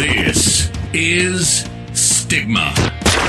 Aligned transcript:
This 0.00 0.70
is 0.94 1.68
Stigma, 1.92 2.72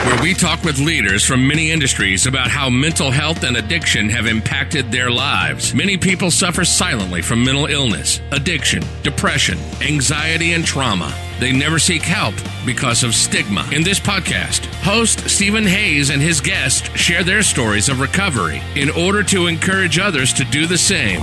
where 0.05 0.23
we 0.23 0.33
talk 0.33 0.63
with 0.63 0.79
leaders 0.79 1.25
from 1.25 1.45
many 1.45 1.69
industries 1.69 2.27
about 2.27 2.49
how 2.49 2.69
mental 2.69 3.11
health 3.11 3.43
and 3.43 3.57
addiction 3.57 4.07
have 4.07 4.25
impacted 4.25 4.89
their 4.89 5.11
lives. 5.11 5.75
Many 5.75 5.97
people 5.97 6.31
suffer 6.31 6.63
silently 6.63 7.21
from 7.21 7.43
mental 7.43 7.65
illness, 7.65 8.21
addiction, 8.31 8.83
depression, 9.03 9.57
anxiety, 9.81 10.53
and 10.53 10.63
trauma. 10.63 11.13
They 11.41 11.51
never 11.51 11.77
seek 11.77 12.03
help 12.03 12.35
because 12.65 13.03
of 13.03 13.15
stigma. 13.15 13.67
In 13.73 13.83
this 13.83 13.99
podcast, 13.99 14.63
host 14.81 15.29
Stephen 15.29 15.65
Hayes 15.65 16.09
and 16.09 16.21
his 16.21 16.39
guests 16.39 16.89
share 16.97 17.25
their 17.25 17.43
stories 17.43 17.89
of 17.89 17.99
recovery 17.99 18.61
in 18.77 18.89
order 18.91 19.23
to 19.23 19.47
encourage 19.47 19.99
others 19.99 20.31
to 20.31 20.45
do 20.45 20.67
the 20.67 20.77
same. 20.77 21.19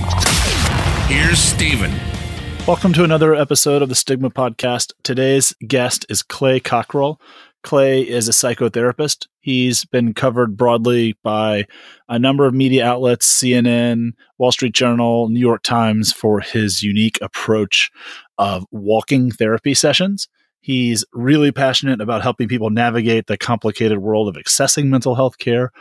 Here's 1.07 1.39
Stephen. 1.39 1.91
Welcome 2.69 2.93
to 2.93 3.03
another 3.03 3.33
episode 3.33 3.81
of 3.81 3.89
the 3.89 3.95
Stigma 3.95 4.29
Podcast. 4.29 4.93
Today's 5.01 5.55
guest 5.67 6.05
is 6.07 6.21
Clay 6.21 6.59
Cockrell. 6.59 7.19
Clay 7.63 8.03
is 8.03 8.27
a 8.27 8.31
psychotherapist. 8.31 9.25
He's 9.39 9.85
been 9.85 10.13
covered 10.13 10.55
broadly 10.55 11.17
by 11.23 11.65
a 12.09 12.19
number 12.19 12.45
of 12.45 12.53
media 12.53 12.85
outlets, 12.85 13.25
CNN, 13.41 14.11
Wall 14.37 14.51
Street 14.51 14.75
Journal, 14.75 15.29
New 15.29 15.39
York 15.39 15.63
Times, 15.63 16.13
for 16.13 16.41
his 16.41 16.83
unique 16.83 17.17
approach 17.23 17.89
of 18.37 18.67
walking 18.69 19.31
therapy 19.31 19.73
sessions. 19.73 20.27
He's 20.61 21.03
really 21.11 21.51
passionate 21.51 22.01
about 22.01 22.21
helping 22.21 22.47
people 22.47 22.69
navigate 22.69 23.25
the 23.25 23.37
complicated 23.39 23.97
world 23.97 24.27
of 24.27 24.35
accessing 24.35 24.89
mental 24.89 25.15
health 25.15 25.39
care. 25.39 25.71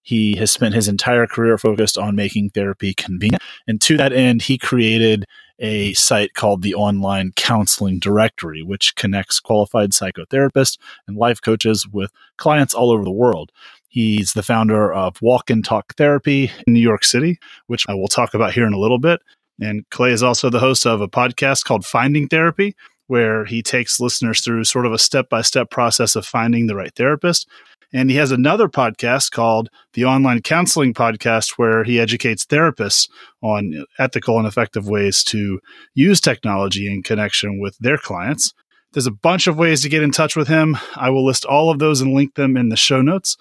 He 0.00 0.34
has 0.38 0.50
spent 0.50 0.74
his 0.74 0.88
entire 0.88 1.26
career 1.26 1.58
focused 1.58 1.98
on 1.98 2.16
making 2.16 2.50
therapy 2.50 2.94
convenient. 2.94 3.42
And 3.66 3.82
to 3.82 3.98
that 3.98 4.14
end, 4.14 4.40
he 4.40 4.56
created 4.56 5.26
a 5.58 5.92
site 5.94 6.34
called 6.34 6.62
the 6.62 6.74
Online 6.74 7.32
Counseling 7.36 7.98
Directory, 7.98 8.62
which 8.62 8.94
connects 8.96 9.40
qualified 9.40 9.90
psychotherapists 9.90 10.78
and 11.06 11.16
life 11.16 11.40
coaches 11.40 11.86
with 11.86 12.10
clients 12.36 12.74
all 12.74 12.90
over 12.90 13.04
the 13.04 13.10
world. 13.10 13.50
He's 13.88 14.34
the 14.34 14.42
founder 14.42 14.92
of 14.92 15.20
Walk 15.22 15.50
and 15.50 15.64
Talk 15.64 15.94
Therapy 15.96 16.50
in 16.66 16.74
New 16.74 16.80
York 16.80 17.04
City, 17.04 17.38
which 17.66 17.86
I 17.88 17.94
will 17.94 18.08
talk 18.08 18.34
about 18.34 18.52
here 18.52 18.66
in 18.66 18.72
a 18.72 18.78
little 18.78 18.98
bit. 18.98 19.20
And 19.60 19.88
Clay 19.90 20.12
is 20.12 20.22
also 20.22 20.50
the 20.50 20.60
host 20.60 20.86
of 20.86 21.00
a 21.00 21.08
podcast 21.08 21.64
called 21.64 21.84
Finding 21.84 22.28
Therapy, 22.28 22.76
where 23.08 23.44
he 23.44 23.62
takes 23.62 23.98
listeners 23.98 24.40
through 24.40 24.64
sort 24.64 24.86
of 24.86 24.92
a 24.92 24.98
step 24.98 25.28
by 25.28 25.42
step 25.42 25.70
process 25.70 26.14
of 26.14 26.26
finding 26.26 26.66
the 26.66 26.76
right 26.76 26.94
therapist. 26.94 27.48
And 27.92 28.10
he 28.10 28.16
has 28.16 28.30
another 28.30 28.68
podcast 28.68 29.30
called 29.30 29.70
the 29.94 30.04
Online 30.04 30.42
Counseling 30.42 30.92
Podcast, 30.92 31.52
where 31.56 31.84
he 31.84 31.98
educates 31.98 32.44
therapists 32.44 33.08
on 33.42 33.84
ethical 33.98 34.38
and 34.38 34.46
effective 34.46 34.88
ways 34.88 35.24
to 35.24 35.60
use 35.94 36.20
technology 36.20 36.92
in 36.92 37.02
connection 37.02 37.60
with 37.60 37.76
their 37.78 37.96
clients. 37.96 38.52
There's 38.92 39.06
a 39.06 39.12
bunch 39.12 39.46
of 39.46 39.56
ways 39.56 39.82
to 39.82 39.88
get 39.88 40.02
in 40.02 40.10
touch 40.10 40.36
with 40.36 40.48
him. 40.48 40.76
I 40.96 41.10
will 41.10 41.24
list 41.24 41.44
all 41.44 41.70
of 41.70 41.78
those 41.78 42.00
and 42.00 42.14
link 42.14 42.34
them 42.34 42.56
in 42.56 42.68
the 42.68 42.76
show 42.76 43.02
notes. 43.02 43.36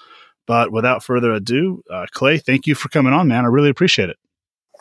But 0.46 0.72
without 0.72 1.04
further 1.04 1.32
ado, 1.32 1.84
uh, 1.92 2.06
Clay, 2.12 2.38
thank 2.38 2.68
you 2.68 2.76
for 2.76 2.88
coming 2.90 3.14
on, 3.14 3.28
man. 3.28 3.44
I 3.44 3.50
really 3.50 3.70
appreciate 3.70 4.10
it. 4.10 4.18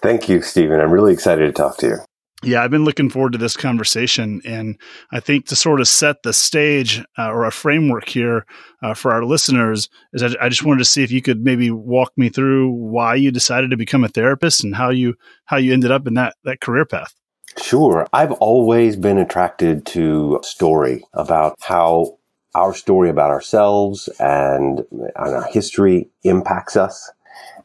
Thank 0.03 0.29
you, 0.29 0.43
Stephen. 0.43 0.81
I'm 0.81 0.91
really 0.91 1.13
excited 1.13 1.47
to 1.47 1.53
talk 1.53 1.77
to 1.79 1.87
you. 1.87 1.97
Yeah, 2.43 2.63
I've 2.63 2.71
been 2.71 2.85
looking 2.85 3.09
forward 3.09 3.33
to 3.33 3.39
this 3.39 3.57
conversation. 3.57 4.43
And 4.45 4.79
I 5.11 5.21
think 5.21 5.47
to 5.47 5.57
sort 5.57 5.81
of 5.81 5.89
set 5.89 6.23
the 6.23 6.33
stage 6.33 7.03
uh, 7.19 7.31
or 7.31 7.45
a 7.45 7.51
framework 7.51 8.09
here 8.09 8.45
uh, 8.83 8.93
for 8.95 9.13
our 9.13 9.25
listeners, 9.25 9.89
is 10.13 10.23
I, 10.23 10.37
I, 10.41 10.49
just 10.51 10.63
wanted 10.63 10.81
to 10.81 10.85
see 10.85 11.03
if 11.03 11.11
you 11.11 11.23
could 11.23 11.43
maybe 11.43 11.71
walk 11.71 12.13
me 12.17 12.29
through 12.29 12.71
why 12.73 13.15
you 13.15 13.31
decided 13.31 13.71
to 13.71 13.77
become 13.77 14.05
a 14.05 14.09
therapist 14.09 14.63
and 14.63 14.77
how 14.77 14.91
you 14.91 15.15
how 15.47 15.57
you 15.57 15.73
ended 15.73 15.91
up 15.91 16.07
in 16.07 16.15
that 16.15 16.35
that 16.45 16.61
career 16.61 16.85
path. 16.85 17.15
Sure. 17.63 18.07
I've 18.13 18.33
always 18.33 18.97
been 18.97 19.17
attracted 19.17 19.87
to 19.87 20.41
story 20.43 21.05
about 21.15 21.57
how 21.63 22.19
our 22.55 22.75
story 22.75 23.09
about 23.09 23.31
ourselves 23.31 24.09
and 24.19 24.85
our 25.17 25.45
history 25.45 26.11
impacts 26.23 26.77
us. 26.77 27.11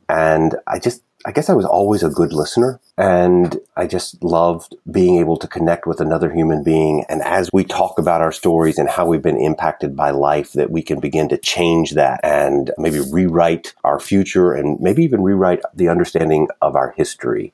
And 0.07 0.55
I 0.67 0.79
just 0.79 1.03
I 1.25 1.31
guess 1.31 1.49
I 1.49 1.53
was 1.53 1.65
always 1.65 2.03
a 2.03 2.09
good 2.09 2.33
listener 2.33 2.79
and 2.97 3.59
I 3.75 3.87
just 3.87 4.23
loved 4.23 4.75
being 4.89 5.19
able 5.19 5.37
to 5.37 5.47
connect 5.47 5.85
with 5.85 6.01
another 6.01 6.31
human 6.31 6.63
being. 6.63 7.05
And 7.09 7.21
as 7.21 7.49
we 7.53 7.63
talk 7.63 7.99
about 7.99 8.21
our 8.21 8.31
stories 8.31 8.77
and 8.77 8.89
how 8.89 9.05
we've 9.05 9.21
been 9.21 9.39
impacted 9.39 9.95
by 9.95 10.11
life, 10.11 10.53
that 10.53 10.71
we 10.71 10.81
can 10.81 10.99
begin 10.99 11.29
to 11.29 11.37
change 11.37 11.91
that 11.91 12.19
and 12.23 12.71
maybe 12.77 12.99
rewrite 12.99 13.73
our 13.83 13.99
future 13.99 14.53
and 14.53 14.79
maybe 14.79 15.03
even 15.03 15.21
rewrite 15.21 15.61
the 15.73 15.89
understanding 15.89 16.47
of 16.61 16.75
our 16.75 16.91
history. 16.97 17.53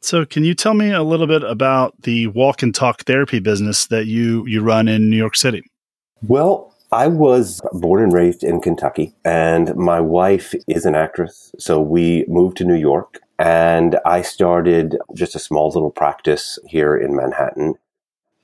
So, 0.00 0.24
can 0.24 0.44
you 0.44 0.54
tell 0.54 0.74
me 0.74 0.92
a 0.92 1.02
little 1.02 1.26
bit 1.26 1.42
about 1.42 2.02
the 2.02 2.28
walk 2.28 2.62
and 2.62 2.74
talk 2.74 3.02
therapy 3.02 3.40
business 3.40 3.86
that 3.86 4.06
you 4.06 4.46
you 4.46 4.62
run 4.62 4.88
in 4.88 5.10
New 5.10 5.16
York 5.16 5.34
City? 5.34 5.64
Well, 6.22 6.75
I 6.92 7.08
was 7.08 7.60
born 7.72 8.02
and 8.02 8.12
raised 8.12 8.44
in 8.44 8.60
Kentucky, 8.60 9.14
and 9.24 9.74
my 9.74 10.00
wife 10.00 10.54
is 10.68 10.84
an 10.86 10.94
actress. 10.94 11.52
So 11.58 11.80
we 11.80 12.24
moved 12.28 12.56
to 12.58 12.64
New 12.64 12.76
York, 12.76 13.20
and 13.38 13.98
I 14.04 14.22
started 14.22 14.96
just 15.14 15.34
a 15.34 15.40
small 15.40 15.68
little 15.68 15.90
practice 15.90 16.58
here 16.66 16.96
in 16.96 17.16
Manhattan. 17.16 17.74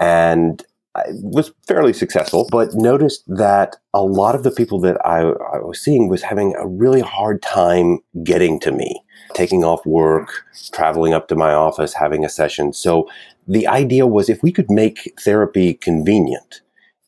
And 0.00 0.64
I 0.94 1.04
was 1.22 1.52
fairly 1.66 1.92
successful, 1.92 2.48
but 2.50 2.75
noticed 2.75 3.22
that 3.26 3.76
a 3.94 4.02
lot 4.02 4.34
of 4.34 4.42
the 4.42 4.50
people 4.50 4.78
that 4.81 4.98
I, 5.06 5.20
I, 5.20 5.58
was 5.60 5.81
seeing 5.81 6.08
was 6.08 6.22
having 6.22 6.54
a 6.56 6.66
really 6.66 7.00
hard 7.00 7.41
time 7.41 8.00
getting 8.22 8.60
to 8.60 8.72
me, 8.72 9.02
taking 9.34 9.64
off 9.64 9.86
work, 9.86 10.44
traveling 10.72 11.14
up 11.14 11.28
to 11.28 11.36
my 11.36 11.54
office, 11.54 11.94
having 11.94 12.25
a 12.25 12.28
session. 12.28 12.75
So 12.75 13.08
the 13.48 13.66
idea 13.69 14.06
was 14.06 14.28
if 14.28 14.42
we 14.42 14.52
could 14.52 14.70
make 14.70 15.14
therapy 15.20 15.75
convenient, 15.75 16.60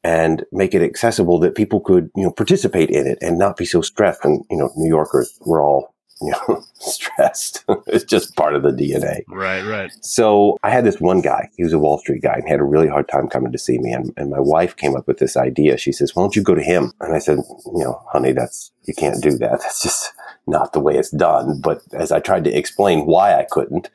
and 0.04 0.44
make 0.52 0.74
it 0.74 0.82
accessible 0.82 1.38
that 1.40 1.54
people 1.54 1.80
could, 1.80 2.10
you 2.14 2.22
know, 2.22 2.30
participate 2.30 2.90
in 2.90 3.06
it 3.06 3.18
and 3.22 3.38
not 3.38 3.56
be 3.56 3.64
so 3.64 3.80
stressed. 3.80 4.22
And, 4.22 4.44
you 4.50 4.58
know, 4.58 4.70
New 4.76 4.88
Yorkers, 4.88 5.36
we're 5.46 5.64
all, 5.64 5.94
you 6.20 6.30
know, 6.30 6.62
stressed. 6.74 7.64
it's 7.86 8.04
just 8.04 8.36
part 8.36 8.54
of 8.54 8.62
the 8.62 8.70
DNA. 8.70 9.22
Right, 9.28 9.64
right. 9.64 9.90
So 10.02 10.58
I 10.62 10.68
had 10.68 10.84
this 10.84 11.00
one 11.00 11.22
guy, 11.22 11.48
he 11.56 11.64
was 11.64 11.72
a 11.72 11.78
Wall 11.78 11.96
Street 11.98 12.22
guy 12.22 12.34
and 12.34 12.46
had 12.46 12.60
a 12.60 12.64
really 12.64 12.86
hard 12.86 13.08
time 13.08 13.28
coming 13.28 13.50
to 13.50 13.58
see 13.58 13.78
me. 13.78 13.92
And, 13.92 14.12
and 14.18 14.30
my 14.30 14.40
wife 14.40 14.76
came 14.76 14.94
up 14.94 15.08
with 15.08 15.18
this 15.18 15.38
idea. 15.38 15.78
She 15.78 15.90
says, 15.90 16.14
why 16.14 16.22
don't 16.22 16.36
you 16.36 16.42
go 16.42 16.54
to 16.54 16.62
him? 16.62 16.92
And 17.00 17.14
I 17.14 17.18
said, 17.18 17.38
you 17.64 17.84
know, 17.84 18.02
honey, 18.12 18.32
that's, 18.32 18.72
you 18.84 18.92
can't 18.92 19.22
do 19.22 19.38
that. 19.38 19.60
That's 19.60 19.82
just 19.82 20.12
not 20.46 20.74
the 20.74 20.80
way 20.80 20.96
it's 20.96 21.10
done. 21.10 21.62
But 21.62 21.80
as 21.94 22.12
I 22.12 22.20
tried 22.20 22.44
to 22.44 22.54
explain 22.54 23.06
why 23.06 23.38
I 23.38 23.46
couldn't, 23.50 23.88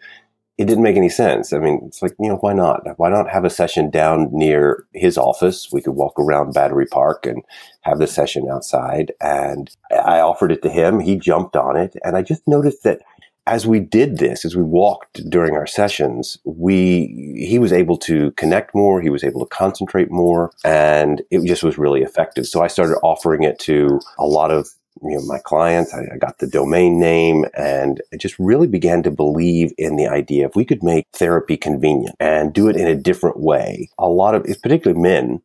it 0.60 0.68
didn't 0.68 0.84
make 0.84 0.98
any 0.98 1.08
sense. 1.08 1.54
I 1.54 1.58
mean, 1.58 1.80
it's 1.88 2.02
like, 2.02 2.14
you 2.20 2.28
know, 2.28 2.36
why 2.36 2.52
not? 2.52 2.82
Why 2.98 3.10
not 3.10 3.30
have 3.30 3.46
a 3.46 3.50
session 3.50 3.90
down 3.90 4.28
near 4.34 4.86
his 4.94 5.18
office? 5.18 5.70
We 5.72 5.82
could 5.82 5.94
walk 5.94 6.20
around 6.20 6.54
Battery 6.54 6.86
Park 6.86 7.26
and 7.26 7.44
have 7.84 7.98
the 7.98 8.08
session 8.08 8.50
outside. 8.52 9.14
And 9.22 9.72
I 9.90 10.20
offered 10.20 10.52
it 10.52 10.62
to 10.64 10.70
him. 10.70 11.00
He 11.00 11.16
jumped 11.16 11.56
on 11.56 11.78
it. 11.78 11.96
And 12.04 12.18
I 12.18 12.24
just 12.24 12.46
noticed 12.46 12.84
that 12.84 13.00
as 13.48 13.66
we 13.66 13.80
did 13.80 14.18
this, 14.18 14.44
as 14.44 14.54
we 14.54 14.62
walked 14.62 15.28
during 15.30 15.56
our 15.56 15.66
sessions, 15.66 16.38
we, 16.44 17.38
he 17.38 17.58
was 17.58 17.72
able 17.72 17.98
to 18.00 18.32
connect 18.32 18.76
more. 18.76 19.02
He 19.02 19.10
was 19.10 19.24
able 19.24 19.40
to 19.40 19.56
concentrate 19.56 20.12
more 20.12 20.52
and 20.66 21.22
it 21.32 21.48
just 21.48 21.64
was 21.64 21.78
really 21.78 22.02
effective. 22.02 22.46
So 22.46 22.62
I 22.62 22.68
started 22.68 22.98
offering 23.02 23.44
it 23.44 23.60
to 23.60 24.02
a 24.18 24.26
lot 24.26 24.52
of 24.52 24.68
you 25.02 25.18
know, 25.18 25.22
my 25.26 25.40
clients. 25.40 25.94
I, 25.94 26.08
I, 26.14 26.18
got 26.18 26.40
the 26.40 26.48
domain 26.48 27.00
name 27.00 27.46
and 27.54 28.02
I 28.14 28.18
just 28.18 28.38
really 28.40 28.68
began 28.68 29.04
to 29.04 29.12
believe 29.12 29.72
in 29.78 29.96
the 29.96 30.08
idea 30.08 30.46
if 30.46 30.56
we 30.56 30.66
could 30.66 30.84
make 30.84 31.08
therapy 31.14 31.58
convenient 31.58 32.16
and 32.20 32.54
do 32.54 32.68
it 32.68 32.76
in 32.76 32.88
a 32.88 32.96
different 32.96 33.40
way, 33.40 33.90
a 33.98 34.08
lot 34.08 34.36
of, 34.36 34.44
particularly 34.62 35.00
men, 35.00 35.42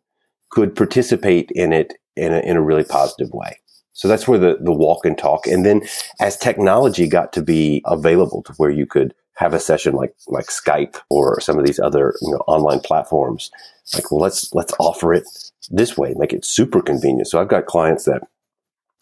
could 0.50 0.74
participate 0.74 1.50
in 1.52 1.72
it 1.72 1.94
in 2.16 2.32
a, 2.32 2.38
in 2.40 2.56
a 2.56 2.62
really 2.62 2.84
positive 2.84 3.32
way. 3.32 3.58
So 3.92 4.08
that's 4.08 4.26
where 4.26 4.38
the, 4.38 4.58
the 4.60 4.72
walk 4.72 5.04
and 5.04 5.16
talk. 5.16 5.46
And 5.46 5.64
then 5.64 5.82
as 6.20 6.36
technology 6.36 7.08
got 7.08 7.32
to 7.34 7.42
be 7.42 7.82
available 7.86 8.42
to 8.44 8.52
where 8.54 8.70
you 8.70 8.86
could 8.86 9.14
have 9.36 9.54
a 9.54 9.60
session 9.60 9.94
like, 9.94 10.14
like 10.28 10.46
Skype 10.46 11.00
or 11.10 11.40
some 11.40 11.58
of 11.58 11.66
these 11.66 11.80
other, 11.80 12.14
you 12.20 12.32
know, 12.32 12.38
online 12.46 12.80
platforms, 12.80 13.50
like, 13.92 14.10
well, 14.10 14.20
let's, 14.20 14.52
let's 14.54 14.72
offer 14.78 15.12
it 15.12 15.24
this 15.70 15.96
way, 15.96 16.14
make 16.16 16.32
it 16.32 16.44
super 16.44 16.82
convenient. 16.82 17.28
So 17.28 17.40
I've 17.40 17.48
got 17.48 17.66
clients 17.66 18.04
that 18.04 18.22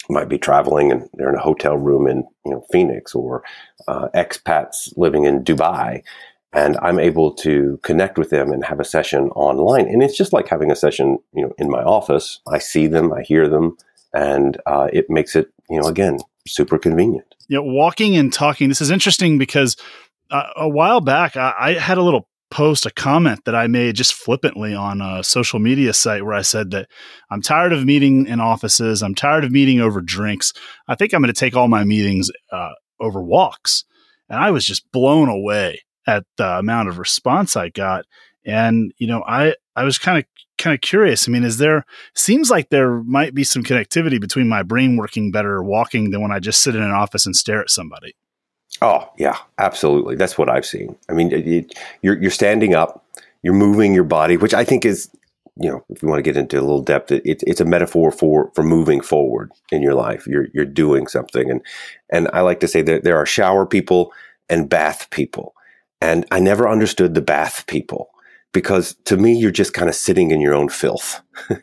might 0.08 0.28
be 0.28 0.38
traveling 0.38 0.90
and 0.90 1.08
they're 1.14 1.28
in 1.28 1.37
a 1.37 1.43
hotel 1.43 1.76
room 1.76 2.06
in 2.06 2.25
you 2.44 2.52
know 2.52 2.64
Phoenix 2.70 3.14
or 3.14 3.43
uh, 3.88 4.08
expats 4.14 4.93
living 4.96 5.25
in 5.25 5.44
Dubai, 5.44 6.02
and 6.52 6.76
I'm 6.82 6.99
able 6.99 7.32
to 7.34 7.78
connect 7.82 8.19
with 8.19 8.31
them 8.31 8.52
and 8.52 8.64
have 8.64 8.81
a 8.81 8.84
session 8.84 9.31
online. 9.31 9.87
And 9.87 10.02
it's 10.02 10.16
just 10.16 10.32
like 10.32 10.49
having 10.49 10.70
a 10.70 10.76
session 10.76 11.19
you 11.34 11.43
know 11.43 11.52
in 11.58 11.70
my 11.70 11.82
office. 11.82 12.40
I 12.49 12.58
see 12.58 12.87
them, 12.87 13.12
I 13.12 13.22
hear 13.22 13.49
them, 13.49 13.76
and 14.12 14.60
uh, 14.66 14.88
it 14.93 15.08
makes 15.08 15.37
it 15.37 15.50
you 15.70 15.81
know 15.81 15.88
again 15.88 16.19
super 16.46 16.78
convenient. 16.78 17.34
Yeah, 17.49 17.60
walking 17.60 18.16
and 18.16 18.32
talking. 18.32 18.69
This 18.69 18.81
is 18.81 18.90
interesting 18.90 19.38
because 19.38 19.76
uh, 20.31 20.49
a 20.56 20.69
while 20.69 21.00
back 21.00 21.37
I, 21.37 21.54
I 21.58 21.72
had 21.75 21.99
a 21.99 22.02
little 22.02 22.28
post 22.52 22.84
a 22.84 22.90
comment 22.90 23.46
that 23.46 23.54
I 23.54 23.66
made 23.66 23.96
just 23.96 24.12
flippantly 24.12 24.75
on 24.75 25.00
a 25.00 25.25
social 25.25 25.58
media 25.58 25.94
site 25.94 26.22
where 26.22 26.34
I 26.34 26.43
said 26.43 26.70
that 26.72 26.87
I'm 27.31 27.40
tired 27.40 27.72
of 27.72 27.87
meeting 27.87 28.26
in 28.26 28.40
offices. 28.40 29.02
I'm 29.02 29.14
tired 29.14 29.44
of 29.44 29.50
meeting 29.50 29.81
over 29.81 30.02
drinks. 30.02 30.52
I 30.87 30.94
think 30.94 31.14
I'm 31.14 31.22
going 31.22 31.32
to 31.32 31.40
take 31.40 31.56
all 31.56 31.66
my 31.66 31.82
meetings 31.82 32.31
uh, 32.52 32.72
over 33.00 33.22
walks. 33.22 33.84
And 34.28 34.38
I 34.38 34.50
was 34.50 34.66
just 34.66 34.90
blown 34.93 35.31
away 35.31 35.81
at 36.06 36.25
the 36.37 36.58
amount 36.58 36.90
of 36.90 36.99
response 36.99 37.56
I 37.56 37.70
got. 37.70 38.04
And, 38.44 38.93
you 38.99 39.06
know, 39.06 39.25
I, 39.26 39.54
I 39.75 39.84
was 39.84 39.96
kind 39.99 40.19
of 40.19 40.25
kind 40.58 40.75
of 40.75 40.82
curious. 40.82 41.26
I 41.26 41.32
mean, 41.32 41.44
is 41.44 41.56
there 41.56 41.87
seems 42.14 42.50
like 42.50 42.69
there 42.69 43.02
might 43.04 43.34
be 43.34 43.44
some 43.44 43.64
connectivity 43.64 44.20
between 44.20 44.46
my 44.46 44.62
brain 44.62 44.99
working 44.99 45.32
better 45.32 45.62
walking 45.62 46.10
than 46.10 46.20
when 46.20 46.32
I 46.32 46.38
just 46.38 46.60
sit 46.60 46.76
in 46.76 46.82
an 46.82 46.90
office 46.90 47.25
and 47.25 47.34
stare 47.34 47.62
at 47.62 47.70
somebody. 47.70 48.14
Oh 48.80 49.08
yeah, 49.19 49.38
absolutely. 49.58 50.16
That's 50.16 50.36
what 50.38 50.48
I've 50.48 50.66
seen. 50.66 50.96
I 51.08 51.12
mean, 51.12 51.32
it, 51.32 51.46
it, 51.46 51.78
you're 52.02 52.20
you're 52.20 52.30
standing 52.30 52.74
up, 52.74 53.04
you're 53.42 53.54
moving 53.54 53.94
your 53.94 54.04
body, 54.04 54.36
which 54.36 54.54
I 54.54 54.64
think 54.64 54.84
is, 54.84 55.08
you 55.56 55.70
know, 55.70 55.84
if 55.90 56.02
you 56.02 56.08
want 56.08 56.19
to 56.19 56.22
get 56.22 56.36
into 56.36 56.58
a 56.58 56.62
little 56.62 56.82
depth, 56.82 57.12
it, 57.12 57.22
it's 57.24 57.60
a 57.60 57.64
metaphor 57.64 58.10
for 58.10 58.50
for 58.54 58.62
moving 58.64 59.00
forward 59.00 59.52
in 59.70 59.82
your 59.82 59.94
life. 59.94 60.26
You're 60.26 60.48
you're 60.52 60.64
doing 60.64 61.06
something, 61.06 61.50
and 61.50 61.60
and 62.10 62.28
I 62.32 62.40
like 62.40 62.60
to 62.60 62.69
say 62.69 62.82
that 62.82 63.04
there 63.04 63.16
are 63.19 63.26
shower 63.26 63.66
people 63.66 64.12
and 64.48 64.69
bath 64.69 65.08
people, 65.10 65.54
and 66.00 66.26
I 66.32 66.40
never 66.40 66.68
understood 66.68 67.14
the 67.14 67.22
bath 67.22 67.66
people 67.68 68.12
because 68.52 68.94
to 69.04 69.16
me 69.16 69.37
you're 69.37 69.50
just 69.50 69.72
kind 69.72 69.88
of 69.88 69.94
sitting 69.94 70.31
in 70.31 70.40
your 70.40 70.54
own 70.54 70.69
filth. 70.69 71.20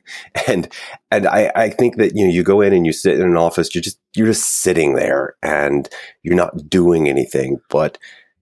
And 0.48 0.68
and 1.12 1.28
I, 1.28 1.52
I 1.56 1.70
think 1.70 1.98
that 1.98 2.16
you 2.16 2.26
know 2.26 2.32
you 2.32 2.44
go 2.44 2.62
in 2.62 2.74
and 2.74 2.86
you 2.86 2.92
sit 2.92 3.20
in 3.20 3.26
an 3.26 3.38
office 3.38 3.74
you're 3.74 3.82
just 3.82 4.00
you're 4.16 4.28
just 4.28 4.62
sitting 4.62 4.96
there 4.96 5.36
and 5.44 5.88
you're 6.24 6.36
not 6.36 6.70
doing 6.70 7.08
anything 7.08 7.60
but 7.70 7.98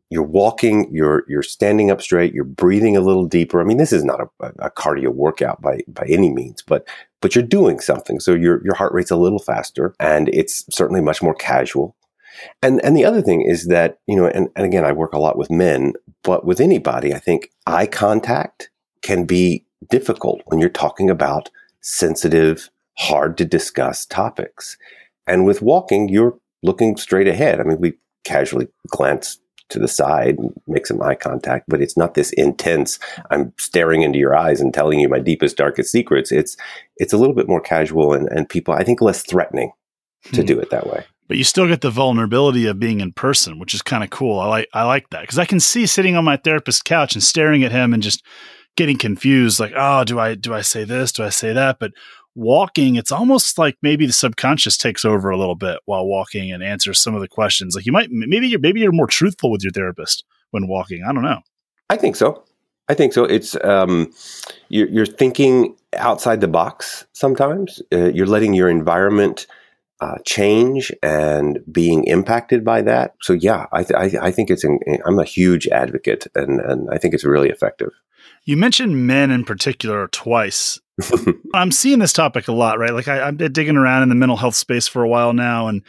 you're 0.09 0.23
walking 0.23 0.87
you're 0.89 1.25
you're 1.27 1.43
standing 1.43 1.91
up 1.91 2.01
straight 2.01 2.33
you're 2.33 2.45
breathing 2.45 2.95
a 2.95 3.01
little 3.01 3.25
deeper. 3.25 3.59
I 3.59 3.65
mean 3.65 3.77
this 3.77 3.91
is 3.91 4.05
not 4.05 4.21
a, 4.21 4.51
a 4.59 4.71
cardio 4.71 5.09
workout 5.09 5.61
by 5.61 5.81
by 5.87 6.05
any 6.07 6.31
means 6.31 6.61
but 6.61 6.87
but 7.21 7.35
you're 7.35 7.43
doing 7.43 7.79
something. 7.81 8.19
So 8.21 8.33
your 8.33 8.63
your 8.63 8.75
heart 8.75 8.93
rate's 8.93 9.11
a 9.11 9.17
little 9.17 9.39
faster 9.39 9.93
and 9.99 10.29
it's 10.29 10.65
certainly 10.71 11.01
much 11.01 11.21
more 11.21 11.35
casual 11.35 11.96
and 12.61 12.83
and 12.83 12.95
the 12.95 13.05
other 13.05 13.21
thing 13.21 13.41
is 13.41 13.67
that, 13.67 13.99
you 14.07 14.15
know, 14.15 14.27
and, 14.27 14.49
and 14.55 14.65
again, 14.65 14.85
I 14.85 14.91
work 14.91 15.13
a 15.13 15.19
lot 15.19 15.37
with 15.37 15.51
men, 15.51 15.93
but 16.23 16.45
with 16.45 16.59
anybody, 16.59 17.13
I 17.13 17.19
think 17.19 17.51
eye 17.65 17.87
contact 17.87 18.69
can 19.01 19.25
be 19.25 19.65
difficult 19.89 20.41
when 20.45 20.59
you're 20.59 20.69
talking 20.69 21.09
about 21.09 21.49
sensitive, 21.81 22.69
hard 22.97 23.37
to 23.37 23.45
discuss 23.45 24.05
topics. 24.05 24.77
And 25.25 25.45
with 25.45 25.61
walking, 25.61 26.09
you're 26.09 26.37
looking 26.63 26.97
straight 26.97 27.27
ahead. 27.27 27.59
I 27.59 27.63
mean, 27.63 27.79
we 27.79 27.93
casually 28.23 28.67
glance 28.89 29.39
to 29.69 29.79
the 29.79 29.87
side 29.87 30.37
and 30.37 30.53
make 30.67 30.87
some 30.87 31.01
eye 31.01 31.15
contact, 31.15 31.65
but 31.67 31.81
it's 31.81 31.97
not 31.97 32.13
this 32.13 32.31
intense. 32.33 32.99
I'm 33.29 33.53
staring 33.57 34.01
into 34.01 34.17
your 34.17 34.35
eyes 34.35 34.61
and 34.61 34.73
telling 34.73 34.99
you 34.99 35.09
my 35.09 35.19
deepest, 35.19 35.57
darkest 35.57 35.91
secrets. 35.91 36.31
It's 36.31 36.55
it's 36.97 37.13
a 37.13 37.17
little 37.17 37.35
bit 37.35 37.49
more 37.49 37.61
casual 37.61 38.13
and, 38.13 38.27
and 38.29 38.49
people 38.49 38.73
I 38.73 38.83
think 38.83 39.01
less 39.01 39.23
threatening 39.23 39.71
to 40.33 40.41
hmm. 40.41 40.47
do 40.47 40.59
it 40.59 40.69
that 40.69 40.87
way 40.87 41.05
but 41.27 41.37
you 41.37 41.43
still 41.43 41.67
get 41.67 41.81
the 41.81 41.89
vulnerability 41.89 42.65
of 42.65 42.79
being 42.79 43.01
in 43.01 43.11
person, 43.11 43.59
which 43.59 43.73
is 43.73 43.81
kind 43.81 44.03
of 44.03 44.09
cool. 44.09 44.39
I 44.39 44.47
like 44.47 44.69
I 44.73 44.83
like 44.83 45.09
that 45.09 45.21
because 45.21 45.39
I 45.39 45.45
can 45.45 45.59
see 45.59 45.85
sitting 45.85 46.15
on 46.15 46.25
my 46.25 46.37
therapist's 46.37 46.81
couch 46.81 47.13
and 47.13 47.23
staring 47.23 47.63
at 47.63 47.71
him 47.71 47.93
and 47.93 48.03
just 48.03 48.23
getting 48.75 48.97
confused, 48.97 49.59
like, 49.59 49.73
oh, 49.75 50.03
do 50.03 50.19
I 50.19 50.35
do 50.35 50.53
I 50.53 50.61
say 50.61 50.83
this? 50.83 51.11
Do 51.11 51.23
I 51.23 51.29
say 51.29 51.53
that? 51.53 51.77
But 51.79 51.91
walking, 52.35 52.95
it's 52.95 53.11
almost 53.11 53.57
like 53.57 53.75
maybe 53.81 54.05
the 54.05 54.13
subconscious 54.13 54.77
takes 54.77 55.03
over 55.03 55.29
a 55.29 55.37
little 55.37 55.55
bit 55.55 55.79
while 55.85 56.05
walking 56.05 56.51
and 56.51 56.63
answers 56.63 56.99
some 56.99 57.15
of 57.15 57.21
the 57.21 57.27
questions. 57.27 57.75
Like 57.75 57.85
you 57.85 57.91
might 57.91 58.09
maybe 58.11 58.47
you're 58.47 58.59
maybe 58.59 58.79
you're 58.79 58.91
more 58.91 59.07
truthful 59.07 59.51
with 59.51 59.63
your 59.63 59.71
therapist 59.71 60.23
when 60.51 60.67
walking. 60.67 61.03
I 61.07 61.11
don't 61.11 61.23
know. 61.23 61.41
I 61.89 61.97
think 61.97 62.15
so. 62.15 62.43
I 62.89 62.93
think 62.93 63.11
so. 63.11 63.25
It's 63.25 63.57
um, 63.65 64.13
you're, 64.69 64.87
you're 64.87 65.05
thinking 65.05 65.75
outside 65.97 66.39
the 66.39 66.47
box 66.47 67.05
sometimes. 67.11 67.81
Uh, 67.91 68.05
you're 68.13 68.27
letting 68.27 68.53
your 68.53 68.69
environment 68.69 69.45
uh, 69.99 70.17
change 70.25 70.91
and 71.01 71.59
being 71.71 72.03
impacted 72.03 72.63
by 72.63 72.81
that. 72.83 73.15
So 73.21 73.33
yeah, 73.33 73.65
I, 73.71 73.83
th- 73.83 74.15
I, 74.21 74.27
I 74.27 74.31
think 74.31 74.49
it's. 74.49 74.63
In, 74.63 74.79
I'm 75.05 75.19
a 75.19 75.25
huge 75.25 75.67
advocate, 75.67 76.27
and 76.35 76.59
and 76.59 76.89
I 76.91 76.97
think 76.97 77.13
it's 77.13 77.23
really 77.23 77.49
effective. 77.49 77.89
You 78.45 78.57
mentioned 78.57 79.07
men 79.07 79.31
in 79.31 79.43
particular 79.43 80.07
twice. 80.09 80.79
I'm 81.53 81.71
seeing 81.71 81.99
this 81.99 82.13
topic 82.13 82.47
a 82.47 82.53
lot, 82.53 82.79
right? 82.79 82.93
Like 82.93 83.07
I, 83.07 83.27
am 83.27 83.37
digging 83.37 83.75
around 83.75 84.03
in 84.03 84.09
the 84.09 84.15
mental 84.15 84.37
health 84.37 84.55
space 84.55 84.87
for 84.87 85.03
a 85.03 85.09
while 85.09 85.33
now, 85.33 85.67
and 85.67 85.83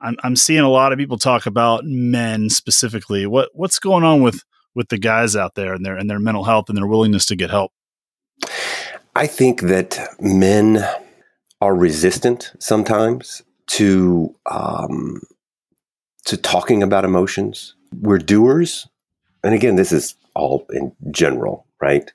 I'm 0.00 0.16
I'm 0.22 0.36
seeing 0.36 0.60
a 0.60 0.70
lot 0.70 0.92
of 0.92 0.98
people 0.98 1.18
talk 1.18 1.46
about 1.46 1.84
men 1.84 2.48
specifically. 2.48 3.26
What 3.26 3.50
what's 3.52 3.78
going 3.78 4.04
on 4.04 4.22
with 4.22 4.42
with 4.74 4.88
the 4.88 4.98
guys 4.98 5.36
out 5.36 5.54
there 5.54 5.74
and 5.74 5.84
their 5.84 5.96
and 5.96 6.08
their 6.08 6.18
mental 6.18 6.44
health 6.44 6.68
and 6.68 6.78
their 6.78 6.86
willingness 6.86 7.26
to 7.26 7.36
get 7.36 7.50
help? 7.50 7.72
I 9.14 9.26
think 9.26 9.62
that 9.62 9.98
men 10.18 10.82
are 11.60 11.74
resistant 11.74 12.52
sometimes 12.58 13.42
to 13.70 14.34
um, 14.50 15.22
to 16.24 16.36
talking 16.36 16.82
about 16.82 17.04
emotions. 17.04 17.74
We're 18.00 18.18
doers, 18.18 18.88
and 19.44 19.54
again, 19.54 19.76
this 19.76 19.92
is 19.92 20.16
all 20.34 20.66
in 20.72 20.92
general, 21.10 21.66
right? 21.80 22.12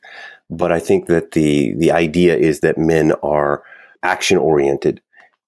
But 0.50 0.72
I 0.72 0.80
think 0.80 1.08
that 1.08 1.32
the 1.32 1.74
the 1.76 1.92
idea 1.92 2.36
is 2.36 2.60
that 2.60 2.78
men 2.78 3.14
are 3.24 3.64
action 4.04 4.38
oriented 4.38 5.02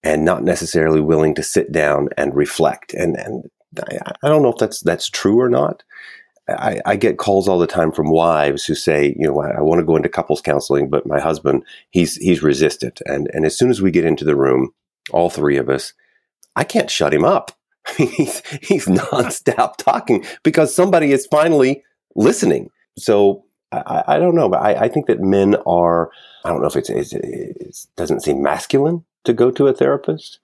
and 0.03 0.23
not 0.23 0.43
necessarily 0.43 1.01
willing 1.01 1.35
to 1.35 1.43
sit 1.43 1.71
down 1.71 2.09
and 2.17 2.35
reflect. 2.35 2.93
And 2.93 3.17
and 3.17 3.49
I, 3.77 4.13
I 4.23 4.29
don't 4.29 4.41
know 4.41 4.51
if 4.51 4.57
that's 4.57 4.81
that's 4.81 5.09
true 5.09 5.39
or 5.39 5.49
not. 5.49 5.83
I, 6.49 6.79
I, 6.85 6.95
get 6.95 7.17
calls 7.17 7.49
all 7.49 7.59
the 7.59 7.67
time 7.67 7.91
from 7.91 8.09
wives 8.09 8.63
who 8.63 8.73
say, 8.73 9.13
you 9.19 9.27
know, 9.27 9.41
I, 9.41 9.57
I 9.57 9.61
want 9.61 9.79
to 9.79 9.85
go 9.85 9.97
into 9.97 10.07
couples 10.07 10.39
counseling, 10.39 10.89
but 10.89 11.05
my 11.05 11.19
husband, 11.19 11.65
he's 11.89 12.15
he's 12.15 12.41
resistant. 12.41 13.01
And 13.05 13.29
and 13.33 13.45
as 13.45 13.57
soon 13.57 13.69
as 13.69 13.81
we 13.81 13.91
get 13.91 14.05
into 14.05 14.23
the 14.23 14.35
room, 14.37 14.71
all 15.11 15.29
three 15.29 15.57
of 15.57 15.69
us, 15.69 15.93
I 16.55 16.63
can't 16.63 16.91
shut 16.91 17.13
him 17.13 17.25
up. 17.25 17.51
he's 17.97 18.41
he's 18.61 18.85
nonstop 18.85 19.77
talking 19.77 20.25
because 20.43 20.75
somebody 20.75 21.11
is 21.11 21.25
finally 21.27 21.83
listening. 22.15 22.69
So 22.97 23.45
I, 23.71 24.03
I 24.07 24.19
don't 24.19 24.35
know, 24.35 24.49
but 24.49 24.61
I, 24.61 24.85
I, 24.85 24.87
think 24.87 25.07
that 25.07 25.19
men 25.19 25.55
are. 25.65 26.09
I 26.43 26.49
don't 26.49 26.61
know 26.61 26.67
if 26.67 26.75
it's, 26.75 26.89
it's 26.89 27.13
it 27.13 27.87
doesn't 27.95 28.23
seem 28.23 28.41
masculine 28.41 29.03
to 29.25 29.33
go 29.33 29.51
to 29.51 29.67
a 29.67 29.73
therapist, 29.73 30.39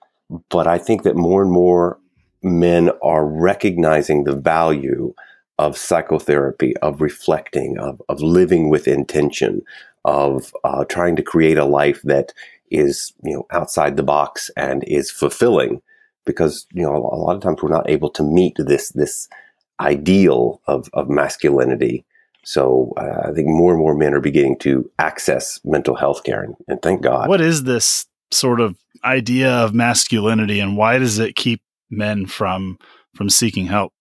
but 0.49 0.67
I 0.67 0.77
think 0.77 1.03
that 1.03 1.15
more 1.15 1.41
and 1.41 1.51
more 1.51 1.99
men 2.41 2.91
are 3.01 3.25
recognizing 3.25 4.23
the 4.23 4.35
value 4.35 5.13
of 5.57 5.77
psychotherapy, 5.77 6.75
of 6.77 7.01
reflecting, 7.01 7.77
of 7.77 8.01
of 8.09 8.21
living 8.21 8.69
with 8.69 8.87
intention, 8.87 9.61
of 10.05 10.53
uh, 10.63 10.83
trying 10.85 11.15
to 11.15 11.23
create 11.23 11.57
a 11.57 11.65
life 11.65 12.01
that 12.03 12.33
is 12.73 13.13
you 13.23 13.33
know 13.33 13.45
outside 13.51 13.95
the 13.95 14.03
box 14.03 14.49
and 14.57 14.83
is 14.85 15.11
fulfilling 15.11 15.81
because 16.25 16.65
you 16.73 16.81
know 16.81 16.95
a 16.95 17.15
lot 17.15 17.35
of 17.35 17.41
times 17.41 17.61
we're 17.61 17.69
not 17.69 17.89
able 17.89 18.09
to 18.09 18.23
meet 18.23 18.55
this 18.57 18.89
this 18.89 19.29
ideal 19.79 20.61
of 20.67 20.89
of 20.93 21.09
masculinity. 21.09 22.03
So 22.45 22.93
uh, 22.97 23.29
i 23.29 23.31
think 23.31 23.47
more 23.47 23.71
and 23.71 23.79
more 23.79 23.95
men 23.95 24.13
are 24.13 24.19
beginning 24.19 24.57
to 24.59 24.89
access 24.99 25.61
mental 25.63 25.95
health 25.95 26.23
care 26.23 26.43
and, 26.43 26.55
and 26.67 26.81
thank 26.81 27.01
god. 27.01 27.29
What 27.29 27.41
is 27.41 27.63
this 27.63 28.05
sort 28.31 28.59
of 28.59 28.75
idea 29.05 29.51
of 29.51 29.73
masculinity 29.73 30.59
and 30.59 30.75
why 30.75 30.97
does 30.97 31.19
it 31.19 31.35
keep 31.35 31.61
men 31.89 32.25
from 32.25 32.79
from 33.15 33.29
seeking 33.29 33.67
help? 33.67 33.93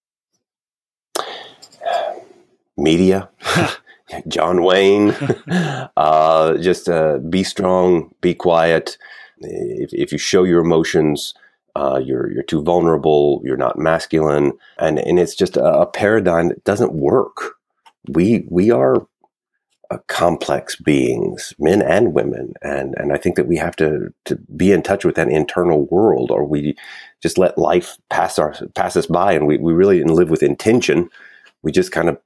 Media 2.76 3.28
John 4.28 4.62
Wayne, 4.62 5.10
uh, 5.96 6.56
just 6.58 6.88
uh, 6.88 7.18
be 7.18 7.42
strong, 7.42 8.14
be 8.20 8.34
quiet. 8.34 8.96
If, 9.40 9.92
if 9.92 10.12
you 10.12 10.18
show 10.18 10.44
your 10.44 10.60
emotions, 10.60 11.34
uh, 11.74 12.00
you're 12.04 12.30
you're 12.30 12.42
too 12.42 12.62
vulnerable. 12.62 13.40
You're 13.44 13.56
not 13.56 13.78
masculine, 13.78 14.52
and 14.78 14.98
and 14.98 15.18
it's 15.18 15.34
just 15.34 15.56
a, 15.56 15.64
a 15.64 15.86
paradigm 15.86 16.48
that 16.48 16.64
doesn't 16.64 16.94
work. 16.94 17.56
We 18.08 18.46
we 18.50 18.70
are 18.70 19.06
complex 20.06 20.76
beings, 20.76 21.54
men 21.58 21.82
and 21.82 22.12
women, 22.12 22.54
and 22.62 22.94
and 22.98 23.12
I 23.12 23.16
think 23.16 23.36
that 23.36 23.46
we 23.46 23.56
have 23.56 23.76
to 23.76 24.12
to 24.26 24.36
be 24.56 24.72
in 24.72 24.82
touch 24.82 25.04
with 25.04 25.14
that 25.16 25.28
internal 25.28 25.86
world, 25.86 26.30
or 26.30 26.44
we 26.44 26.76
just 27.22 27.38
let 27.38 27.58
life 27.58 27.96
pass 28.10 28.38
our 28.38 28.54
pass 28.74 28.96
us 28.96 29.06
by, 29.06 29.32
and 29.32 29.46
we 29.46 29.58
we 29.58 29.72
really 29.72 29.98
didn't 29.98 30.14
live 30.14 30.30
with 30.30 30.42
intention. 30.42 31.08
We 31.62 31.72
just 31.72 31.92
kind 31.92 32.08
of 32.08 32.18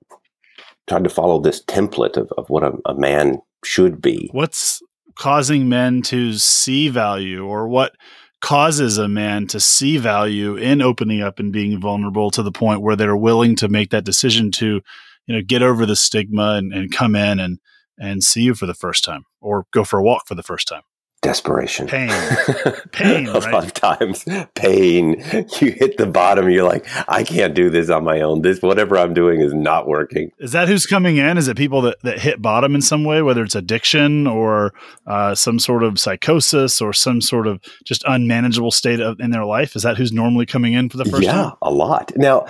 tried 0.87 1.05
to 1.05 1.11
follow 1.11 1.41
this 1.41 1.63
template 1.65 2.17
of, 2.17 2.31
of 2.37 2.49
what 2.49 2.63
a, 2.63 2.73
a 2.87 2.95
man 2.95 3.41
should 3.65 4.01
be. 4.01 4.29
What's 4.33 4.83
causing 5.17 5.69
men 5.69 6.03
to 6.03 6.35
see 6.35 6.89
value 6.89 7.45
or 7.45 7.69
what 7.69 7.97
causes 8.41 8.99
a 8.99 9.09
man 9.09 9.47
to 9.49 9.59
see 9.59 9.97
value 9.97 10.57
in 10.57 10.83
opening 10.83 11.23
up 11.23 11.39
and 11.39 11.53
being 11.53 11.81
vulnerable 11.81 12.31
to 12.31 12.43
the 12.43 12.53
point 12.53 12.83
where 12.83 12.95
they're 12.95 13.17
willing 13.17 13.57
to 13.57 13.69
make 13.69 13.91
that 13.91 14.05
decision 14.05 14.51
to 14.51 14.81
you 15.27 15.35
know 15.35 15.43
get 15.43 15.63
over 15.63 15.87
the 15.87 15.97
stigma 15.97 16.55
and, 16.57 16.73
and 16.73 16.93
come 16.93 17.17
in 17.17 17.41
and 17.41 17.59
and 17.99 18.23
see 18.23 18.43
you 18.43 18.55
for 18.55 18.67
the 18.67 18.75
first 18.75 19.05
time 19.05 19.25
or 19.41 19.67
go 19.73 19.85
for 19.85 19.99
a 19.99 20.03
walk 20.03 20.27
for 20.27 20.35
the 20.35 20.43
first 20.43 20.69
time 20.69 20.83
desperation, 21.27 21.89
pain, 21.89 22.09
pain. 22.93 23.27
a 23.27 23.33
right? 23.33 23.53
lot 23.53 23.65
of 23.65 23.75
times, 23.75 24.25
pain. 24.55 25.21
You 25.61 25.73
hit 25.73 25.97
the 25.99 26.07
bottom. 26.07 26.49
You're 26.49 26.63
like, 26.63 26.87
I 27.09 27.25
can't 27.25 27.53
do 27.53 27.69
this 27.69 27.91
on 27.91 28.05
my 28.05 28.21
own. 28.21 28.43
This 28.43 28.63
whatever 28.63 28.97
I'm 28.97 29.13
doing 29.13 29.41
is 29.41 29.53
not 29.53 29.89
working. 29.89 30.31
Is 30.39 30.53
that 30.53 30.69
who's 30.69 30.87
coming 30.87 31.17
in? 31.17 31.37
Is 31.37 31.49
it 31.49 31.57
people 31.57 31.83
that 31.83 32.01
that 32.05 32.21
hit 32.21 32.41
bottom 32.41 32.77
in 32.77 32.81
some 32.81 33.03
way, 33.03 33.23
whether 33.23 33.43
it's 33.43 33.57
addiction 33.57 34.29
or 34.29 34.73
uh, 35.09 35.35
some 35.35 35.59
sort 35.59 35.83
of 35.83 35.99
psychosis 35.99 36.81
or 36.81 36.93
some 36.93 37.21
sort 37.21 37.49
of 37.49 37.61
just 37.85 38.05
unmanageable 38.07 38.71
state 38.71 39.01
of, 39.01 39.19
in 39.19 39.33
their 39.33 39.45
life? 39.45 39.75
Is 39.75 39.83
that 39.83 39.97
who's 39.97 40.13
normally 40.13 40.47
coming 40.47 40.75
in 40.75 40.89
for 40.89 40.97
the 40.97 41.05
first 41.05 41.25
yeah, 41.25 41.33
time? 41.33 41.45
Yeah, 41.45 41.53
a 41.63 41.73
lot. 41.73 42.13
Now. 42.17 42.47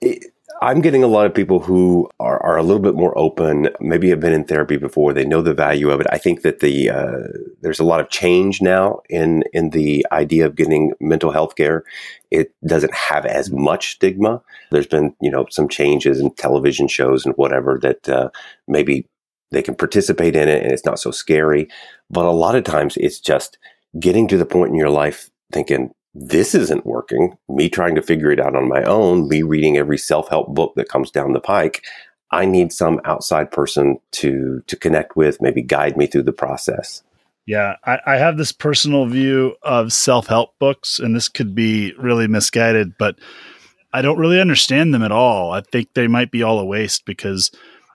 It, 0.00 0.33
I'm 0.64 0.80
getting 0.80 1.04
a 1.04 1.08
lot 1.08 1.26
of 1.26 1.34
people 1.34 1.60
who 1.60 2.08
are, 2.18 2.42
are 2.42 2.56
a 2.56 2.62
little 2.62 2.80
bit 2.80 2.94
more 2.94 3.16
open, 3.18 3.68
maybe 3.80 4.08
have 4.08 4.20
been 4.20 4.32
in 4.32 4.44
therapy 4.44 4.78
before. 4.78 5.12
They 5.12 5.26
know 5.26 5.42
the 5.42 5.52
value 5.52 5.90
of 5.90 6.00
it. 6.00 6.06
I 6.10 6.16
think 6.16 6.40
that 6.40 6.60
the 6.60 6.88
uh, 6.88 7.18
there's 7.60 7.80
a 7.80 7.84
lot 7.84 8.00
of 8.00 8.08
change 8.08 8.62
now 8.62 9.00
in 9.10 9.44
in 9.52 9.70
the 9.70 10.06
idea 10.10 10.46
of 10.46 10.54
getting 10.54 10.94
mental 11.00 11.32
health 11.32 11.56
care. 11.56 11.84
It 12.30 12.54
doesn't 12.66 12.94
have 12.94 13.26
as 13.26 13.50
much 13.50 13.90
stigma. 13.90 14.40
There's 14.70 14.86
been 14.86 15.14
you 15.20 15.30
know 15.30 15.44
some 15.50 15.68
changes 15.68 16.18
in 16.18 16.34
television 16.34 16.88
shows 16.88 17.26
and 17.26 17.34
whatever 17.36 17.78
that 17.82 18.08
uh, 18.08 18.30
maybe 18.66 19.06
they 19.50 19.60
can 19.60 19.74
participate 19.74 20.34
in 20.34 20.48
it 20.48 20.62
and 20.62 20.72
it's 20.72 20.86
not 20.86 20.98
so 20.98 21.10
scary. 21.10 21.68
But 22.08 22.24
a 22.24 22.30
lot 22.30 22.54
of 22.54 22.64
times 22.64 22.96
it's 22.96 23.20
just 23.20 23.58
getting 24.00 24.28
to 24.28 24.38
the 24.38 24.46
point 24.46 24.70
in 24.70 24.78
your 24.78 24.88
life 24.88 25.28
thinking 25.52 25.92
this 26.14 26.54
isn't 26.54 26.86
working. 26.86 27.36
Me 27.48 27.68
trying 27.68 27.94
to 27.96 28.02
figure 28.02 28.30
it 28.30 28.40
out 28.40 28.54
on 28.54 28.68
my 28.68 28.82
own, 28.84 29.28
me 29.28 29.42
reading 29.42 29.76
every 29.76 29.98
self-help 29.98 30.54
book 30.54 30.74
that 30.76 30.88
comes 30.88 31.10
down 31.10 31.32
the 31.32 31.40
pike. 31.40 31.84
I 32.30 32.46
need 32.46 32.72
some 32.72 33.00
outside 33.04 33.50
person 33.50 33.98
to 34.12 34.62
to 34.66 34.76
connect 34.76 35.16
with, 35.16 35.40
maybe 35.40 35.62
guide 35.62 35.96
me 35.96 36.06
through 36.06 36.22
the 36.22 36.32
process. 36.32 37.02
Yeah, 37.46 37.76
I, 37.84 37.98
I 38.06 38.16
have 38.16 38.38
this 38.38 38.52
personal 38.52 39.06
view 39.06 39.54
of 39.62 39.92
self-help 39.92 40.58
books, 40.58 40.98
and 40.98 41.14
this 41.14 41.28
could 41.28 41.54
be 41.54 41.92
really 41.98 42.26
misguided, 42.26 42.96
but 42.98 43.18
I 43.92 44.00
don't 44.00 44.18
really 44.18 44.40
understand 44.40 44.94
them 44.94 45.02
at 45.02 45.12
all. 45.12 45.52
I 45.52 45.60
think 45.60 45.92
they 45.92 46.06
might 46.06 46.30
be 46.30 46.42
all 46.42 46.58
a 46.58 46.64
waste 46.64 47.04
because 47.04 47.50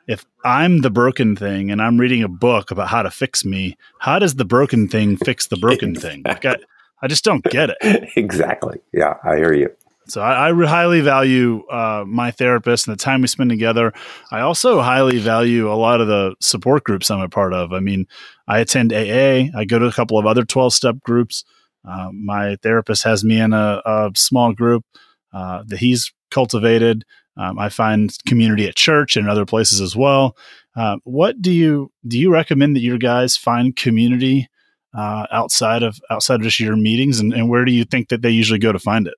if 0.08 0.24
I'm 0.46 0.82
the 0.82 0.92
broken 0.92 1.36
thing 1.36 1.72
and 1.72 1.82
I'm 1.82 1.98
reading 1.98 2.24
a 2.24 2.30
book 2.30 2.70
about 2.70 2.90
how 2.90 3.02
to 3.02 3.10
fix 3.10 3.44
me, 3.44 3.76
how 4.00 4.20
does 4.20 4.36
the 4.36 4.46
broken 4.46 4.88
thing 4.88 5.18
fix 5.18 5.48
the 5.48 5.58
broken 5.58 5.96
thing? 5.96 6.22
Like 6.26 6.46
I, 6.46 6.58
I 7.02 7.08
just 7.08 7.24
don't 7.24 7.44
get 7.44 7.70
it. 7.70 8.10
exactly. 8.16 8.80
Yeah, 8.94 9.16
I 9.24 9.38
hear 9.38 9.54
you. 9.54 9.70
So 10.08 10.22
I, 10.22 10.50
I 10.50 10.66
highly 10.66 11.02
value 11.02 11.66
uh, 11.68 12.04
my 12.08 12.32
therapist 12.32 12.88
and 12.88 12.98
the 12.98 13.02
time 13.02 13.22
we 13.22 13.28
spend 13.28 13.52
together. 13.52 13.94
I 14.32 14.42
also 14.42 14.82
highly 14.82 15.20
value 15.20 15.72
a 15.72 15.76
lot 15.76 16.02
of 16.02 16.08
the 16.08 16.36
support 16.42 16.84
groups 16.84 17.12
I'm 17.12 17.22
a 17.22 17.30
part 17.30 17.54
of. 17.54 17.74
I 17.74 17.80
mean, 17.80 18.08
I 18.48 18.60
attend 18.60 18.92
AA. 18.92 19.50
I 19.56 19.66
go 19.68 19.78
to 19.78 19.86
a 19.86 19.92
couple 19.92 20.18
of 20.18 20.26
other 20.26 20.44
12 20.44 20.74
step 20.74 20.96
groups. 21.04 21.44
Uh, 21.88 22.10
my 22.12 22.58
therapist 22.64 23.04
has 23.04 23.24
me 23.24 23.40
in 23.40 23.54
a, 23.54 23.82
a 23.86 24.12
small 24.16 24.54
group 24.54 24.84
uh, 25.32 25.64
that 25.68 25.80
he's 25.80 26.12
cultivated. 26.32 27.06
Um, 27.38 27.58
I 27.58 27.70
find 27.70 28.12
community 28.26 28.68
at 28.68 28.76
church 28.76 29.16
and 29.16 29.30
other 29.30 29.46
places 29.46 29.80
as 29.80 29.96
well. 29.96 30.36
Uh, 30.76 30.98
what 31.04 31.42
do 31.42 31.52
you 31.52 31.92
do? 32.08 32.18
You 32.18 32.32
recommend 32.32 32.76
that 32.76 32.82
your 32.82 32.98
guys 32.98 33.38
find 33.38 33.76
community 33.76 34.50
uh, 34.98 35.28
outside 35.32 35.84
of 35.84 36.00
outside 36.10 36.36
of 36.36 36.42
just 36.42 36.60
your 36.60 36.76
meetings, 36.76 37.20
and, 37.20 37.34
and 37.34 37.50
where 37.50 37.66
do 37.66 37.72
you 37.72 37.86
think 37.86 38.10
that 38.10 38.22
they 38.22 38.30
usually 38.30 38.60
go 38.60 38.72
to 38.72 38.80
find 38.80 39.08
it? 39.08 39.16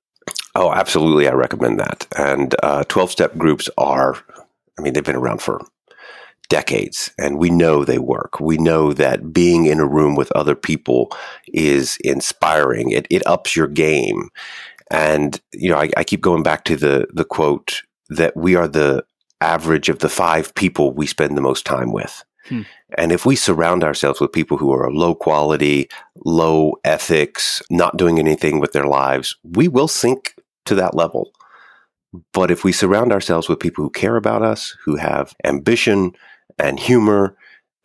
Oh, 0.54 0.72
absolutely. 0.72 1.28
I 1.28 1.32
recommend 1.32 1.80
that. 1.80 2.06
And 2.16 2.54
uh, 2.62 2.84
12 2.84 3.10
step 3.10 3.36
groups 3.38 3.70
are, 3.78 4.16
I 4.78 4.82
mean, 4.82 4.92
they've 4.92 5.02
been 5.02 5.16
around 5.16 5.40
for 5.40 5.60
decades 6.48 7.10
and 7.18 7.38
we 7.38 7.48
know 7.48 7.84
they 7.84 7.98
work. 7.98 8.38
We 8.38 8.58
know 8.58 8.92
that 8.92 9.32
being 9.32 9.64
in 9.64 9.80
a 9.80 9.86
room 9.86 10.14
with 10.14 10.30
other 10.32 10.54
people 10.54 11.10
is 11.48 11.96
inspiring. 12.04 12.90
It, 12.90 13.06
it 13.08 13.26
ups 13.26 13.56
your 13.56 13.66
game. 13.66 14.28
And, 14.90 15.40
you 15.54 15.70
know, 15.70 15.78
I, 15.78 15.88
I 15.96 16.04
keep 16.04 16.20
going 16.20 16.42
back 16.42 16.64
to 16.64 16.76
the, 16.76 17.06
the 17.14 17.24
quote 17.24 17.82
that 18.10 18.36
we 18.36 18.54
are 18.54 18.68
the 18.68 19.04
average 19.40 19.88
of 19.88 20.00
the 20.00 20.10
five 20.10 20.54
people 20.54 20.92
we 20.92 21.06
spend 21.06 21.36
the 21.36 21.42
most 21.42 21.64
time 21.64 21.92
with. 21.92 22.22
Hmm. 22.48 22.62
And 22.98 23.12
if 23.12 23.24
we 23.24 23.36
surround 23.36 23.84
ourselves 23.84 24.20
with 24.20 24.32
people 24.32 24.58
who 24.58 24.72
are 24.72 24.90
low 24.90 25.14
quality, 25.14 25.88
low 26.24 26.74
ethics, 26.84 27.62
not 27.70 27.96
doing 27.96 28.18
anything 28.18 28.60
with 28.60 28.72
their 28.72 28.86
lives, 28.86 29.36
we 29.42 29.68
will 29.68 29.88
sink 29.88 30.34
to 30.66 30.74
that 30.76 30.94
level. 30.94 31.32
But 32.32 32.50
if 32.50 32.64
we 32.64 32.72
surround 32.72 33.12
ourselves 33.12 33.48
with 33.48 33.60
people 33.60 33.84
who 33.84 33.90
care 33.90 34.16
about 34.16 34.42
us, 34.42 34.76
who 34.84 34.96
have 34.96 35.34
ambition 35.44 36.12
and 36.58 36.78
humor 36.78 37.36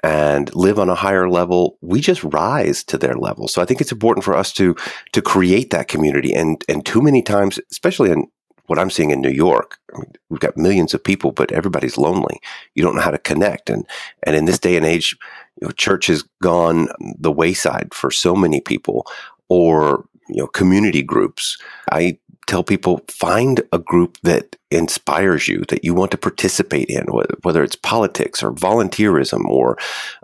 and 0.04 0.54
live 0.54 0.80
on 0.80 0.90
a 0.90 0.96
higher 0.96 1.30
level, 1.30 1.78
we 1.82 2.02
just 2.02 2.24
rise 2.24 2.84
to 2.86 2.98
their 2.98 3.16
level. 3.16 3.48
So 3.48 3.62
I 3.62 3.66
think 3.66 3.82
it's 3.82 3.92
important 3.92 4.24
for 4.24 4.36
us 4.36 4.54
to 4.54 4.76
to 5.14 5.22
create 5.22 5.70
that 5.72 5.88
community. 5.88 6.34
And 6.34 6.64
and 6.68 6.86
too 6.86 7.02
many 7.02 7.22
times, 7.22 7.60
especially 7.72 8.12
in 8.12 8.28
what 8.68 8.80
I'm 8.80 8.90
seeing 8.90 9.12
in 9.12 9.22
New 9.22 9.32
York, 9.32 9.78
I 9.94 10.00
mean, 10.00 10.14
we've 10.30 10.40
got 10.40 10.58
millions 10.58 10.94
of 10.94 11.04
people, 11.04 11.32
but 11.32 11.52
everybody's 11.52 11.98
lonely. 11.98 12.40
You 12.76 12.84
don't 12.84 12.96
know 12.96 13.02
how 13.02 13.12
to 13.12 13.18
connect, 13.18 13.70
and 13.70 13.86
and 14.24 14.36
in 14.36 14.46
this 14.46 14.60
day 14.60 14.76
and 14.78 14.86
age, 14.86 15.18
you 15.60 15.68
know, 15.68 15.72
church 15.72 16.08
has 16.08 16.24
gone 16.42 16.88
the 17.20 17.32
wayside 17.32 17.94
for 17.94 18.12
so 18.12 18.36
many 18.36 18.62
people, 18.62 19.08
or 19.50 20.06
you 20.30 20.38
know, 20.38 20.48
community 20.48 21.02
groups. 21.02 21.58
I 21.92 22.20
tell 22.48 22.64
people 22.64 23.02
find 23.10 23.62
a 23.72 23.80
group 23.80 24.18
that 24.24 24.56
inspires 24.72 25.48
you, 25.48 25.64
that 25.68 25.84
you 25.84 25.94
want 25.94 26.12
to 26.12 26.18
participate 26.18 26.90
in, 26.90 27.06
whether 27.44 27.64
it's 27.64 27.76
politics 27.76 28.42
or 28.42 28.54
volunteerism 28.54 29.46
or 29.46 29.78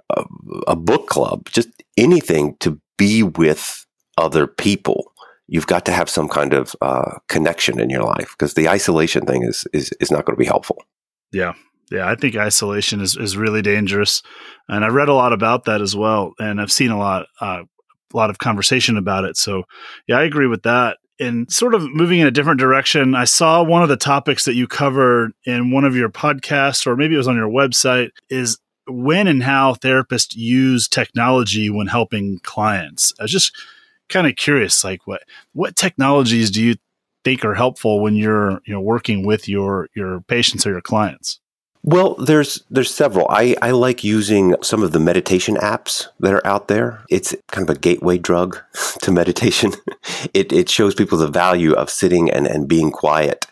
a, 0.10 0.24
a 0.68 0.76
book 0.76 1.08
club, 1.08 1.50
just 1.50 1.70
anything 1.98 2.56
to 2.60 2.80
be 2.98 3.24
with 3.24 3.86
other 4.18 4.48
people 4.48 5.13
you've 5.48 5.68
got 5.68 5.86
to 5.86 5.92
have 5.92 6.10
some 6.10 6.28
kind 6.28 6.54
of 6.54 6.76
uh, 6.82 7.18
connection 7.28 7.80
in 7.80 7.90
your 7.90 8.04
life 8.04 8.36
because 8.38 8.54
the 8.54 8.70
isolation 8.70 9.26
thing 9.26 9.44
is 9.44 9.66
is 9.74 9.92
is 10.00 10.12
not 10.12 10.26
going 10.26 10.36
to 10.36 10.40
be 10.40 10.46
helpful. 10.46 10.84
Yeah, 11.32 11.54
yeah, 11.92 12.10
I 12.10 12.16
think 12.16 12.36
isolation 12.36 13.02
is 13.02 13.18
is 13.18 13.38
really 13.38 13.62
dangerous, 13.62 14.22
and 14.68 14.84
I've 14.84 14.94
read 14.94 15.10
a 15.10 15.14
lot 15.14 15.34
about 15.34 15.66
that 15.66 15.82
as 15.82 15.96
well, 15.96 16.34
and 16.40 16.60
I've 16.62 16.72
seen 16.72 16.92
a 16.92 16.98
lot 16.98 17.28
uh, 17.42 17.64
a 18.14 18.18
lot 18.18 18.30
of 18.30 18.38
conversation 18.38 18.98
about 18.98 19.26
it. 19.26 19.38
So, 19.38 19.64
yeah, 20.08 20.18
I 20.18 20.24
agree 20.24 20.48
with 20.48 20.64
that. 20.64 20.98
And 21.20 21.52
sort 21.52 21.74
of 21.74 21.84
moving 21.94 22.20
in 22.20 22.28
a 22.28 22.32
different 22.32 22.60
direction, 22.60 23.16
I 23.16 23.26
saw 23.26 23.64
one 23.64 23.84
of 23.84 23.90
the 23.90 23.98
topics 23.98 24.46
that 24.46 24.56
you 24.56 24.68
covered 24.68 25.32
in 25.46 25.72
one 25.72 25.86
of 25.86 25.96
your 25.96 26.10
podcasts, 26.10 26.88
or 26.88 26.96
maybe 26.96 27.16
it 27.16 27.20
was 27.20 27.28
on 27.28 27.36
your 27.36 27.50
website, 27.50 28.10
is 28.30 28.60
when 28.88 29.28
and 29.28 29.44
how 29.44 29.76
therapists 29.76 30.36
use 30.36 30.88
technology 30.88 31.70
when 31.70 31.88
helping 31.88 32.40
clients. 32.44 33.14
I 33.20 33.24
was 33.24 33.32
just 33.32 33.56
kind 34.14 34.28
of 34.28 34.36
curious, 34.36 34.84
like 34.84 35.06
what 35.06 35.24
what 35.54 35.76
technologies 35.76 36.52
do 36.52 36.64
you 36.64 36.76
think 37.24 37.44
are 37.44 37.56
helpful 37.56 38.02
when 38.02 38.16
you're 38.16 38.62
you 38.66 38.74
know 38.74 38.82
working 38.82 39.26
with 39.26 39.50
your 39.50 39.90
your 39.96 40.22
patients 40.22 40.66
or 40.66 40.72
your 40.72 40.82
clients? 40.82 41.40
Well, 41.86 42.16
there's 42.16 42.64
there's 42.70 42.94
several. 42.94 43.28
I, 43.30 43.58
I 43.62 43.72
like 43.72 44.06
using 44.06 44.56
some 44.62 44.84
of 44.84 44.94
the 44.94 45.00
meditation 45.00 45.56
apps 45.56 46.08
that 46.22 46.34
are 46.34 46.48
out 46.48 46.70
there. 46.70 47.04
It's 47.10 47.36
kind 47.52 47.68
of 47.70 47.76
a 47.76 47.80
gateway 47.80 48.18
drug 48.18 48.58
to 49.02 49.12
meditation. 49.12 49.74
it 50.34 50.54
it 50.54 50.70
shows 50.70 50.96
people 50.96 51.18
the 51.18 51.28
value 51.28 51.74
of 51.74 51.90
sitting 51.90 52.32
and, 52.32 52.48
and 52.48 52.70
being 52.70 52.92
quiet 52.92 53.48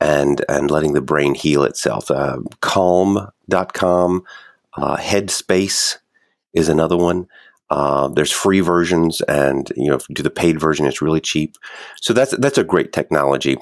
and 0.00 0.44
and 0.48 0.70
letting 0.70 0.92
the 0.92 1.00
brain 1.00 1.34
heal 1.34 1.64
itself. 1.64 2.12
Uh, 2.12 2.38
calm.com, 2.60 4.24
uh, 4.76 4.96
Headspace 4.96 5.98
is 6.52 6.68
another 6.68 6.96
one. 6.96 7.26
Uh, 7.70 8.08
there's 8.08 8.30
free 8.30 8.60
versions, 8.60 9.20
and 9.22 9.72
you 9.76 9.88
know, 9.88 9.96
if 9.96 10.08
you 10.08 10.14
do 10.14 10.22
the 10.22 10.30
paid 10.30 10.60
version, 10.60 10.86
it's 10.86 11.02
really 11.02 11.20
cheap. 11.20 11.56
So 12.00 12.12
that's 12.12 12.36
that's 12.38 12.58
a 12.58 12.64
great 12.64 12.92
technology. 12.92 13.56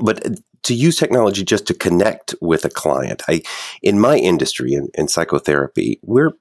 But 0.00 0.26
to 0.64 0.74
use 0.74 0.96
technology 0.96 1.44
just 1.44 1.66
to 1.66 1.74
connect 1.74 2.34
with 2.40 2.64
a 2.64 2.70
client, 2.70 3.22
I 3.28 3.42
in 3.82 4.00
my 4.00 4.16
industry 4.16 4.72
in, 4.72 4.88
in 4.94 5.08
psychotherapy, 5.08 6.00
we're 6.02 6.32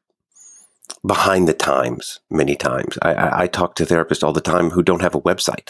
behind 1.06 1.48
the 1.48 1.54
times 1.54 2.20
many 2.30 2.56
times. 2.56 2.98
I, 3.02 3.14
I, 3.14 3.42
I, 3.44 3.48
talk 3.48 3.76
to 3.76 3.86
therapists 3.86 4.24
all 4.24 4.34
the 4.34 4.42
time 4.42 4.70
who 4.70 4.84
don't 4.84 5.02
have 5.02 5.16
a 5.16 5.22
website, 5.22 5.70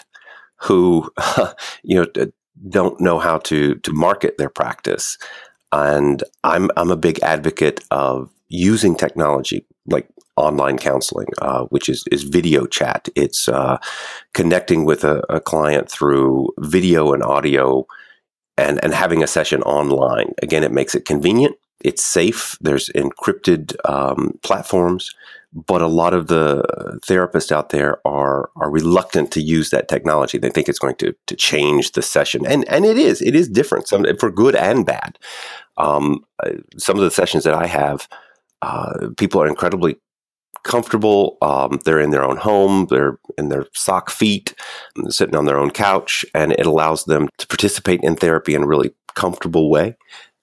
who 0.56 1.10
you 1.82 1.96
know 1.96 2.06
don't 2.68 3.00
know 3.00 3.18
how 3.18 3.38
to 3.38 3.76
to 3.76 3.92
market 3.92 4.38
their 4.38 4.50
practice, 4.50 5.18
and 5.72 6.24
I'm 6.44 6.70
I'm 6.76 6.90
a 6.90 6.96
big 6.96 7.20
advocate 7.20 7.84
of 7.90 8.30
using 8.50 8.94
technology 8.94 9.64
like 9.86 10.08
online 10.36 10.78
counseling, 10.78 11.28
uh, 11.40 11.64
which 11.66 11.88
is, 11.88 12.04
is 12.10 12.22
video 12.22 12.66
chat. 12.66 13.08
It's 13.14 13.48
uh, 13.48 13.78
connecting 14.34 14.84
with 14.84 15.04
a, 15.04 15.22
a, 15.32 15.40
client 15.40 15.90
through 15.90 16.50
video 16.58 17.12
and 17.12 17.22
audio 17.22 17.86
and, 18.56 18.82
and 18.82 18.94
having 18.94 19.22
a 19.22 19.26
session 19.26 19.62
online. 19.62 20.32
Again, 20.42 20.64
it 20.64 20.72
makes 20.72 20.94
it 20.94 21.04
convenient. 21.04 21.56
It's 21.82 22.04
safe. 22.04 22.56
There's 22.60 22.90
encrypted 22.90 23.74
um, 23.88 24.38
platforms, 24.42 25.14
but 25.52 25.82
a 25.82 25.86
lot 25.86 26.14
of 26.14 26.26
the 26.26 26.62
therapists 27.06 27.50
out 27.50 27.70
there 27.70 28.06
are 28.06 28.50
are 28.56 28.70
reluctant 28.70 29.32
to 29.32 29.40
use 29.40 29.70
that 29.70 29.88
technology. 29.88 30.36
They 30.36 30.50
think 30.50 30.68
it's 30.68 30.78
going 30.78 30.96
to 30.96 31.14
to 31.26 31.36
change 31.36 31.92
the 31.92 32.02
session, 32.02 32.46
and 32.46 32.68
and 32.68 32.84
it 32.84 32.98
is. 32.98 33.22
It 33.22 33.34
is 33.34 33.48
different, 33.48 33.88
some 33.88 34.04
for 34.18 34.30
good 34.30 34.54
and 34.54 34.84
bad. 34.84 35.18
Um, 35.78 36.22
uh, 36.44 36.50
some 36.76 36.96
of 36.96 37.02
the 37.02 37.10
sessions 37.10 37.44
that 37.44 37.54
I 37.54 37.66
have, 37.66 38.06
uh, 38.62 39.08
people 39.16 39.40
are 39.42 39.46
incredibly 39.46 39.96
comfortable. 40.62 41.38
Um, 41.42 41.80
they're 41.84 42.00
in 42.00 42.10
their 42.10 42.24
own 42.24 42.36
home. 42.36 42.86
They're 42.90 43.18
in 43.38 43.48
their 43.48 43.66
sock 43.74 44.10
feet, 44.10 44.54
sitting 45.08 45.36
on 45.36 45.46
their 45.46 45.58
own 45.58 45.70
couch, 45.70 46.24
and 46.34 46.52
it 46.52 46.66
allows 46.66 47.04
them 47.04 47.28
to 47.38 47.46
participate 47.46 48.00
in 48.02 48.16
therapy 48.16 48.54
in 48.54 48.62
a 48.62 48.66
really 48.66 48.92
comfortable 49.14 49.70
way. 49.70 49.96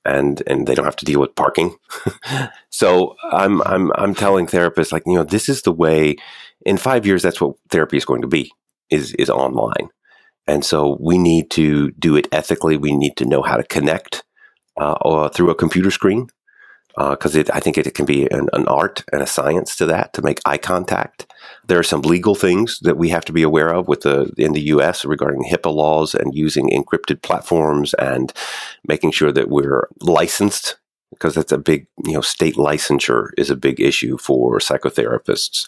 And, 0.06 0.42
and 0.48 0.66
they 0.66 0.74
don't 0.74 0.86
have 0.86 0.96
to 0.98 1.06
deal 1.06 1.20
with 1.20 1.36
parking. 1.36 1.76
so 2.70 3.16
I'm, 3.32 3.62
I'm, 3.64 3.92
I'm 3.96 4.16
telling 4.16 4.48
therapists 4.48 4.94
like, 4.94 5.04
you 5.06 5.16
know, 5.16 5.26
this 5.26 5.50
is 5.50 5.64
the 5.64 5.72
way 5.72 6.16
in 6.66 6.78
five 6.78 7.06
years, 7.06 7.22
that's 7.22 7.42
what 7.42 7.58
therapy 7.70 7.98
is 7.98 8.06
going 8.06 8.22
to 8.22 8.28
be 8.28 8.52
is, 8.90 9.14
is 9.16 9.30
online. 9.30 9.90
And 10.48 10.64
so 10.64 10.98
we 11.02 11.18
need 11.18 11.52
to 11.52 11.92
do 11.92 12.16
it 12.16 12.30
ethically. 12.32 12.78
We 12.78 12.96
need 12.96 13.18
to 13.18 13.26
know 13.26 13.42
how 13.42 13.58
to 13.58 13.64
connect 13.64 14.24
uh, 14.78 15.28
through 15.30 15.50
a 15.50 15.56
computer 15.56 15.92
screen 15.92 16.28
because 16.98 17.38
uh, 17.38 17.44
I 17.54 17.60
think 17.60 17.78
it, 17.78 17.86
it 17.86 17.94
can 17.94 18.06
be 18.06 18.30
an, 18.32 18.50
an, 18.54 18.68
art 18.68 19.04
and 19.14 19.22
a 19.22 19.28
science 19.28 19.76
to 19.76 19.86
that 19.86 20.14
to 20.14 20.24
make 20.24 20.40
eye 20.46 20.58
contact. 20.58 21.32
There 21.68 21.78
are 21.78 21.84
some 21.84 22.02
legal 22.02 22.34
things 22.34 22.80
that 22.80 22.98
we 22.98 23.10
have 23.10 23.24
to 23.26 23.34
be 23.34 23.44
aware 23.44 23.70
of 23.70 23.88
with 23.88 24.02
the 24.02 24.34
in 24.38 24.54
the 24.54 24.62
U.S. 24.62 25.06
regarding 25.06 25.44
HIPAA 25.44 25.74
laws 25.74 26.16
and 26.16 26.34
using 26.34 26.70
encrypted 26.72 27.22
platforms 27.22 27.94
and 27.96 28.34
making 28.88 29.12
sure 29.12 29.32
that 29.32 29.50
we're 29.50 29.88
licensed 30.02 30.78
because 31.12 31.36
that's 31.36 31.52
a 31.52 31.58
big 31.58 31.88
you 32.04 32.14
know 32.14 32.22
state 32.22 32.56
licensure 32.56 33.30
is 33.38 33.52
a 33.52 33.56
big 33.56 33.80
issue 33.80 34.18
for 34.18 34.58
psychotherapists. 34.58 35.68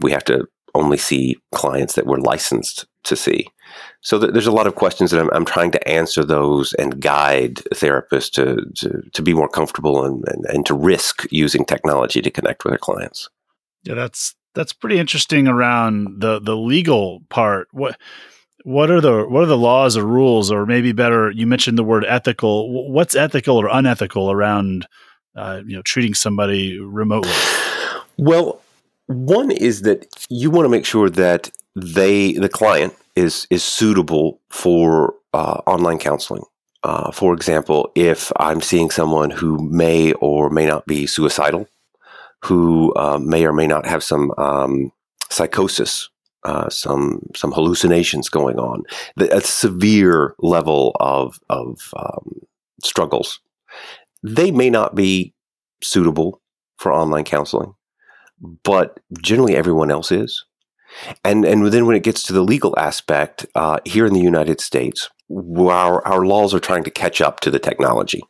We 0.00 0.12
have 0.12 0.24
to 0.24 0.46
only 0.76 0.96
see 0.96 1.36
clients 1.54 1.94
that 1.94 2.06
we're 2.06 2.18
licensed 2.18 2.86
to 3.04 3.16
see. 3.16 3.48
So 4.00 4.18
th- 4.18 4.32
there's 4.32 4.46
a 4.46 4.52
lot 4.52 4.66
of 4.66 4.74
questions 4.74 5.10
that 5.10 5.20
I'm, 5.20 5.30
I'm, 5.32 5.44
trying 5.44 5.70
to 5.72 5.88
answer 5.88 6.24
those 6.24 6.72
and 6.74 7.00
guide 7.00 7.56
therapists 7.74 8.30
to, 8.32 8.64
to, 8.76 9.02
to 9.12 9.22
be 9.22 9.34
more 9.34 9.48
comfortable 9.48 10.04
and, 10.04 10.22
and, 10.28 10.44
and 10.46 10.66
to 10.66 10.74
risk 10.74 11.26
using 11.30 11.64
technology 11.64 12.22
to 12.22 12.30
connect 12.30 12.64
with 12.64 12.72
their 12.72 12.78
clients. 12.78 13.28
Yeah, 13.84 13.94
that's 13.94 14.34
that's 14.54 14.72
pretty 14.72 14.98
interesting 14.98 15.46
around 15.46 16.20
the 16.20 16.40
the 16.40 16.56
legal 16.56 17.20
part. 17.28 17.68
What 17.72 17.96
what 18.64 18.90
are 18.90 19.00
the 19.00 19.24
what 19.28 19.44
are 19.44 19.46
the 19.46 19.56
laws 19.56 19.96
or 19.96 20.04
rules, 20.04 20.50
or 20.50 20.66
maybe 20.66 20.90
better, 20.90 21.30
you 21.30 21.46
mentioned 21.46 21.78
the 21.78 21.84
word 21.84 22.04
ethical. 22.04 22.90
What's 22.90 23.14
ethical 23.14 23.56
or 23.56 23.68
unethical 23.70 24.30
around 24.30 24.88
uh, 25.36 25.62
you 25.64 25.76
know 25.76 25.82
treating 25.82 26.14
somebody 26.14 26.80
remotely? 26.80 27.30
Well, 28.18 28.60
one 29.06 29.50
is 29.50 29.82
that 29.82 30.06
you 30.28 30.50
want 30.50 30.64
to 30.64 30.68
make 30.68 30.84
sure 30.84 31.08
that 31.10 31.50
they, 31.74 32.32
the 32.32 32.48
client, 32.48 32.94
is 33.14 33.46
is 33.50 33.62
suitable 33.62 34.40
for 34.50 35.14
uh, 35.32 35.60
online 35.66 35.98
counseling. 35.98 36.44
Uh, 36.82 37.10
for 37.10 37.34
example, 37.34 37.90
if 37.94 38.30
I'm 38.36 38.60
seeing 38.60 38.90
someone 38.90 39.30
who 39.30 39.58
may 39.58 40.12
or 40.14 40.50
may 40.50 40.66
not 40.66 40.86
be 40.86 41.06
suicidal, 41.06 41.66
who 42.44 42.94
uh, 42.94 43.18
may 43.18 43.44
or 43.46 43.52
may 43.52 43.66
not 43.66 43.86
have 43.86 44.04
some 44.04 44.32
um, 44.38 44.92
psychosis, 45.30 46.08
uh, 46.44 46.68
some 46.68 47.20
some 47.34 47.52
hallucinations 47.52 48.28
going 48.28 48.58
on, 48.58 48.82
a 49.18 49.40
severe 49.40 50.34
level 50.38 50.94
of 51.00 51.38
of 51.48 51.92
um, 51.96 52.40
struggles, 52.82 53.40
they 54.22 54.50
may 54.50 54.68
not 54.68 54.94
be 54.94 55.32
suitable 55.82 56.40
for 56.76 56.92
online 56.92 57.24
counseling 57.24 57.74
but 58.40 59.00
generally 59.20 59.56
everyone 59.56 59.90
else 59.90 60.12
is. 60.12 60.44
And 61.24 61.44
and 61.44 61.66
then 61.66 61.86
when 61.86 61.96
it 61.96 62.02
gets 62.02 62.22
to 62.24 62.32
the 62.32 62.42
legal 62.42 62.74
aspect, 62.78 63.46
uh, 63.54 63.78
here 63.84 64.06
in 64.06 64.14
the 64.14 64.20
United 64.20 64.60
States, 64.60 65.10
our 65.30 66.06
our 66.06 66.24
laws 66.24 66.54
are 66.54 66.60
trying 66.60 66.84
to 66.84 66.90
catch 66.90 67.20
up 67.20 67.40
to 67.40 67.50
the 67.50 67.58
technology, 67.58 68.22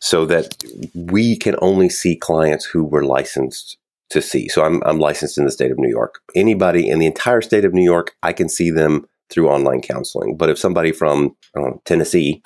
so 0.00 0.24
that 0.26 0.62
we 0.94 1.36
can 1.36 1.56
only 1.60 1.88
see 1.88 2.16
clients 2.16 2.64
who 2.64 2.84
were 2.84 3.04
licensed 3.04 3.76
to 4.10 4.22
see. 4.22 4.48
So 4.48 4.64
I'm 4.64 4.82
I'm 4.84 4.98
licensed 4.98 5.38
in 5.38 5.44
the 5.44 5.50
state 5.50 5.70
of 5.70 5.78
New 5.78 5.90
York. 5.90 6.20
Anybody 6.34 6.88
in 6.88 6.98
the 6.98 7.06
entire 7.06 7.42
state 7.42 7.64
of 7.64 7.74
New 7.74 7.84
York, 7.84 8.14
I 8.22 8.32
can 8.32 8.48
see 8.48 8.70
them 8.70 9.06
through 9.30 9.48
online 9.48 9.82
counseling. 9.82 10.36
But 10.36 10.50
if 10.50 10.58
somebody 10.58 10.92
from 10.92 11.36
Tennessee 11.84 12.42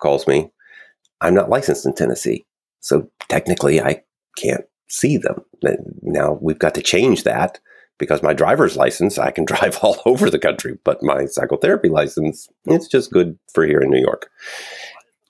calls 0.00 0.26
me, 0.26 0.50
I'm 1.20 1.34
not 1.34 1.50
licensed 1.50 1.86
in 1.86 1.94
Tennessee, 1.94 2.46
so 2.80 3.10
technically 3.28 3.80
I 3.80 4.02
can't 4.36 4.64
see 4.92 5.16
them. 5.16 5.42
Now 6.02 6.38
we've 6.40 6.58
got 6.58 6.74
to 6.74 6.82
change 6.82 7.24
that 7.24 7.58
because 7.98 8.22
my 8.22 8.34
driver's 8.34 8.76
license, 8.76 9.18
I 9.18 9.30
can 9.30 9.44
drive 9.52 9.78
all 9.82 10.00
over 10.06 10.30
the 10.30 10.38
country, 10.38 10.78
but 10.84 11.02
my 11.02 11.26
psychotherapy 11.26 11.88
license, 11.88 12.48
it's 12.66 12.88
just 12.88 13.12
good 13.12 13.38
for 13.52 13.66
here 13.66 13.80
in 13.80 13.90
New 13.90 14.00
York. 14.00 14.30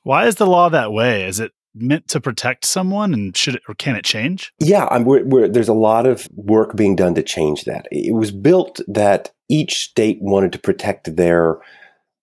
Why 0.03 0.27
is 0.27 0.35
the 0.35 0.47
law 0.47 0.69
that 0.69 0.93
way? 0.93 1.27
Is 1.27 1.39
it 1.39 1.53
meant 1.75 2.09
to 2.09 2.21
protect 2.21 2.65
someone 2.65 3.15
and 3.15 3.37
should 3.37 3.55
it, 3.55 3.63
or 3.69 3.75
can 3.75 3.97
it 3.97 4.05
change? 4.05 4.53
Yeah, 4.59 4.99
we're, 4.99 5.25
we're, 5.25 5.49
there's 5.49 5.69
a 5.69 5.75
lot 5.75 6.07
of 6.07 6.29
work 6.35 6.77
being 6.77 6.97
done 6.97 7.15
to 7.15 7.23
change 7.23 7.65
that. 7.65 7.87
It 7.91 8.15
was 8.15 8.31
built 8.31 8.81
that 8.89 9.31
each 9.49 9.77
state 9.77 10.19
wanted 10.21 10.53
to 10.53 10.59
protect 10.59 11.17
their 11.17 11.59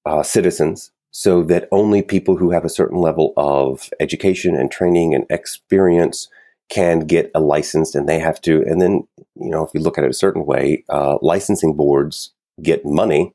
uh, 0.06 0.24
citizens 0.24 0.92
so 1.12 1.42
that 1.44 1.68
only 1.72 2.02
people 2.02 2.38
who 2.38 2.52
have 2.52 2.66
a 2.66 2.70
certain 2.70 3.00
level 3.00 3.34
of 3.38 3.90
education 4.00 4.56
and 4.56 4.70
training 4.70 5.16
and 5.16 5.26
experience 5.30 6.28
can 6.70 7.02
get 7.02 7.32
a 7.34 7.40
license 7.40 7.96
and 7.96 8.08
they 8.08 8.20
have 8.20 8.40
to, 8.42 8.64
and 8.64 8.82
then, 8.82 9.08
you 9.36 9.50
know, 9.50 9.66
if 9.66 9.72
you 9.74 9.80
look 9.80 9.98
at 9.98 10.04
it 10.04 10.10
a 10.12 10.14
certain 10.14 10.46
way, 10.46 10.84
uh, 10.90 11.18
licensing 11.22 11.76
boards 11.76 12.32
get 12.62 12.86
money 12.86 13.34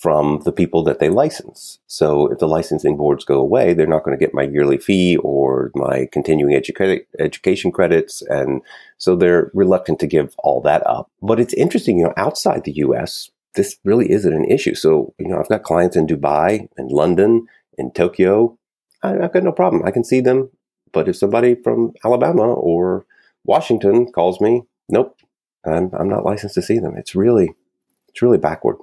from 0.00 0.40
the 0.46 0.52
people 0.52 0.82
that 0.82 0.98
they 0.98 1.10
license. 1.10 1.78
So 1.86 2.28
if 2.28 2.38
the 2.38 2.48
licensing 2.48 2.96
boards 2.96 3.22
go 3.22 3.38
away, 3.38 3.74
they're 3.74 3.86
not 3.86 4.02
going 4.02 4.18
to 4.18 4.24
get 4.24 4.32
my 4.32 4.44
yearly 4.44 4.78
fee 4.78 5.18
or 5.18 5.70
my 5.74 6.08
continuing 6.10 6.58
educa- 6.58 7.04
education 7.18 7.70
credits. 7.70 8.22
And 8.22 8.62
so 8.96 9.14
they're 9.14 9.50
reluctant 9.52 9.98
to 10.00 10.06
give 10.06 10.34
all 10.38 10.62
that 10.62 10.86
up. 10.86 11.10
But 11.20 11.38
it's 11.38 11.52
interesting, 11.52 11.98
you 11.98 12.04
know, 12.04 12.14
outside 12.16 12.64
the 12.64 12.72
US, 12.76 13.30
this 13.56 13.76
really 13.84 14.10
isn't 14.10 14.32
an 14.32 14.46
issue. 14.46 14.74
So, 14.74 15.12
you 15.18 15.28
know, 15.28 15.38
I've 15.38 15.50
got 15.50 15.64
clients 15.64 15.96
in 15.96 16.06
Dubai 16.06 16.66
and 16.78 16.90
London 16.90 17.46
and 17.76 17.94
Tokyo. 17.94 18.56
I, 19.02 19.18
I've 19.18 19.34
got 19.34 19.42
no 19.42 19.52
problem. 19.52 19.82
I 19.84 19.90
can 19.90 20.04
see 20.04 20.20
them 20.20 20.48
but 20.92 21.08
if 21.08 21.16
somebody 21.16 21.54
from 21.54 21.92
Alabama 22.04 22.52
or 22.52 23.06
Washington 23.44 24.10
calls 24.12 24.40
me, 24.40 24.62
nope, 24.88 25.16
I'm, 25.64 25.90
I'm 25.92 26.08
not 26.08 26.24
licensed 26.24 26.54
to 26.56 26.62
see 26.62 26.78
them. 26.78 26.96
It's 26.96 27.14
really, 27.14 27.52
it's 28.08 28.22
really 28.22 28.38
backward. 28.38 28.76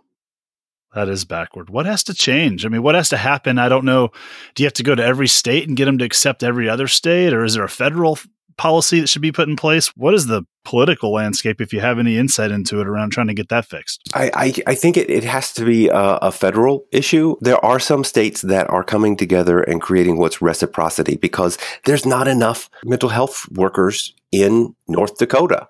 That 0.93 1.09
is 1.09 1.25
backward. 1.25 1.69
What 1.69 1.85
has 1.85 2.03
to 2.05 2.13
change? 2.13 2.65
I 2.65 2.69
mean, 2.69 2.81
what 2.81 2.95
has 2.95 3.09
to 3.09 3.17
happen? 3.17 3.59
I 3.59 3.69
don't 3.69 3.85
know. 3.85 4.09
Do 4.55 4.63
you 4.63 4.67
have 4.67 4.73
to 4.73 4.83
go 4.83 4.95
to 4.95 5.03
every 5.03 5.27
state 5.27 5.67
and 5.67 5.77
get 5.77 5.85
them 5.85 5.97
to 5.99 6.05
accept 6.05 6.43
every 6.43 6.69
other 6.69 6.87
state, 6.87 7.33
or 7.33 7.43
is 7.43 7.53
there 7.53 7.63
a 7.63 7.69
federal 7.69 8.17
policy 8.57 8.99
that 8.99 9.07
should 9.07 9.21
be 9.21 9.31
put 9.31 9.47
in 9.47 9.55
place? 9.55 9.87
What 9.95 10.13
is 10.13 10.27
the 10.27 10.43
political 10.65 11.13
landscape, 11.13 11.61
if 11.61 11.71
you 11.71 11.79
have 11.79 11.99
any 11.99 12.17
insight 12.17 12.51
into 12.51 12.81
it, 12.81 12.87
around 12.87 13.11
trying 13.11 13.27
to 13.27 13.33
get 13.33 13.49
that 13.49 13.65
fixed? 13.65 14.01
I, 14.13 14.31
I, 14.33 14.53
I 14.67 14.75
think 14.75 14.97
it, 14.97 15.09
it 15.09 15.23
has 15.23 15.53
to 15.53 15.65
be 15.65 15.87
a, 15.87 16.17
a, 16.17 16.31
federal 16.31 16.85
issue. 16.91 17.37
There 17.39 17.63
are 17.63 17.79
some 17.79 18.03
states 18.03 18.41
that 18.41 18.69
are 18.69 18.83
coming 18.83 19.15
together 19.15 19.61
and 19.61 19.81
creating 19.81 20.17
what's 20.17 20.41
reciprocity 20.41 21.15
because 21.15 21.57
there's 21.85 22.05
not 22.05 22.27
enough 22.27 22.69
mental 22.83 23.09
health 23.09 23.47
workers 23.51 24.13
in 24.31 24.75
North 24.87 25.17
Dakota 25.17 25.67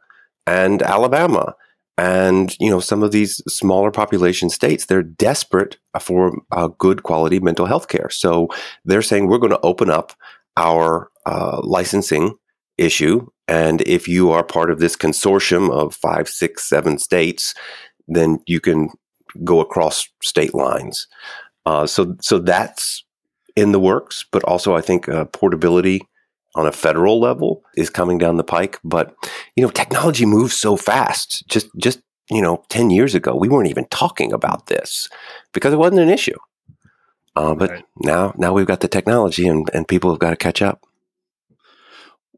and 0.48 0.82
Alabama. 0.82 1.54
And, 2.00 2.56
you 2.60 2.70
know, 2.70 2.80
some 2.80 3.02
of 3.02 3.12
these 3.12 3.38
smaller 3.52 3.92
population 3.92 4.50
states, 4.50 4.86
they're 4.86 5.02
desperate 5.02 5.78
for 6.00 6.42
uh, 6.52 6.68
good 6.78 7.04
quality 7.04 7.40
mental 7.40 7.66
health 7.66 7.88
care. 7.88 8.10
So 8.10 8.50
they're 8.86 9.02
saying 9.02 9.28
we're 9.28 9.40
going 9.40 9.52
to 9.52 9.60
open 9.62 9.90
up 9.90 10.14
our 10.58 11.10
uh, 11.26 11.62
licensing 11.64 12.36
issue. 12.78 13.28
And 13.48 13.82
if 13.82 14.08
you 14.08 14.32
are 14.32 14.44
part 14.44 14.72
of 14.72 14.80
this 14.80 14.96
consortium 14.96 15.72
of 15.72 15.96
five, 15.96 16.28
six, 16.28 16.68
seven 16.68 16.98
states, 16.98 17.54
then 18.08 18.40
you 18.46 18.60
can 18.60 18.90
go 19.44 19.60
across 19.60 20.08
state 20.22 20.54
lines. 20.54 21.08
Uh, 21.66 21.86
so, 21.86 22.16
so 22.22 22.40
that's 22.40 23.04
in 23.56 23.72
the 23.72 23.80
works. 23.80 24.26
But 24.32 24.44
also, 24.44 24.76
I 24.76 24.82
think 24.82 25.10
uh, 25.10 25.26
portability 25.26 26.02
on 26.56 26.66
a 26.66 26.72
federal 26.72 27.20
level 27.20 27.64
is 27.76 27.90
coming 27.90 28.18
down 28.18 28.38
the 28.38 28.44
pike. 28.44 28.80
But 28.84 29.16
you 29.56 29.64
know, 29.64 29.70
technology 29.70 30.26
moves 30.26 30.58
so 30.58 30.76
fast. 30.76 31.48
Just, 31.48 31.68
just 31.78 32.00
you 32.30 32.42
know, 32.42 32.64
ten 32.70 32.90
years 32.90 33.16
ago, 33.16 33.36
we 33.36 33.50
weren't 33.50 33.70
even 33.70 33.86
talking 33.90 34.34
about 34.34 34.68
this 34.68 35.08
because 35.54 35.74
it 35.74 35.78
wasn't 35.78 36.02
an 36.02 36.10
issue. 36.10 36.38
Uh, 37.36 37.54
but 37.54 37.70
right. 37.70 37.84
now, 38.02 38.34
now 38.38 38.52
we've 38.52 38.66
got 38.66 38.80
the 38.80 38.88
technology, 38.88 39.48
and, 39.48 39.70
and 39.72 39.88
people 39.88 40.10
have 40.10 40.20
got 40.20 40.32
to 40.32 40.36
catch 40.36 40.60
up. 40.60 40.87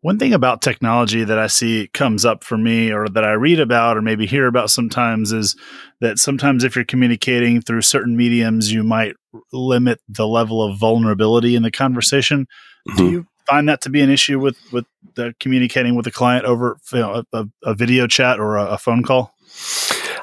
One 0.02 0.18
thing 0.18 0.34
about 0.34 0.62
technology 0.62 1.26
that 1.26 1.38
I 1.38 1.48
see 1.48 1.90
comes 1.94 2.24
up 2.24 2.44
for 2.44 2.58
me 2.58 2.92
or 2.92 3.10
that 3.10 3.26
I 3.26 3.34
read 3.34 3.60
about 3.60 3.98
or 3.98 4.02
maybe 4.02 4.26
hear 4.26 4.48
about 4.48 4.70
sometimes 4.70 5.34
is 5.34 5.58
that 6.00 6.20
sometimes 6.20 6.64
if 6.64 6.76
you're 6.76 6.86
communicating 6.86 7.62
through 7.62 7.82
certain 7.82 8.16
mediums, 8.16 8.72
you 8.72 8.84
might 8.84 9.16
limit 9.52 10.00
the 10.08 10.26
level 10.26 10.64
of 10.64 10.78
vulnerability 10.78 11.56
in 11.56 11.64
the 11.64 11.72
conversation. 11.72 12.48
Mm-hmm. 12.88 12.98
Do 12.98 13.12
you 13.12 13.28
find 13.46 13.68
that 13.68 13.82
to 13.82 13.90
be 13.90 14.00
an 14.00 14.10
issue 14.10 14.40
with, 14.40 14.58
with 14.72 14.86
the 15.16 15.34
communicating 15.42 15.96
with 15.96 16.08
a 16.08 16.12
client 16.12 16.46
over 16.46 16.78
you 16.94 17.00
know, 17.00 17.24
a, 17.34 17.46
a, 17.64 17.74
video 17.74 18.08
chat 18.08 18.40
or 18.40 18.56
a, 18.56 18.68
a 18.68 18.78
phone 18.78 19.04
call? 19.04 19.34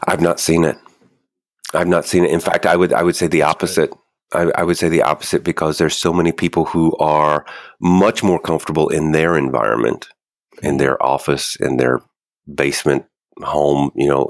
I've 0.06 0.22
not 0.22 0.40
seen 0.40 0.64
it. 0.64 0.78
I've 1.74 1.88
not 1.88 2.06
seen 2.06 2.24
it. 2.24 2.30
In 2.30 2.40
fact, 2.40 2.64
I 2.64 2.76
would 2.76 2.92
I 2.92 3.02
would 3.02 3.16
say 3.16 3.26
the 3.26 3.42
opposite. 3.42 3.92
I, 4.32 4.50
I, 4.56 4.62
would 4.64 4.76
say 4.76 4.88
the 4.88 5.02
opposite 5.02 5.44
because 5.44 5.78
there's 5.78 5.96
so 5.96 6.12
many 6.12 6.32
people 6.32 6.64
who 6.64 6.96
are 6.96 7.46
much 7.80 8.22
more 8.22 8.40
comfortable 8.40 8.88
in 8.88 9.12
their 9.12 9.36
environment, 9.36 10.08
in 10.62 10.70
mm-hmm. 10.70 10.78
their 10.78 11.02
office, 11.02 11.56
in 11.56 11.76
their 11.76 12.00
basement 12.52 13.06
home, 13.42 13.90
you 13.94 14.08
know, 14.08 14.28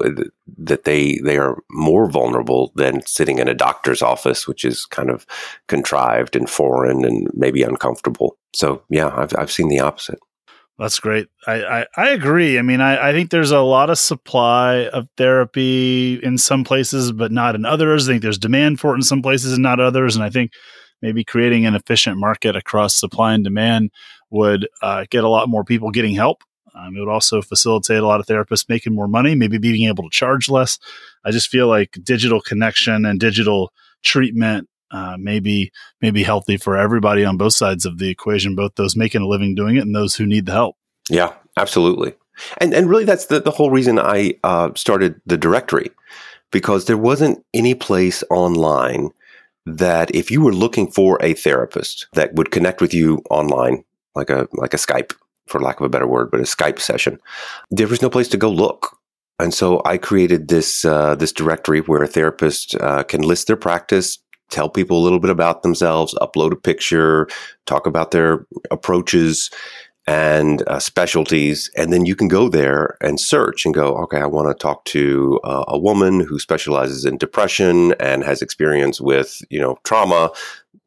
that 0.59 0.85
they 0.85 1.19
they 1.25 1.39
are 1.39 1.63
more 1.71 2.11
vulnerable 2.11 2.73
than 2.75 3.07
sitting 3.07 3.39
in 3.39 3.49
a 3.49 3.55
doctor's 3.55 4.03
office, 4.03 4.49
which 4.49 4.65
is 4.65 4.85
kind 4.87 5.11
of 5.11 5.27
contrived 5.69 6.35
and 6.35 6.51
foreign 6.51 7.05
and 7.05 7.29
maybe 7.33 7.63
uncomfortable. 7.63 8.37
So 8.55 8.83
yeah, 8.91 9.13
I've 9.17 9.35
I've 9.37 9.53
seen 9.53 9.69
the 9.69 9.81
opposite. 9.81 10.19
That's 10.79 11.01
great. 11.01 11.29
I, 11.47 11.65
I, 11.65 11.87
I, 11.97 12.09
agree. 12.11 12.59
I 12.59 12.63
mean, 12.63 12.83
I, 12.83 13.09
I 13.09 13.13
think 13.13 13.31
there's 13.31 13.51
a 13.51 13.61
lot 13.61 13.89
of 13.89 13.99
supply 13.99 14.89
of 14.89 15.09
therapy 15.17 16.21
in 16.23 16.37
some 16.37 16.65
places, 16.65 17.13
but 17.13 17.33
not 17.33 17.55
in 17.55 17.65
others. 17.65 18.07
I 18.07 18.13
think 18.13 18.23
there's 18.23 18.37
demand 18.37 18.79
for 18.79 18.93
it 18.93 18.97
in 18.97 19.03
some 19.03 19.23
places 19.23 19.55
and 19.55 19.63
not 19.63 19.81
others. 19.81 20.17
And 20.17 20.25
I 20.25 20.29
think 20.29 20.53
maybe 21.01 21.25
creating 21.25 21.65
an 21.65 21.75
efficient 21.75 22.19
market 22.19 22.57
across 22.57 22.95
supply 22.95 23.33
and 23.33 23.43
demand 23.43 23.91
would 24.31 24.69
uh, 24.83 25.07
get 25.09 25.25
a 25.25 25.29
lot 25.31 25.49
more 25.49 25.65
people 25.65 25.91
getting 25.91 26.15
help. 26.15 26.43
Um, 26.75 26.95
it 26.95 27.01
would 27.01 27.09
also 27.09 27.41
facilitate 27.41 28.03
a 28.03 28.07
lot 28.07 28.21
of 28.21 28.27
therapists 28.27 28.69
making 28.69 28.95
more 28.95 29.09
money, 29.09 29.35
maybe 29.35 29.57
being 29.57 29.89
able 29.89 30.05
to 30.05 30.11
charge 30.11 30.51
less. 30.51 30.79
I 31.25 31.31
just 31.31 31.49
feel 31.49 31.69
like 31.69 31.97
digital 32.03 32.43
connection 32.43 33.07
and 33.07 33.19
digital 33.19 33.73
treatment 34.05 34.69
uh, 34.91 35.17
may 35.19 35.41
be 35.41 35.73
may 36.01 36.11
be 36.11 36.23
healthy 36.23 36.57
for 36.57 36.77
everybody 36.77 37.25
on 37.25 37.37
both 37.37 37.55
sides 37.55 37.85
of 37.85 37.99
the 37.99 38.09
equation, 38.09 38.55
both 38.55 38.75
those 38.77 38.97
making 38.97 39.23
a 39.23 39.27
living 39.27 39.55
doing 39.55 39.77
it 39.77 39.83
and 39.83 39.95
those 39.95 40.15
who 40.15 40.27
need 40.27 40.47
the 40.47 40.53
help. 40.53 40.77
Yeah, 41.09 41.33
absolutely. 41.57 42.15
And 42.59 42.75
and 42.75 42.89
really, 42.89 43.05
that's 43.05 43.27
the, 43.27 43.41
the 43.41 43.51
whole 43.51 43.71
reason 43.71 43.99
I 43.99 44.35
uh, 44.45 44.71
started 44.75 45.21
the 45.27 45.37
directory 45.37 45.91
because 46.51 46.85
there 46.85 46.99
wasn't 46.99 47.45
any 47.55 47.75
place 47.75 48.23
online 48.31 49.11
that 49.65 50.15
if 50.15 50.31
you 50.31 50.41
were 50.41 50.53
looking 50.53 50.91
for 50.91 51.19
a 51.21 51.35
therapist 51.35 52.07
that 52.13 52.35
would 52.35 52.51
connect 52.51 52.81
with 52.81 52.95
you 52.95 53.23
online, 53.31 53.85
like 54.15 54.31
a 54.31 54.49
like 54.53 54.75
a 54.75 54.79
Skype, 54.79 55.13
for 55.47 55.61
lack 55.61 55.81
of 55.81 55.87
a 55.87 55.89
better 55.89 56.07
word, 56.07 56.31
but 56.31 56.41
a 56.41 56.45
Skype 56.45 56.79
session, 56.79 57.19
there 57.71 57.89
was 57.89 58.03
no 58.03 58.11
place 58.11 58.29
to 58.29 58.37
go 58.37 58.51
look. 58.51 58.99
And 59.39 59.53
so 59.53 59.83
I 59.85 59.99
created 59.99 60.49
this 60.49 60.85
uh, 60.85 61.15
this 61.15 61.33
directory 61.33 61.81
where 61.81 62.03
a 62.03 62.09
therapist 62.09 62.75
uh, 62.77 63.03
can 63.03 63.23
list 63.23 63.47
their 63.49 63.57
practice, 63.57 64.19
tell 64.51 64.69
people 64.69 64.99
a 64.99 65.05
little 65.05 65.21
bit 65.21 65.31
about 65.31 65.63
themselves, 65.63 66.15
upload 66.21 66.53
a 66.53 66.57
picture, 66.57 67.29
talk 67.67 67.87
about 67.87 68.11
their 68.11 68.47
approaches, 68.71 69.51
and 70.07 70.63
uh, 70.69 70.79
specialties. 70.79 71.71
And 71.77 71.93
then 71.93 72.07
you 72.07 72.15
can 72.15 72.29
go 72.29 72.49
there 72.49 72.97
and 73.01 73.19
search 73.19 73.65
and 73.65 73.75
go, 73.75 73.97
okay, 74.05 74.21
I 74.21 74.27
want 74.27 74.49
to 74.49 74.55
talk 74.55 74.85
to 74.87 75.41
uh, 75.43 75.65
a 75.67 75.79
woman 75.79 76.21
who 76.21 76.39
specializes 76.39 77.05
in 77.05 77.19
depression 77.19 77.93
and 77.99 78.23
has 78.23 78.41
experience 78.41 79.01
with, 79.01 79.43
you 79.51 79.59
know, 79.59 79.79
trauma, 79.85 80.31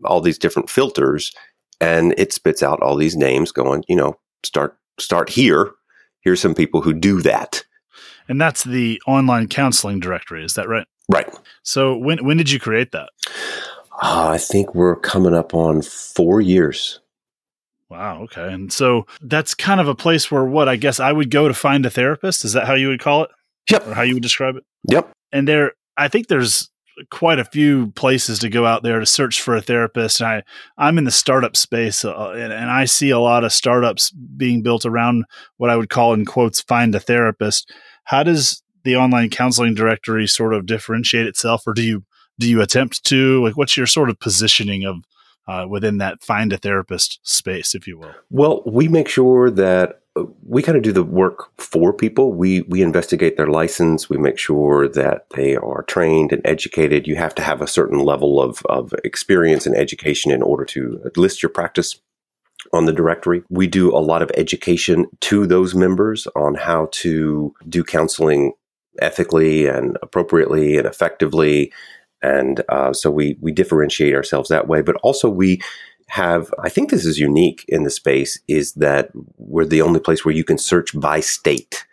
all 0.06 0.22
these 0.22 0.38
different 0.38 0.70
filters. 0.70 1.34
And 1.82 2.14
it 2.18 2.32
spits 2.32 2.64
out 2.64 2.82
all 2.82 2.96
these 2.96 3.18
names 3.18 3.52
going, 3.52 3.84
you 3.88 3.96
know, 3.96 4.18
start, 4.44 4.78
start 5.00 5.30
here. 5.30 5.72
Here's 6.22 6.42
some 6.42 6.56
people 6.56 6.82
who 6.82 6.94
do 6.94 7.22
that. 7.22 7.64
And 8.30 8.40
that's 8.40 8.64
the 8.64 9.02
online 9.08 9.48
counseling 9.48 10.00
directory. 10.00 10.46
Is 10.46 10.54
that 10.54 10.70
right? 10.70 10.86
Right. 11.10 11.28
So 11.64 11.98
when, 11.98 12.24
when 12.24 12.38
did 12.38 12.52
you 12.52 12.60
create 12.60 12.92
that? 12.92 13.10
Uh, 14.02 14.30
I 14.30 14.38
think 14.38 14.74
we're 14.74 14.96
coming 14.96 15.34
up 15.34 15.54
on 15.54 15.82
four 15.82 16.40
years. 16.40 17.02
Wow. 17.90 18.22
Okay. 18.24 18.54
And 18.54 18.72
so 18.72 19.08
that's 19.22 19.56
kind 19.56 19.82
of 19.82 19.88
a 19.88 19.96
place 19.96 20.30
where 20.30 20.46
what 20.46 20.70
I 20.70 20.76
guess 20.76 21.00
I 21.00 21.12
would 21.12 21.32
go 21.32 21.48
to 21.48 21.54
find 21.54 21.86
a 21.86 21.90
therapist. 21.90 22.46
Is 22.46 22.54
that 22.54 22.68
how 22.68 22.76
you 22.76 22.88
would 22.90 23.02
call 23.02 23.24
it? 23.24 23.32
Yep. 23.72 23.88
Or 23.88 23.94
how 23.96 24.04
you 24.04 24.14
would 24.14 24.24
describe 24.24 24.56
it? 24.56 24.64
Yep. 24.88 25.12
And 25.32 25.48
there, 25.48 25.74
I 25.98 26.08
think 26.08 26.28
there's 26.28 26.70
quite 27.10 27.40
a 27.40 27.46
few 27.46 27.92
places 27.92 28.40
to 28.40 28.50
go 28.50 28.66
out 28.66 28.84
there 28.84 29.00
to 29.00 29.06
search 29.06 29.42
for 29.42 29.56
a 29.56 29.62
therapist. 29.62 30.22
And 30.22 30.30
I, 30.30 30.44
I'm 30.78 30.98
in 30.98 31.06
the 31.06 31.12
startup 31.12 31.56
space 31.56 32.06
uh, 32.06 32.32
and, 32.32 32.54
and 32.54 32.70
I 32.70 32.86
see 32.86 33.10
a 33.10 33.20
lot 33.20 33.44
of 33.44 33.52
startups 33.52 34.12
being 34.12 34.62
built 34.62 34.86
around 34.86 35.26
what 35.58 35.70
I 35.70 35.76
would 35.76 35.90
call 35.90 36.14
in 36.14 36.26
quotes, 36.26 36.62
find 36.62 36.94
a 36.94 37.00
therapist. 37.00 37.72
How 38.04 38.24
does 38.24 38.62
the 38.84 38.96
online 38.96 39.30
counseling 39.30 39.76
directory 39.76 40.28
sort 40.28 40.54
of 40.54 40.66
differentiate 40.66 41.28
itself 41.28 41.64
or 41.68 41.74
do 41.74 41.84
you, 41.84 42.04
do 42.38 42.50
you 42.50 42.62
attempt 42.62 43.04
to 43.06 43.44
like, 43.44 43.58
what's 43.58 43.76
your 43.76 43.88
sort 43.88 44.10
of 44.10 44.20
positioning 44.20 44.86
of, 44.86 44.98
uh, 45.48 45.68
within 45.68 45.98
that 45.98 46.24
find 46.24 46.54
a 46.54 46.58
therapist 46.58 47.20
space, 47.24 47.74
if 47.74 47.88
you 47.88 47.98
will? 47.98 48.14
Well, 48.30 48.62
we 48.66 48.88
make 48.88 49.10
sure 49.10 49.50
that 49.50 50.02
uh, 50.16 50.26
we 50.46 50.62
kind 50.62 50.78
of 50.78 50.84
do 50.84 50.92
the 50.92 51.04
work 51.04 51.50
for 51.58 51.92
people. 51.92 52.34
We 52.34 52.62
we 52.64 52.82
investigate 52.84 53.36
their 53.36 53.48
license. 53.48 54.10
We 54.10 54.18
make 54.18 54.38
sure 54.38 54.88
that 54.88 55.26
they 55.36 55.56
are 55.56 55.84
trained 55.84 56.32
and 56.32 56.42
educated. 56.46 57.08
You 57.08 57.16
have 57.16 57.34
to 57.36 57.42
have 57.42 57.62
a 57.62 57.68
certain 57.68 58.00
level 58.00 58.40
of, 58.42 58.62
of 58.68 58.94
experience 59.04 59.66
and 59.66 59.76
education 59.76 60.32
in 60.32 60.44
order 60.44 60.66
to 60.66 61.12
list 61.16 61.42
your 61.42 61.50
practice 61.50 62.00
on 62.74 62.86
the 62.86 62.94
directory. 62.94 63.42
We 63.50 63.68
do 63.68 63.96
a 63.96 64.00
lot 64.00 64.22
of 64.22 64.32
education 64.36 65.08
to 65.22 65.48
those 65.48 65.74
members 65.74 66.28
on 66.36 66.56
how 66.56 66.90
to 66.92 67.54
do 67.68 67.84
counseling 67.84 68.54
ethically 69.02 69.68
and 69.68 69.98
appropriately 70.02 70.78
and 70.78 70.86
effectively 70.86 71.72
and 72.22 72.62
uh, 72.70 72.94
so 72.94 73.10
we 73.10 73.38
we 73.42 73.52
differentiate 73.52 74.16
ourselves 74.16 74.50
that 74.50 74.68
way. 74.68 74.82
But 74.82 74.98
also 74.98 75.30
we 75.30 75.62
have, 76.08 76.54
I 76.64 76.70
think 76.70 76.90
this 76.90 77.06
is 77.06 77.20
unique 77.20 77.64
in 77.68 77.84
the 77.84 77.90
space, 77.90 78.40
is 78.48 78.74
that 78.74 79.12
we're 79.38 79.66
the 79.66 79.82
only 79.82 80.00
place 80.00 80.26
where 80.26 80.34
you 80.34 80.44
can 80.44 80.58
search 80.58 81.00
by 81.00 81.20
state, 81.20 81.86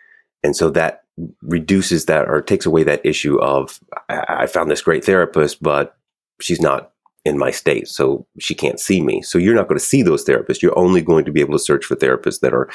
and 0.43 0.55
so 0.55 0.69
that 0.71 1.03
reduces 1.41 2.05
that 2.05 2.27
or 2.27 2.41
takes 2.41 2.65
away 2.65 2.83
that 2.83 3.05
issue 3.05 3.39
of 3.39 3.79
I, 4.09 4.25
I 4.41 4.47
found 4.47 4.69
this 4.69 4.81
great 4.81 5.05
therapist, 5.05 5.61
but 5.61 5.97
she's 6.41 6.61
not 6.61 6.91
in 7.25 7.37
my 7.37 7.51
state, 7.51 7.87
so 7.87 8.25
she 8.39 8.55
can't 8.55 8.79
see 8.79 9.01
me. 9.01 9.21
So 9.21 9.37
you're 9.37 9.55
not 9.55 9.67
going 9.67 9.79
to 9.79 9.85
see 9.85 10.01
those 10.01 10.23
therapists. 10.23 10.61
You're 10.61 10.77
only 10.77 11.01
going 11.01 11.25
to 11.25 11.31
be 11.31 11.41
able 11.41 11.53
to 11.53 11.63
search 11.63 11.85
for 11.85 11.95
therapists 11.95 12.39
that 12.39 12.53
are 12.53 12.69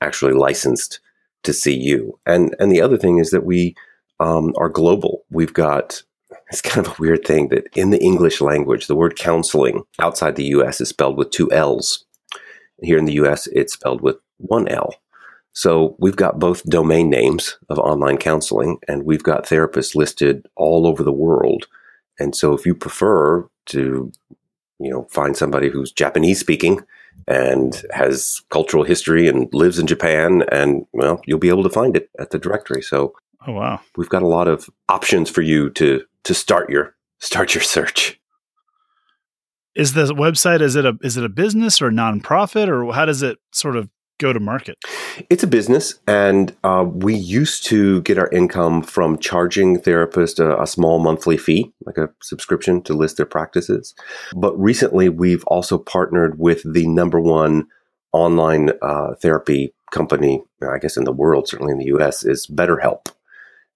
actually 0.00 0.32
licensed 0.32 1.00
to 1.46 1.52
see 1.52 1.74
you. 1.74 2.18
And 2.26 2.54
and 2.58 2.70
the 2.70 2.80
other 2.80 2.98
thing 2.98 3.18
is 3.18 3.30
that 3.30 3.44
we 3.44 3.74
um, 4.20 4.52
are 4.56 4.68
global. 4.68 5.24
We've 5.30 5.54
got 5.54 6.02
it's 6.50 6.62
kind 6.62 6.86
of 6.86 6.92
a 6.92 7.02
weird 7.02 7.24
thing 7.24 7.48
that 7.48 7.66
in 7.74 7.90
the 7.90 8.00
English 8.00 8.40
language, 8.40 8.86
the 8.86 8.96
word 8.96 9.16
counseling 9.16 9.84
outside 9.98 10.36
the 10.36 10.44
US 10.56 10.80
is 10.80 10.88
spelled 10.88 11.16
with 11.16 11.30
two 11.30 11.50
L's. 11.52 12.04
Here 12.82 12.98
in 12.98 13.06
the 13.06 13.14
US, 13.14 13.46
it's 13.48 13.72
spelled 13.72 14.02
with 14.02 14.16
one 14.36 14.68
L. 14.68 14.94
So 15.52 15.96
we've 15.98 16.16
got 16.16 16.38
both 16.38 16.62
domain 16.64 17.08
names 17.08 17.56
of 17.70 17.78
online 17.78 18.18
counseling, 18.18 18.78
and 18.86 19.04
we've 19.04 19.22
got 19.22 19.46
therapists 19.46 19.94
listed 19.94 20.46
all 20.54 20.86
over 20.86 21.02
the 21.02 21.12
world. 21.12 21.66
And 22.18 22.36
so 22.36 22.52
if 22.52 22.66
you 22.66 22.74
prefer 22.74 23.48
to, 23.66 24.12
you 24.78 24.90
know, 24.90 25.06
find 25.10 25.34
somebody 25.34 25.70
who's 25.70 25.92
Japanese 25.92 26.40
speaking 26.40 26.82
and 27.28 27.82
has 27.92 28.42
cultural 28.50 28.84
history 28.84 29.28
and 29.28 29.52
lives 29.52 29.78
in 29.78 29.86
Japan, 29.86 30.44
and 30.52 30.86
well, 30.92 31.20
you'll 31.26 31.38
be 31.38 31.48
able 31.48 31.64
to 31.64 31.70
find 31.70 31.96
it 31.96 32.10
at 32.18 32.30
the 32.30 32.38
directory. 32.38 32.82
So 32.82 33.14
Oh 33.46 33.52
wow. 33.52 33.80
We've 33.96 34.08
got 34.08 34.22
a 34.22 34.26
lot 34.26 34.48
of 34.48 34.68
options 34.88 35.30
for 35.30 35.42
you 35.42 35.70
to 35.70 36.02
to 36.24 36.34
start 36.34 36.70
your 36.70 36.94
start 37.18 37.54
your 37.54 37.62
search. 37.62 38.20
Is 39.74 39.92
the 39.92 40.06
website 40.06 40.60
is 40.62 40.74
it 40.74 40.84
a 40.84 40.98
is 41.02 41.16
it 41.16 41.24
a 41.24 41.28
business 41.28 41.80
or 41.80 41.88
a 41.88 41.92
nonprofit 41.92 42.68
or 42.68 42.92
how 42.92 43.04
does 43.04 43.22
it 43.22 43.38
sort 43.52 43.76
of 43.76 43.88
go 44.18 44.32
to 44.32 44.40
market? 44.40 44.76
It's 45.30 45.42
a 45.42 45.46
business, 45.46 45.98
and 46.06 46.54
uh, 46.64 46.84
we 46.88 47.14
used 47.14 47.64
to 47.66 48.02
get 48.02 48.18
our 48.18 48.28
income 48.28 48.82
from 48.82 49.18
charging 49.18 49.78
therapists 49.78 50.38
a, 50.38 50.60
a, 50.62 50.66
small 50.66 50.98
monthly 50.98 51.36
fee, 51.36 51.72
like 51.84 51.98
a 51.98 52.10
subscription 52.22 52.82
to 52.82 52.94
list 52.94 53.16
their 53.16 53.26
practices. 53.26 53.94
But 54.34 54.58
recently, 54.58 55.08
we've 55.08 55.44
also 55.44 55.78
partnered 55.78 56.38
with 56.38 56.62
the 56.70 56.86
number 56.86 57.20
one 57.20 57.66
online 58.12 58.70
uh, 58.82 59.14
therapy 59.20 59.74
company, 59.90 60.42
I 60.62 60.78
guess 60.78 60.96
in 60.96 61.04
the 61.04 61.12
world, 61.12 61.48
certainly 61.48 61.72
in 61.72 61.78
the 61.78 61.86
U.S., 61.86 62.24
is 62.24 62.46
BetterHelp. 62.46 63.12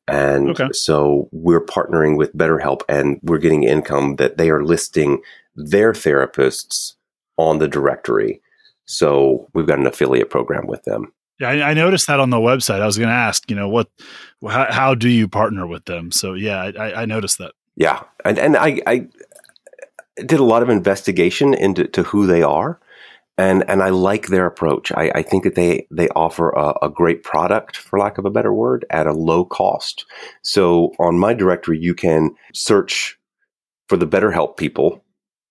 And 0.09 0.51
okay. 0.51 0.69
so 0.73 1.29
we're 1.31 1.65
partnering 1.65 2.17
with 2.17 2.37
BetterHelp 2.37 2.81
and 2.89 3.21
we're 3.23 3.39
getting 3.39 3.63
income 3.63 4.17
that 4.17 4.39
they 4.39 4.51
are 4.51 4.65
listing 4.65 5.23
their 5.55 5.93
therapists 5.93 6.95
on 7.37 7.59
the 7.59 7.69
directory. 7.69 8.43
So 8.91 9.49
we've 9.55 9.67
got 9.67 9.79
an 9.79 9.87
affiliate 9.87 10.31
program 10.31 10.67
with 10.67 10.83
them. 10.83 11.13
Yeah, 11.39 11.49
I, 11.49 11.71
I 11.71 11.75
noticed 11.75 12.09
that 12.09 12.19
on 12.19 12.31
the 12.31 12.39
website. 12.39 12.81
I 12.81 12.87
was 12.87 12.99
going 12.99 13.09
to 13.09 13.15
ask, 13.15 13.49
you 13.49 13.55
know, 13.55 13.69
what, 13.69 13.89
how, 14.43 14.67
how, 14.71 14.95
do 14.97 15.09
you 15.09 15.29
partner 15.29 15.65
with 15.67 15.85
them? 15.85 16.11
So 16.11 16.35
yeah, 16.35 16.73
I, 16.77 17.03
I 17.03 17.05
noticed 17.07 17.39
that. 17.39 17.53
Yeah, 17.77 18.03
and 18.25 18.39
and 18.39 18.57
I, 18.57 18.83
I 18.87 19.07
did 20.17 20.41
a 20.41 20.45
lot 20.45 20.63
of 20.63 20.69
investigation 20.69 21.55
into 21.55 21.87
to 21.87 22.03
who 22.03 22.27
they 22.27 22.43
are, 22.43 22.81
and 23.39 23.65
and 23.71 23.81
I 23.81 23.91
like 23.91 24.27
their 24.27 24.45
approach. 24.45 24.93
I, 24.93 25.13
I 25.15 25.23
think 25.23 25.45
that 25.45 25.55
they 25.55 25.87
they 25.91 26.09
offer 26.09 26.51
a, 26.51 26.75
a, 26.83 26.91
great 26.91 27.23
product, 27.23 27.77
for 27.77 27.99
lack 27.99 28.19
of 28.19 28.27
a 28.27 28.31
better 28.31 28.53
word, 28.53 28.85
at 28.91 29.07
a 29.07 29.13
low 29.13 29.45
cost. 29.45 30.05
So 30.43 30.93
on 30.99 31.19
my 31.19 31.33
directory, 31.33 31.79
you 31.79 31.95
can 31.95 32.33
search 32.53 33.19
for 33.89 33.97
the 33.97 34.07
BetterHelp 34.07 34.57
people 34.57 35.03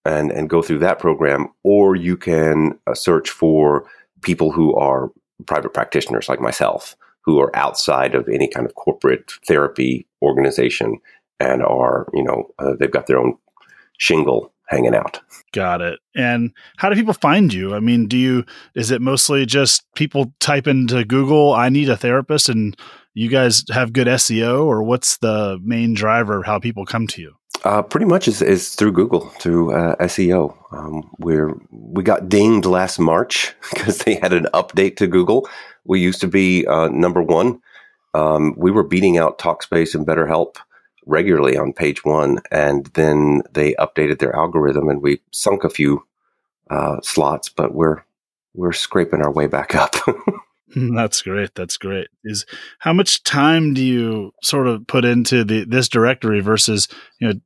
and 0.10 0.32
and 0.32 0.50
go 0.50 0.62
through 0.62 0.80
that 0.80 1.00
program, 1.00 1.48
or 1.64 1.96
you 1.96 2.18
can 2.18 2.78
uh, 2.88 2.94
search 2.94 3.30
for 3.30 3.86
people 4.22 4.52
who 4.52 4.76
are 4.76 5.12
private 5.46 5.74
practitioners 5.74 6.28
like 6.28 6.42
myself, 6.42 6.96
who 7.22 7.40
are 7.40 7.56
outside 7.56 8.16
of 8.16 8.28
any 8.28 8.48
kind 8.48 8.66
of 8.66 8.76
corporate 8.76 9.32
therapy 9.48 10.08
organization 10.22 10.98
and 11.40 11.62
are 11.64 12.08
you 12.14 12.24
know 12.24 12.50
uh, 12.60 12.74
they've 12.80 12.92
got 12.92 13.08
their 13.08 13.20
own 13.20 13.38
shingle 13.98 14.52
hanging 14.68 14.96
out. 14.96 15.20
Got 15.52 15.82
it. 15.82 16.00
And 16.16 16.52
how 16.78 16.90
do 16.90 16.96
people 16.96 17.14
find 17.14 17.52
you? 17.52 17.74
I 17.74 17.80
mean, 17.80 18.08
do 18.08 18.18
you 18.18 18.46
is 18.76 18.92
it 18.92 19.02
mostly 19.02 19.46
just 19.46 19.84
people 19.96 20.34
type 20.40 20.68
into 20.68 21.06
Google, 21.06 21.54
I 21.54 21.70
need 21.70 21.90
a 21.90 21.98
therapist 21.98 22.50
and 22.50 22.78
you 23.14 23.30
guys 23.30 23.64
have 23.72 23.94
good 23.94 24.08
SEO 24.08 24.66
or 24.66 24.84
what's 24.84 25.18
the 25.18 25.60
main 25.64 25.94
driver 25.94 26.40
of 26.40 26.46
how 26.46 26.60
people 26.60 26.86
come 26.86 27.08
to 27.08 27.22
you? 27.22 27.39
Uh, 27.64 27.82
pretty 27.82 28.06
much 28.06 28.28
is, 28.28 28.42
is 28.42 28.76
through 28.76 28.92
Google, 28.92 29.28
through 29.40 29.74
uh, 29.74 29.96
SEO. 29.98 30.56
Um, 30.72 31.10
we're 31.20 31.54
we 31.72 32.04
got 32.04 32.30
dinged 32.30 32.66
last 32.66 33.00
March 33.00 33.54
because 33.74 34.00
they 34.00 34.16
had 34.16 34.34
an 34.34 34.48
update 34.54 34.98
to 34.98 35.08
Google. 35.08 35.50
We 35.84 36.00
used 36.00 36.22
to 36.22 36.28
be 36.28 36.66
uh, 36.68 36.88
number 36.90 37.22
one. 37.22 37.62
Um, 38.14 38.56
we 38.58 38.72
were 38.72 38.84
beating 38.84 39.18
out 39.18 39.40
Talkspace 39.40 39.94
and 39.94 40.06
BetterHelp 40.06 40.56
regularly 41.06 41.58
on 41.58 41.74
page 41.74 42.06
one, 42.06 42.40
and 42.52 42.86
then 42.94 43.42
they 43.52 43.74
updated 43.76 44.20
their 44.20 44.36
algorithm, 44.36 44.90
and 44.90 45.02
we 45.02 45.22
sunk 45.32 45.64
a 45.64 45.70
few 45.70 46.06
uh, 46.70 47.02
slots, 47.02 47.50
but 47.50 47.74
we're 47.74 48.04
we're 48.54 48.74
scraping 48.74 49.22
our 49.22 49.32
way 49.32 49.48
back 49.48 49.76
up. 49.76 49.96
That's 50.76 51.22
great. 51.22 51.56
That's 51.56 51.78
great. 51.78 52.08
Is 52.24 52.46
how 52.80 52.94
much 52.94 53.24
time 53.24 53.74
do 53.74 53.84
you 53.84 54.34
sort 54.44 54.68
of 54.68 54.86
put 54.88 55.06
into 55.06 55.44
the 55.44 55.66
this 55.66 55.90
directory 55.90 56.42
versus 56.42 56.88
you 57.20 57.28
know 57.28 57.40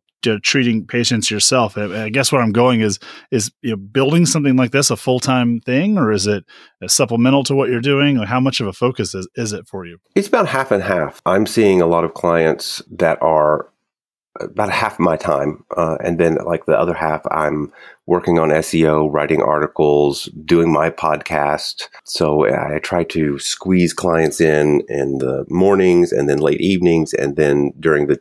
treating 0.44 0.86
patients 0.86 1.30
yourself. 1.30 1.78
I 1.78 2.10
guess 2.10 2.32
where 2.32 2.42
I'm 2.42 2.52
going 2.52 2.82
is 2.82 3.00
is 3.32 3.52
you 3.62 3.72
know, 3.72 3.78
building 3.78 4.26
something 4.26 4.56
like 4.56 4.72
this 4.72 4.90
a 4.90 4.98
full 4.98 5.20
time 5.20 5.60
thing, 5.60 5.98
or 5.98 6.12
is 6.12 6.28
it 6.28 6.44
supplemental 6.88 7.44
to 7.46 7.56
what 7.56 7.70
you're 7.70 7.82
doing? 7.82 8.18
Or 8.18 8.26
how 8.26 8.40
much 8.40 8.60
of 8.60 8.68
a 8.68 8.74
focus 8.74 9.14
is, 9.16 9.28
is 9.36 9.54
it 9.54 9.68
for 9.68 9.86
you? 9.86 10.00
It's 10.16 10.28
about 10.28 10.48
half 10.48 10.72
and 10.72 10.84
half. 10.84 11.22
I'm 11.26 11.46
seeing 11.46 11.82
a 11.82 11.88
lot 11.88 12.04
of 12.04 12.14
clients 12.14 12.82
that 12.92 13.22
are 13.22 13.70
about 14.40 14.72
half 14.72 15.00
my 15.00 15.16
time, 15.16 15.64
uh, 15.78 15.98
and 16.04 16.20
then 16.20 16.38
like 16.46 16.66
the 16.66 16.78
other 16.78 16.94
half, 16.94 17.22
I'm 17.30 17.72
working 18.08 18.40
on 18.40 18.50
SEO, 18.50 19.12
writing 19.12 19.42
articles, 19.42 20.26
doing 20.44 20.72
my 20.72 20.90
podcast. 20.90 21.88
So 22.04 22.46
I 22.48 22.80
try 22.80 23.04
to 23.06 23.38
squeeze 23.40 23.94
clients 23.94 24.42
in 24.42 24.82
in 24.90 25.20
the 25.20 25.46
mornings 25.50 26.12
and 26.12 26.28
then 26.28 26.40
late 26.40 26.62
evenings, 26.62 27.14
and 27.14 27.36
then 27.36 27.74
during 27.80 28.08
the 28.08 28.20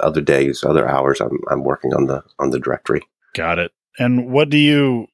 other 0.00 0.20
days, 0.20 0.64
other 0.64 0.88
hours, 0.88 1.20
I'm 1.20 1.38
I'm 1.50 1.64
working 1.64 1.94
on 1.94 2.06
the 2.06 2.22
on 2.38 2.50
the 2.50 2.58
directory. 2.58 3.02
Got 3.34 3.58
it. 3.58 3.72
And 3.98 4.30
what 4.30 4.50
do 4.50 4.58
you 4.58 5.06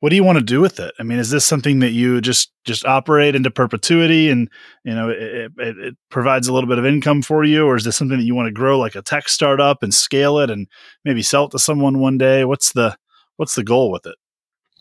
what 0.00 0.10
do 0.10 0.16
you 0.16 0.24
want 0.24 0.38
to 0.38 0.44
do 0.44 0.60
with 0.60 0.78
it? 0.78 0.94
I 0.98 1.02
mean, 1.02 1.18
is 1.18 1.30
this 1.30 1.44
something 1.44 1.78
that 1.80 1.92
you 1.92 2.20
just 2.20 2.52
just 2.64 2.84
operate 2.84 3.34
into 3.34 3.50
perpetuity, 3.50 4.30
and 4.30 4.48
you 4.84 4.94
know 4.94 5.08
it, 5.08 5.52
it, 5.58 5.78
it, 5.78 5.96
provides 6.10 6.48
a 6.48 6.52
little 6.52 6.68
bit 6.68 6.78
of 6.78 6.86
income 6.86 7.22
for 7.22 7.44
you, 7.44 7.66
or 7.66 7.76
is 7.76 7.84
this 7.84 7.96
something 7.96 8.18
that 8.18 8.24
you 8.24 8.34
want 8.34 8.46
to 8.46 8.52
grow 8.52 8.78
like 8.78 8.94
a 8.94 9.02
tech 9.02 9.28
startup 9.28 9.82
and 9.82 9.94
scale 9.94 10.38
it 10.38 10.50
and 10.50 10.68
maybe 11.04 11.22
sell 11.22 11.46
it 11.46 11.50
to 11.52 11.58
someone 11.58 11.98
one 11.98 12.18
day? 12.18 12.44
What's 12.44 12.72
the 12.72 12.96
what's 13.36 13.54
the 13.54 13.64
goal 13.64 13.90
with 13.90 14.06
it? 14.06 14.16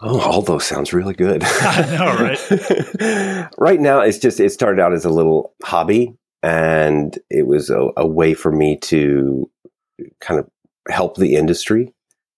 Oh, 0.01 0.19
all 0.19 0.41
those 0.41 0.65
sounds 0.65 0.91
really 0.91 1.13
good. 1.13 1.43
I 1.45 1.95
know, 1.95 2.13
right? 2.17 3.49
right 3.57 3.79
now, 3.79 4.01
it's 4.01 4.17
just 4.17 4.39
it 4.39 4.51
started 4.51 4.81
out 4.81 4.93
as 4.93 5.05
a 5.05 5.09
little 5.09 5.53
hobby, 5.63 6.13
and 6.43 7.17
it 7.29 7.47
was 7.47 7.69
a, 7.69 7.89
a 7.97 8.05
way 8.05 8.33
for 8.33 8.51
me 8.51 8.77
to 8.77 9.49
kind 10.19 10.39
of 10.39 10.47
help 10.89 11.17
the 11.17 11.35
industry 11.35 11.93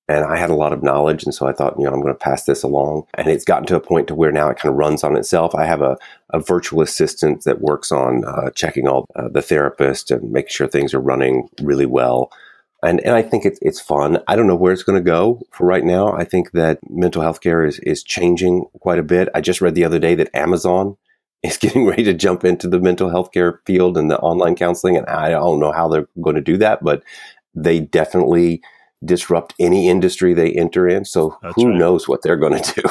and 0.08 0.24
I 0.24 0.38
had 0.38 0.52
a 0.52 0.56
lot 0.56 0.74
of 0.74 0.84
knowledge. 0.84 1.24
And 1.24 1.34
so 1.34 1.48
I 1.48 1.54
thought, 1.54 1.76
you 1.80 1.86
know, 1.86 1.92
I'm 1.92 2.02
going 2.02 2.14
to 2.14 2.20
pass 2.20 2.44
this 2.44 2.62
along. 2.62 3.08
And 3.16 3.28
it's 3.28 3.44
gotten 3.44 3.66
to 3.68 3.76
a 3.76 3.82
point 3.82 4.08
to 4.08 4.16
where 4.16 4.32
now 4.32 4.50
it 4.50 4.58
kind 4.58 4.72
of 4.72 4.78
runs 4.78 5.04
on 5.04 5.18
itself. 5.18 5.56
I 5.56 5.66
have 5.66 5.82
a, 5.82 5.98
a 6.30 6.40
virtual 6.40 6.82
assistant 6.82 7.44
that 7.46 7.62
works 7.62 7.92
on 7.92 8.24
uh, 8.26 8.52
checking 8.52 8.88
all 8.88 9.08
uh, 9.16 9.30
the 9.30 9.42
therapist 9.42 10.12
and 10.12 10.32
making 10.32 10.52
sure 10.52 10.68
things 10.68 10.94
are 10.94 11.00
running 11.00 11.50
really 11.62 11.88
well. 11.88 12.32
And, 12.84 13.00
and 13.00 13.16
I 13.16 13.24
think 13.24 13.46
it's, 13.46 13.58
it's 13.64 13.82
fun. 13.82 14.20
I 14.28 14.36
don't 14.36 14.46
know 14.46 14.56
where 14.56 14.74
it's 14.74 14.84
going 14.84 15.04
to 15.04 15.04
go 15.04 15.42
for 15.52 15.66
right 15.66 15.84
now. 15.84 16.14
I 16.14 16.24
think 16.24 16.52
that 16.52 16.78
mental 16.88 17.24
health 17.24 17.42
care 17.42 17.66
is, 17.66 17.80
is 17.80 18.04
changing 18.04 18.66
quite 18.82 19.00
a 19.00 19.04
bit. 19.04 19.30
I 19.34 19.42
just 19.42 19.60
read 19.60 19.74
the 19.74 19.86
other 19.86 19.98
day 19.98 20.14
that 20.16 20.36
Amazon 20.36 20.98
is 21.46 21.58
getting 21.58 21.86
ready 21.86 22.04
to 22.04 22.14
jump 22.14 22.44
into 22.44 22.68
the 22.68 22.80
mental 22.80 23.10
health 23.10 23.32
care 23.32 23.62
field 23.66 23.98
and 23.98 24.10
the 24.10 24.20
online 24.20 24.56
counseling. 24.56 24.98
And 24.98 25.08
I 25.08 25.30
don't 25.30 25.60
know 25.60 25.72
how 25.72 25.88
they're 25.88 26.08
going 26.22 26.36
to 26.36 26.42
do 26.42 26.58
that, 26.58 26.84
but 26.84 27.04
they 27.54 27.80
definitely 27.80 28.62
disrupt 29.04 29.54
any 29.60 29.90
industry 29.90 30.34
they 30.34 30.52
enter 30.54 30.88
in. 30.88 31.06
So 31.06 31.38
That's 31.42 31.56
who 31.56 31.70
right. 31.70 31.78
knows 31.78 32.08
what 32.08 32.22
they're 32.22 32.38
going 32.38 32.62
to 32.64 32.82
do? 32.82 32.90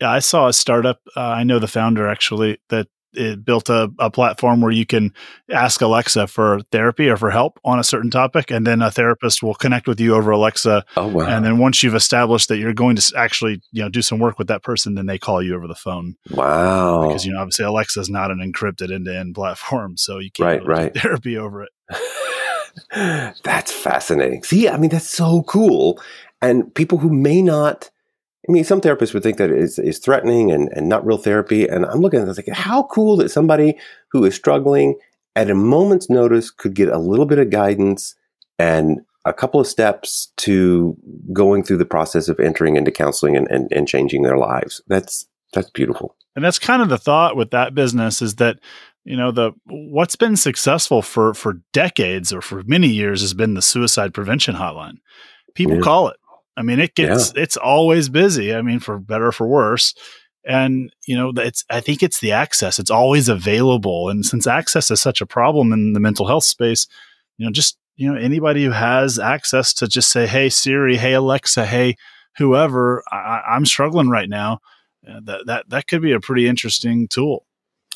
Yeah, 0.00 0.10
I 0.10 0.20
saw 0.20 0.48
a 0.48 0.52
startup. 0.52 1.00
Uh, 1.16 1.20
I 1.20 1.44
know 1.44 1.58
the 1.58 1.68
founder 1.68 2.08
actually 2.08 2.58
that 2.70 2.88
it 3.12 3.44
built 3.44 3.68
a, 3.68 3.90
a 3.98 4.10
platform 4.10 4.60
where 4.60 4.72
you 4.72 4.86
can 4.86 5.12
ask 5.50 5.80
Alexa 5.80 6.26
for 6.26 6.60
therapy 6.72 7.08
or 7.08 7.16
for 7.16 7.30
help 7.30 7.58
on 7.64 7.78
a 7.78 7.84
certain 7.84 8.10
topic, 8.10 8.50
and 8.50 8.66
then 8.66 8.82
a 8.82 8.90
therapist 8.90 9.42
will 9.42 9.54
connect 9.54 9.88
with 9.88 10.00
you 10.00 10.14
over 10.14 10.30
Alexa. 10.30 10.84
Oh 10.96 11.08
wow! 11.08 11.26
And 11.26 11.44
then 11.44 11.58
once 11.58 11.82
you've 11.82 11.94
established 11.94 12.48
that 12.48 12.58
you're 12.58 12.74
going 12.74 12.96
to 12.96 13.12
actually 13.16 13.60
you 13.72 13.82
know 13.82 13.88
do 13.88 14.02
some 14.02 14.18
work 14.18 14.38
with 14.38 14.48
that 14.48 14.62
person, 14.62 14.94
then 14.94 15.06
they 15.06 15.18
call 15.18 15.42
you 15.42 15.54
over 15.54 15.66
the 15.66 15.74
phone. 15.74 16.16
Wow! 16.30 17.06
Because 17.06 17.24
you 17.24 17.32
know 17.32 17.40
obviously 17.40 17.64
Alexa 17.64 18.00
is 18.00 18.10
not 18.10 18.30
an 18.30 18.38
encrypted 18.38 18.92
end 18.92 19.06
to 19.06 19.16
end 19.16 19.34
platform, 19.34 19.96
so 19.96 20.18
you 20.18 20.30
can't 20.30 20.46
right, 20.46 20.66
really 20.66 20.82
right. 20.84 20.94
therapy 20.96 21.36
over 21.36 21.64
it. 21.64 21.70
that's 23.44 23.72
fascinating. 23.72 24.42
See, 24.42 24.68
I 24.68 24.76
mean, 24.76 24.90
that's 24.90 25.08
so 25.08 25.42
cool. 25.42 26.00
And 26.42 26.74
people 26.74 26.98
who 26.98 27.10
may 27.10 27.42
not, 27.42 27.90
I 28.48 28.52
mean, 28.52 28.64
some 28.64 28.80
therapists 28.80 29.12
would 29.12 29.22
think 29.22 29.36
that 29.36 29.50
is, 29.50 29.78
is 29.78 29.98
threatening 29.98 30.50
and, 30.50 30.70
and 30.74 30.88
not 30.88 31.04
real 31.04 31.18
therapy. 31.18 31.66
And 31.66 31.84
I'm 31.84 32.00
looking 32.00 32.20
at 32.20 32.26
this 32.26 32.38
like, 32.38 32.48
how 32.48 32.84
cool 32.84 33.16
that 33.18 33.30
somebody 33.30 33.78
who 34.12 34.24
is 34.24 34.34
struggling 34.34 34.98
at 35.36 35.50
a 35.50 35.54
moment's 35.54 36.08
notice 36.08 36.50
could 36.50 36.74
get 36.74 36.88
a 36.88 36.98
little 36.98 37.26
bit 37.26 37.38
of 37.38 37.50
guidance 37.50 38.14
and 38.58 39.00
a 39.26 39.32
couple 39.34 39.60
of 39.60 39.66
steps 39.66 40.32
to 40.38 40.96
going 41.32 41.62
through 41.62 41.76
the 41.76 41.84
process 41.84 42.28
of 42.28 42.40
entering 42.40 42.76
into 42.76 42.90
counseling 42.90 43.36
and, 43.36 43.46
and, 43.50 43.70
and 43.72 43.86
changing 43.86 44.22
their 44.22 44.38
lives. 44.38 44.80
That's 44.86 45.26
that's 45.52 45.70
beautiful. 45.70 46.16
And 46.36 46.44
that's 46.44 46.60
kind 46.60 46.80
of 46.80 46.88
the 46.88 46.98
thought 46.98 47.36
with 47.36 47.50
that 47.50 47.74
business 47.74 48.22
is 48.22 48.36
that 48.36 48.58
you 49.04 49.16
know 49.16 49.30
the 49.30 49.52
what's 49.66 50.16
been 50.16 50.36
successful 50.36 51.02
for 51.02 51.34
for 51.34 51.60
decades 51.72 52.32
or 52.32 52.40
for 52.40 52.62
many 52.64 52.88
years 52.88 53.20
has 53.20 53.34
been 53.34 53.54
the 53.54 53.62
suicide 53.62 54.12
prevention 54.12 54.54
hotline 54.54 54.98
people 55.54 55.76
yeah. 55.76 55.82
call 55.82 56.08
it 56.08 56.16
i 56.56 56.62
mean 56.62 56.78
it 56.80 56.94
gets 56.94 57.32
yeah. 57.34 57.42
it's 57.42 57.56
always 57.56 58.08
busy 58.08 58.54
i 58.54 58.62
mean 58.62 58.80
for 58.80 58.98
better 58.98 59.28
or 59.28 59.32
for 59.32 59.46
worse 59.46 59.94
and 60.44 60.92
you 61.06 61.16
know 61.16 61.32
it's 61.36 61.64
i 61.70 61.80
think 61.80 62.02
it's 62.02 62.20
the 62.20 62.32
access 62.32 62.78
it's 62.78 62.90
always 62.90 63.28
available 63.28 64.08
and 64.08 64.24
since 64.24 64.46
access 64.46 64.90
is 64.90 65.00
such 65.00 65.20
a 65.20 65.26
problem 65.26 65.72
in 65.72 65.92
the 65.92 66.00
mental 66.00 66.26
health 66.26 66.44
space 66.44 66.86
you 67.38 67.44
know 67.44 67.52
just 67.52 67.76
you 67.96 68.10
know 68.10 68.18
anybody 68.18 68.64
who 68.64 68.70
has 68.70 69.18
access 69.18 69.72
to 69.74 69.86
just 69.86 70.10
say 70.10 70.26
hey 70.26 70.48
siri 70.48 70.96
hey 70.96 71.12
alexa 71.12 71.66
hey 71.66 71.96
whoever 72.38 73.02
I, 73.10 73.42
i'm 73.48 73.66
struggling 73.66 74.08
right 74.08 74.28
now 74.28 74.60
uh, 75.08 75.20
that 75.24 75.46
that 75.46 75.68
that 75.68 75.86
could 75.86 76.02
be 76.02 76.12
a 76.12 76.20
pretty 76.20 76.46
interesting 76.48 77.08
tool 77.08 77.44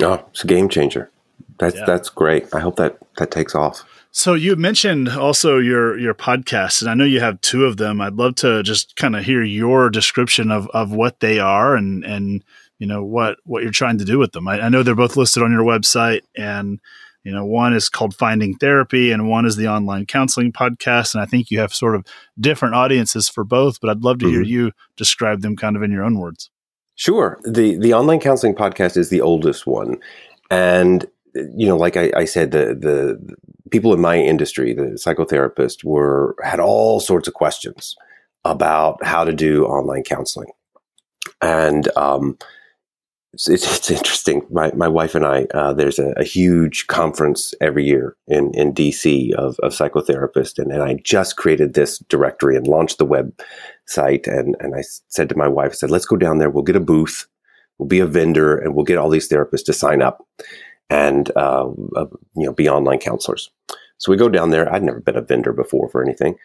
Oh, 0.02 0.24
it's 0.30 0.44
a 0.44 0.46
game 0.46 0.68
changer. 0.68 1.10
That's 1.58 1.76
yeah. 1.76 1.84
that's 1.86 2.08
great. 2.08 2.52
I 2.52 2.60
hope 2.60 2.76
that 2.76 2.98
that 3.18 3.30
takes 3.30 3.54
off. 3.54 3.84
So 4.16 4.34
you 4.34 4.54
mentioned 4.54 5.08
also 5.08 5.58
your 5.58 5.98
your 5.98 6.14
podcast, 6.14 6.80
and 6.80 6.88
I 6.88 6.94
know 6.94 7.04
you 7.04 7.18
have 7.18 7.40
two 7.40 7.64
of 7.64 7.78
them. 7.78 8.00
I'd 8.00 8.14
love 8.14 8.36
to 8.36 8.62
just 8.62 8.94
kind 8.94 9.16
of 9.16 9.24
hear 9.24 9.42
your 9.42 9.90
description 9.90 10.52
of 10.52 10.68
of 10.68 10.92
what 10.92 11.18
they 11.18 11.40
are 11.40 11.74
and 11.74 12.04
and 12.04 12.44
you 12.78 12.86
know 12.86 13.02
what 13.02 13.38
what 13.42 13.64
you're 13.64 13.72
trying 13.72 13.98
to 13.98 14.04
do 14.04 14.16
with 14.16 14.30
them. 14.30 14.46
I, 14.46 14.60
I 14.60 14.68
know 14.68 14.84
they're 14.84 14.94
both 14.94 15.16
listed 15.16 15.42
on 15.42 15.50
your 15.50 15.64
website, 15.64 16.20
and 16.36 16.78
you 17.24 17.32
know 17.32 17.44
one 17.44 17.74
is 17.74 17.88
called 17.88 18.14
Finding 18.14 18.54
Therapy, 18.54 19.10
and 19.10 19.28
one 19.28 19.46
is 19.46 19.56
the 19.56 19.66
Online 19.66 20.06
Counseling 20.06 20.52
Podcast. 20.52 21.12
And 21.12 21.20
I 21.20 21.26
think 21.26 21.50
you 21.50 21.58
have 21.58 21.74
sort 21.74 21.96
of 21.96 22.06
different 22.38 22.76
audiences 22.76 23.28
for 23.28 23.42
both. 23.42 23.80
But 23.80 23.90
I'd 23.90 24.04
love 24.04 24.20
to 24.20 24.26
mm-hmm. 24.26 24.34
hear 24.34 24.44
you 24.44 24.72
describe 24.96 25.40
them 25.40 25.56
kind 25.56 25.74
of 25.74 25.82
in 25.82 25.90
your 25.90 26.04
own 26.04 26.20
words. 26.20 26.50
Sure. 26.94 27.40
The 27.42 27.76
the 27.78 27.94
online 27.94 28.20
counseling 28.20 28.54
podcast 28.54 28.96
is 28.96 29.10
the 29.10 29.22
oldest 29.22 29.66
one. 29.66 29.98
And 30.52 31.04
you 31.34 31.66
know, 31.66 31.76
like 31.76 31.96
I, 31.96 32.12
I 32.14 32.26
said, 32.26 32.52
the 32.52 32.76
the 32.76 33.36
people 33.70 33.94
in 33.94 34.00
my 34.00 34.18
industry, 34.18 34.72
the 34.72 34.98
psychotherapists, 34.98 35.84
were 35.84 36.36
had 36.42 36.60
all 36.60 37.00
sorts 37.00 37.28
of 37.28 37.34
questions 37.34 37.96
about 38.44 39.02
how 39.04 39.24
to 39.24 39.32
do 39.32 39.64
online 39.64 40.02
counseling. 40.02 40.50
And 41.40 41.88
um, 41.96 42.38
it's, 43.32 43.48
it's, 43.48 43.90
interesting. 43.90 44.46
My, 44.50 44.70
my 44.74 44.88
wife 44.88 45.14
and 45.14 45.26
I, 45.26 45.46
uh, 45.54 45.72
there's 45.72 45.98
a, 45.98 46.10
a, 46.16 46.24
huge 46.24 46.86
conference 46.86 47.54
every 47.60 47.84
year 47.84 48.16
in, 48.28 48.52
in 48.54 48.74
DC 48.74 49.32
of, 49.32 49.58
of 49.60 49.72
psychotherapists. 49.72 50.58
And, 50.58 50.70
and 50.70 50.82
I 50.82 50.94
just 51.02 51.36
created 51.36 51.74
this 51.74 51.98
directory 52.08 52.56
and 52.56 52.66
launched 52.66 52.98
the 52.98 53.06
website. 53.06 54.26
And, 54.28 54.56
and 54.60 54.76
I 54.76 54.82
said 55.08 55.28
to 55.30 55.36
my 55.36 55.48
wife, 55.48 55.72
I 55.72 55.74
said, 55.74 55.90
let's 55.90 56.06
go 56.06 56.16
down 56.16 56.38
there. 56.38 56.50
We'll 56.50 56.62
get 56.62 56.76
a 56.76 56.80
booth. 56.80 57.26
We'll 57.78 57.88
be 57.88 58.00
a 58.00 58.06
vendor 58.06 58.56
and 58.56 58.74
we'll 58.74 58.84
get 58.84 58.98
all 58.98 59.10
these 59.10 59.28
therapists 59.28 59.64
to 59.64 59.72
sign 59.72 60.00
up 60.00 60.24
and, 60.90 61.30
uh, 61.36 61.68
uh, 61.96 62.06
you 62.36 62.46
know, 62.46 62.52
be 62.52 62.68
online 62.68 62.98
counselors. 62.98 63.50
So 63.98 64.10
we 64.10 64.18
go 64.18 64.28
down 64.28 64.50
there. 64.50 64.72
I'd 64.72 64.82
never 64.82 65.00
been 65.00 65.16
a 65.16 65.22
vendor 65.22 65.52
before 65.52 65.88
for 65.88 66.02
anything. 66.02 66.36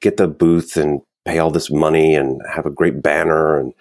Get 0.00 0.16
the 0.16 0.28
booth 0.28 0.76
and 0.76 1.00
pay 1.24 1.38
all 1.38 1.50
this 1.50 1.70
money 1.70 2.14
and 2.14 2.40
have 2.52 2.66
a 2.66 2.70
great 2.70 3.02
banner 3.02 3.58
and, 3.58 3.72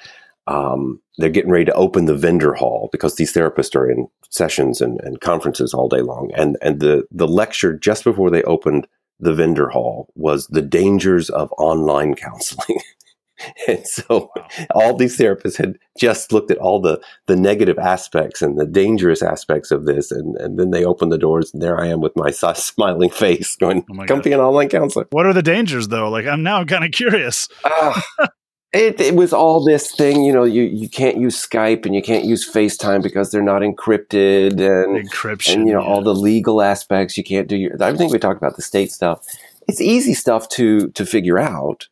um, 0.48 1.00
they're 1.20 1.30
getting 1.30 1.52
ready 1.52 1.66
to 1.66 1.74
open 1.74 2.06
the 2.06 2.16
vendor 2.16 2.54
hall 2.54 2.90
because 2.92 3.16
these 3.16 3.34
therapists 3.34 3.76
are 3.76 3.90
in 3.90 4.08
sessions 4.32 4.82
and, 4.82 5.00
and 5.02 5.22
conferences 5.22 5.74
all 5.74 5.88
day 5.88 6.02
long. 6.02 6.32
And 6.36 6.58
and 6.62 6.80
the 6.80 7.06
the 7.12 7.28
lecture 7.28 7.78
just 7.78 8.04
before 8.04 8.32
they 8.32 8.42
opened 8.44 8.88
the 9.20 9.34
vendor 9.34 9.70
hall 9.70 10.12
was 10.16 10.48
the 10.48 10.62
dangers 10.62 11.30
of 11.30 11.54
online 11.58 12.16
counseling. 12.16 12.80
and 13.68 13.86
so 13.86 14.32
wow. 14.36 14.48
all 14.76 14.96
these 14.96 15.18
therapists 15.18 15.58
had 15.58 15.78
just 15.98 16.32
looked 16.32 16.52
at 16.52 16.58
all 16.58 16.82
the 16.82 17.02
the 17.28 17.36
negative 17.36 17.78
aspects 17.78 18.42
and 18.42 18.60
the 18.60 18.66
dangerous 18.66 19.22
aspects 19.22 19.72
of 19.72 19.86
this 19.86 20.12
and, 20.12 20.36
and 20.38 20.60
then 20.60 20.72
they 20.72 20.84
opened 20.84 21.12
the 21.12 21.18
doors 21.18 21.54
and 21.54 21.62
there 21.62 21.80
i 21.80 21.88
am 21.88 22.02
with 22.02 22.16
my 22.16 22.32
smiling 22.54 23.10
face 23.10 23.56
going 23.56 23.86
oh 23.92 23.96
come 24.06 24.18
God. 24.18 24.24
be 24.24 24.32
an 24.32 24.40
online 24.40 24.70
counselor 24.70 25.08
what 25.12 25.26
are 25.26 25.34
the 25.34 25.44
dangers 25.44 25.88
though 25.90 26.10
like 26.10 26.26
i'm 26.26 26.44
now 26.44 26.64
kind 26.64 26.84
of 26.84 26.92
curious 26.92 27.48
uh, 27.64 28.02
it, 28.74 29.00
it, 29.02 29.16
was 29.16 29.34
all 29.34 29.64
this 29.64 29.92
thing, 29.92 30.24
you 30.24 30.32
know, 30.32 30.44
you, 30.44 30.64
you 30.64 30.88
can't 30.88 31.18
use 31.18 31.36
Skype 31.36 31.88
and 31.88 31.96
you 31.96 32.04
can't 32.04 32.26
use 32.26 32.50
FaceTime 32.50 33.02
because 33.02 33.32
they're 33.32 33.42
not 33.42 33.64
encrypted 33.64 34.52
and 34.60 35.10
encryption 35.10 35.56
and 35.56 35.68
you 35.68 35.74
know 35.74 35.82
yeah. 35.82 35.88
all 35.88 36.04
the 36.04 36.14
legal 36.14 36.62
aspects. 36.62 37.18
You 37.18 37.24
can't 37.24 37.48
do 37.48 37.56
your. 37.56 37.82
I 37.82 37.96
think 37.96 38.14
we 38.14 38.20
talked 38.20 38.38
about 38.38 38.58
the 38.58 38.62
state 38.62 38.92
stuff, 38.92 39.26
it's 39.70 39.80
easy 39.80 40.14
stuff 40.14 40.50
to 40.50 40.90
to 40.90 41.06
figure 41.06 41.40
out, 41.40 41.88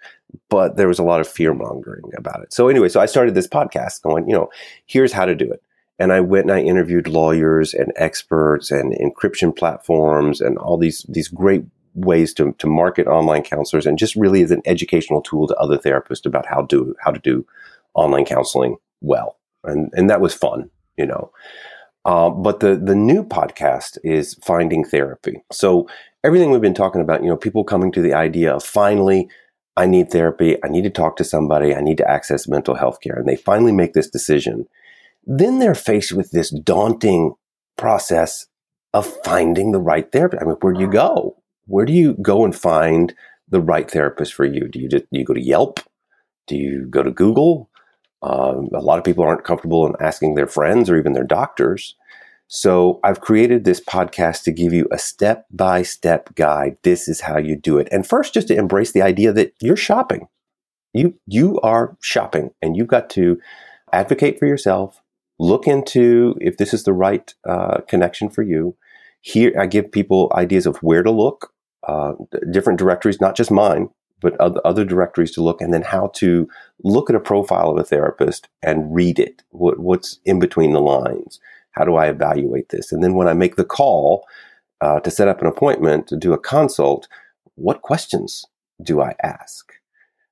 but 0.50 0.78
there 0.78 0.88
was 0.88 1.00
a 1.00 1.04
lot 1.04 1.22
of 1.22 1.28
fear 1.28 1.54
mongering 1.54 2.12
about 2.18 2.42
it. 2.42 2.54
So 2.54 2.68
anyway, 2.68 2.90
so 2.90 3.00
I 3.00 3.06
started 3.06 3.36
this 3.36 3.48
podcast 3.48 4.02
going, 4.02 4.28
you 4.28 4.36
know, 4.36 4.50
here's 4.86 5.14
how 5.14 5.26
to 5.26 5.36
do 5.36 5.50
it. 5.50 5.62
And 6.00 6.14
I 6.14 6.20
went 6.20 6.46
and 6.46 6.54
I 6.54 6.62
interviewed 6.62 7.08
lawyers 7.08 7.74
and 7.74 7.92
experts 7.96 8.72
and 8.72 8.94
encryption 8.94 9.56
platforms 9.56 10.42
and 10.42 10.58
all 10.58 10.78
these 10.78 11.06
these 11.10 11.28
great 11.28 11.64
ways 11.96 12.34
to, 12.36 12.54
to 12.60 12.68
market 12.68 13.08
online 13.08 13.42
counselors 13.42 13.88
and 13.88 13.98
just 13.98 14.16
really 14.16 14.44
as 14.44 14.52
an 14.52 14.62
educational 14.66 15.22
tool 15.22 15.48
to 15.48 15.56
other 15.56 15.78
therapists 15.78 16.26
about 16.26 16.46
how 16.46 16.62
do 16.62 16.96
how 17.00 17.12
to 17.12 17.20
do 17.20 17.46
online 17.96 18.26
counseling 18.26 18.78
well. 19.02 19.38
And 19.64 19.92
and 19.94 20.10
that 20.10 20.22
was 20.22 20.34
fun, 20.34 20.70
you 20.98 21.06
know. 21.06 21.32
Uh, 22.06 22.30
but 22.30 22.60
the 22.60 22.76
the 22.76 22.96
new 22.96 23.24
podcast 23.24 23.98
is 24.04 24.36
finding 24.46 24.86
therapy. 24.86 25.44
So 25.52 25.90
everything 26.24 26.52
we've 26.52 26.62
been 26.62 26.74
talking 26.74 27.02
about, 27.02 27.24
you 27.24 27.30
know, 27.30 27.38
people 27.38 27.64
coming 27.64 27.92
to 27.92 28.02
the 28.02 28.14
idea 28.14 28.54
of 28.54 28.64
finally, 28.64 29.30
I 29.78 29.86
need 29.86 30.10
therapy, 30.10 30.58
I 30.64 30.70
need 30.70 30.84
to 30.86 30.90
talk 30.90 31.18
to 31.18 31.24
somebody, 31.24 31.76
I 31.76 31.82
need 31.82 32.00
to 32.00 32.10
access 32.10 32.48
mental 32.48 32.76
health 32.76 33.00
care, 33.00 33.16
and 33.16 33.28
they 33.28 33.36
finally 33.36 33.72
make 33.72 33.94
this 33.94 34.10
decision. 34.10 34.68
Then 35.24 35.60
they're 35.60 35.76
faced 35.76 36.14
with 36.14 36.32
this 36.32 36.50
daunting 36.50 37.36
process 37.78 38.48
of 38.94 39.06
finding 39.24 39.72
the 39.72 39.80
right 39.80 40.12
therapist. 40.12 40.42
I 40.42 40.46
mean, 40.46 40.56
where 40.62 40.74
do 40.74 40.80
you 40.80 40.90
go? 40.90 41.38
Where 41.68 41.86
do 41.86 41.94
you 41.94 42.16
go 42.22 42.44
and 42.44 42.56
find 42.56 43.14
the 43.48 43.62
right 43.62 43.90
therapist 43.90 44.34
for 44.34 44.46
you? 44.46 44.68
Do 44.68 44.80
you 44.80 44.90
do 44.90 45.04
you 45.12 45.24
go 45.24 45.36
to 45.36 45.42
Yelp? 45.42 45.80
Do 46.48 46.56
you 46.58 46.88
go 46.90 47.04
to 47.04 47.12
Google? 47.12 47.70
Um, 48.24 48.70
a 48.74 48.82
lot 48.82 48.98
of 48.98 49.06
people 49.06 49.24
aren't 49.24 49.44
comfortable 49.44 49.86
in 49.86 49.94
asking 50.00 50.34
their 50.34 50.48
friends 50.48 50.90
or 50.90 50.98
even 50.98 51.14
their 51.14 51.24
doctors. 51.24 51.96
So 52.48 53.02
I've 53.04 53.20
created 53.20 53.66
this 53.66 53.82
podcast 53.82 54.44
to 54.44 54.52
give 54.52 54.72
you 54.74 54.88
a 54.90 54.98
step 54.98 55.46
by 55.52 55.84
step 55.84 56.34
guide. 56.36 56.78
This 56.84 57.10
is 57.10 57.22
how 57.22 57.38
you 57.38 57.58
do 57.58 57.78
it. 57.78 57.90
And 57.92 58.08
first, 58.08 58.34
just 58.34 58.48
to 58.48 58.56
embrace 58.56 58.94
the 58.94 59.02
idea 59.02 59.34
that 59.34 59.54
you're 59.62 59.76
shopping. 59.76 60.28
You, 60.94 61.20
you 61.28 61.60
are 61.60 61.98
shopping 62.02 62.52
and 62.62 62.78
you've 62.78 62.88
got 62.88 63.10
to 63.12 63.40
advocate 63.92 64.40
for 64.40 64.46
yourself. 64.46 65.02
Look 65.40 65.68
into 65.68 66.36
if 66.40 66.58
this 66.58 66.74
is 66.74 66.84
the 66.84 66.94
right 66.94 67.34
uh, 67.48 67.82
connection 67.88 68.30
for 68.30 68.44
you. 68.44 68.76
Here, 69.22 69.54
I 69.60 69.66
give 69.66 69.92
people 69.92 70.32
ideas 70.34 70.66
of 70.66 70.78
where 70.78 71.04
to 71.04 71.12
look, 71.12 71.54
uh, 71.84 72.14
different 72.50 72.80
directories, 72.80 73.20
not 73.20 73.36
just 73.36 73.52
mine, 73.52 73.90
but 74.22 74.40
other, 74.40 74.86
directories 74.86 75.32
to 75.34 75.44
look, 75.44 75.62
and 75.62 75.74
then 75.74 75.84
how 75.84 76.08
to 76.16 76.48
look 76.84 77.10
at 77.10 77.16
a 77.16 77.20
profile 77.20 77.70
of 77.70 77.78
a 77.78 77.84
therapist 77.84 78.48
and 78.64 78.96
read 78.96 79.20
it. 79.20 79.44
What, 79.50 79.80
what's 79.80 80.20
in 80.26 80.40
between 80.40 80.74
the 80.74 80.80
lines? 80.80 81.40
How 81.78 81.86
do 81.86 81.96
I 81.96 82.08
evaluate 82.08 82.70
this? 82.70 82.92
And 82.92 83.04
then 83.04 83.14
when 83.14 83.28
I 83.28 83.34
make 83.34 83.56
the 83.56 83.66
call 83.66 84.26
uh, 84.82 85.00
to 85.02 85.12
set 85.12 85.28
up 85.28 85.42
an 85.42 85.48
appointment 85.48 86.08
to 86.08 86.18
do 86.18 86.34
a 86.34 86.40
consult, 86.40 87.08
what 87.56 87.82
questions 87.82 88.46
do 88.82 89.02
I 89.02 89.16
ask? 89.24 89.74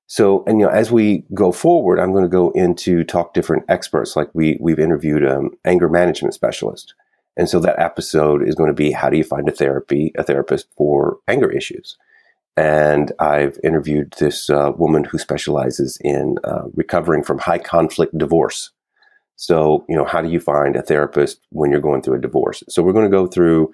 So, 0.08 0.44
and 0.46 0.60
you 0.60 0.66
know, 0.66 0.72
as 0.72 0.92
we 0.92 1.24
go 1.34 1.52
forward, 1.52 2.00
I'm 2.00 2.12
going 2.12 2.24
to 2.24 2.30
go 2.30 2.52
into 2.52 3.04
talk 3.04 3.34
different 3.34 3.66
experts. 3.70 4.16
Like 4.16 4.30
we 4.34 4.58
we've 4.62 4.80
interviewed 4.80 5.24
an 5.24 5.38
um, 5.38 5.50
anger 5.66 5.90
management 5.90 6.36
specialist, 6.36 6.94
and 7.36 7.50
so 7.50 7.60
that 7.60 7.80
episode 7.80 8.48
is 8.48 8.54
going 8.54 8.70
to 8.70 8.74
be 8.74 8.92
how 8.92 9.10
do 9.10 9.18
you 9.18 9.24
find 9.24 9.50
a 9.50 9.52
therapy 9.52 10.12
a 10.16 10.24
therapist 10.24 10.68
for 10.78 11.18
anger 11.28 11.52
issues. 11.52 11.98
And 12.58 13.12
I've 13.20 13.60
interviewed 13.64 14.14
this 14.18 14.50
uh, 14.50 14.72
woman 14.78 15.04
who 15.04 15.18
specializes 15.18 15.98
in 16.02 16.38
uh, 16.44 16.64
recovering 16.74 17.24
from 17.24 17.40
high 17.40 17.58
conflict 17.58 18.18
divorce. 18.18 18.72
So, 19.36 19.86
you 19.90 19.96
know, 19.96 20.06
how 20.06 20.22
do 20.22 20.30
you 20.30 20.40
find 20.40 20.76
a 20.76 20.82
therapist 20.82 21.40
when 21.50 21.72
you're 21.72 21.82
going 21.82 22.02
through 22.02 22.16
a 22.16 22.22
divorce? 22.22 22.64
So, 22.70 22.82
we're 22.82 22.94
going 22.94 23.10
to 23.10 23.18
go 23.18 23.28
through 23.28 23.74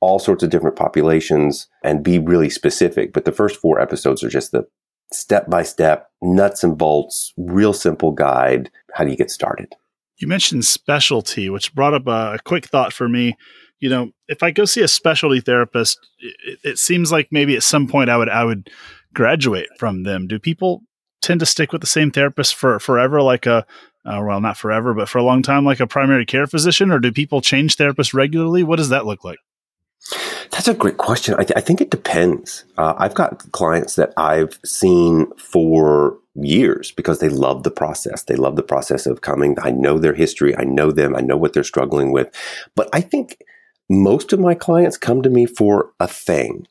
all 0.00 0.18
sorts 0.18 0.42
of 0.42 0.50
different 0.50 0.76
populations 0.76 1.68
and 1.84 2.02
be 2.02 2.18
really 2.18 2.50
specific. 2.50 3.12
But 3.12 3.24
the 3.24 3.32
first 3.32 3.56
four 3.56 3.80
episodes 3.80 4.24
are 4.24 4.28
just 4.28 4.52
the 4.52 4.66
step 5.12 5.48
by 5.48 5.62
step, 5.62 6.10
nuts 6.22 6.64
and 6.64 6.76
bolts, 6.76 7.32
real 7.36 7.72
simple 7.72 8.12
guide. 8.12 8.70
How 8.94 9.04
do 9.04 9.10
you 9.10 9.16
get 9.16 9.30
started? 9.30 9.74
You 10.16 10.28
mentioned 10.28 10.64
specialty, 10.64 11.50
which 11.50 11.74
brought 11.74 11.94
up 11.94 12.06
a, 12.06 12.38
quick 12.44 12.66
thought 12.66 12.92
for 12.92 13.08
me 13.08 13.36
you 13.82 13.88
know, 13.88 14.12
if 14.28 14.44
I 14.44 14.52
go 14.52 14.64
see 14.64 14.80
a 14.80 14.88
specialty 14.88 15.40
therapist, 15.40 15.98
it, 16.20 16.58
it, 16.62 16.78
seems 16.78 17.10
like 17.10 17.26
maybe 17.32 17.56
at 17.56 17.64
some 17.64 17.88
point 17.88 18.10
I 18.10 18.16
would 18.16 18.28
I 18.28 18.44
would 18.44 18.70
graduate 19.12 19.68
from 19.76 20.04
them. 20.04 20.28
Do 20.28 20.38
people 20.38 20.82
tend 21.20 21.40
to 21.40 21.46
stick 21.46 21.72
with 21.72 21.80
the 21.80 21.88
same 21.88 22.12
therapist 22.12 22.54
for 22.54 22.78
forever, 22.78 23.20
like 23.20 23.44
a 23.44 23.66
uh, 24.04 24.20
well, 24.24 24.40
not 24.40 24.56
forever, 24.56 24.94
but 24.94 25.08
for 25.08 25.18
a 25.18 25.22
long 25.22 25.42
time, 25.42 25.64
like 25.64 25.80
a 25.80 25.86
primary 25.86 26.26
care 26.26 26.46
physician, 26.46 26.90
or 26.90 26.98
do 26.98 27.12
people 27.12 27.40
change 27.40 27.76
therapists 27.76 28.14
regularly? 28.14 28.62
What 28.62 28.76
does 28.76 28.88
that 28.88 29.06
look 29.06 29.24
like? 29.24 29.38
That's 30.50 30.68
a 30.68 30.74
great 30.74 30.98
question. 30.98 31.34
I, 31.34 31.44
th- 31.44 31.56
I 31.56 31.60
think 31.60 31.80
it 31.80 31.90
depends. 31.90 32.64
Uh, 32.76 32.94
I've 32.98 33.14
got 33.14 33.50
clients 33.52 33.94
that 33.94 34.12
I've 34.16 34.58
seen 34.64 35.30
for 35.38 36.18
years 36.34 36.90
because 36.92 37.20
they 37.20 37.28
love 37.28 37.62
the 37.62 37.70
process. 37.70 38.24
They 38.24 38.36
love 38.36 38.56
the 38.56 38.62
process 38.62 39.06
of 39.06 39.20
coming. 39.20 39.56
I 39.62 39.70
know 39.70 39.98
their 39.98 40.14
history. 40.14 40.56
I 40.56 40.64
know 40.64 40.90
them. 40.90 41.14
I 41.14 41.20
know 41.20 41.36
what 41.36 41.52
they're 41.52 41.64
struggling 41.64 42.12
with. 42.12 42.28
But 42.74 42.88
I 42.92 43.00
think 43.00 43.38
most 43.88 44.32
of 44.32 44.40
my 44.40 44.54
clients 44.54 44.96
come 44.96 45.22
to 45.22 45.30
me 45.30 45.46
for 45.46 45.92
a 46.00 46.08
thing, 46.08 46.66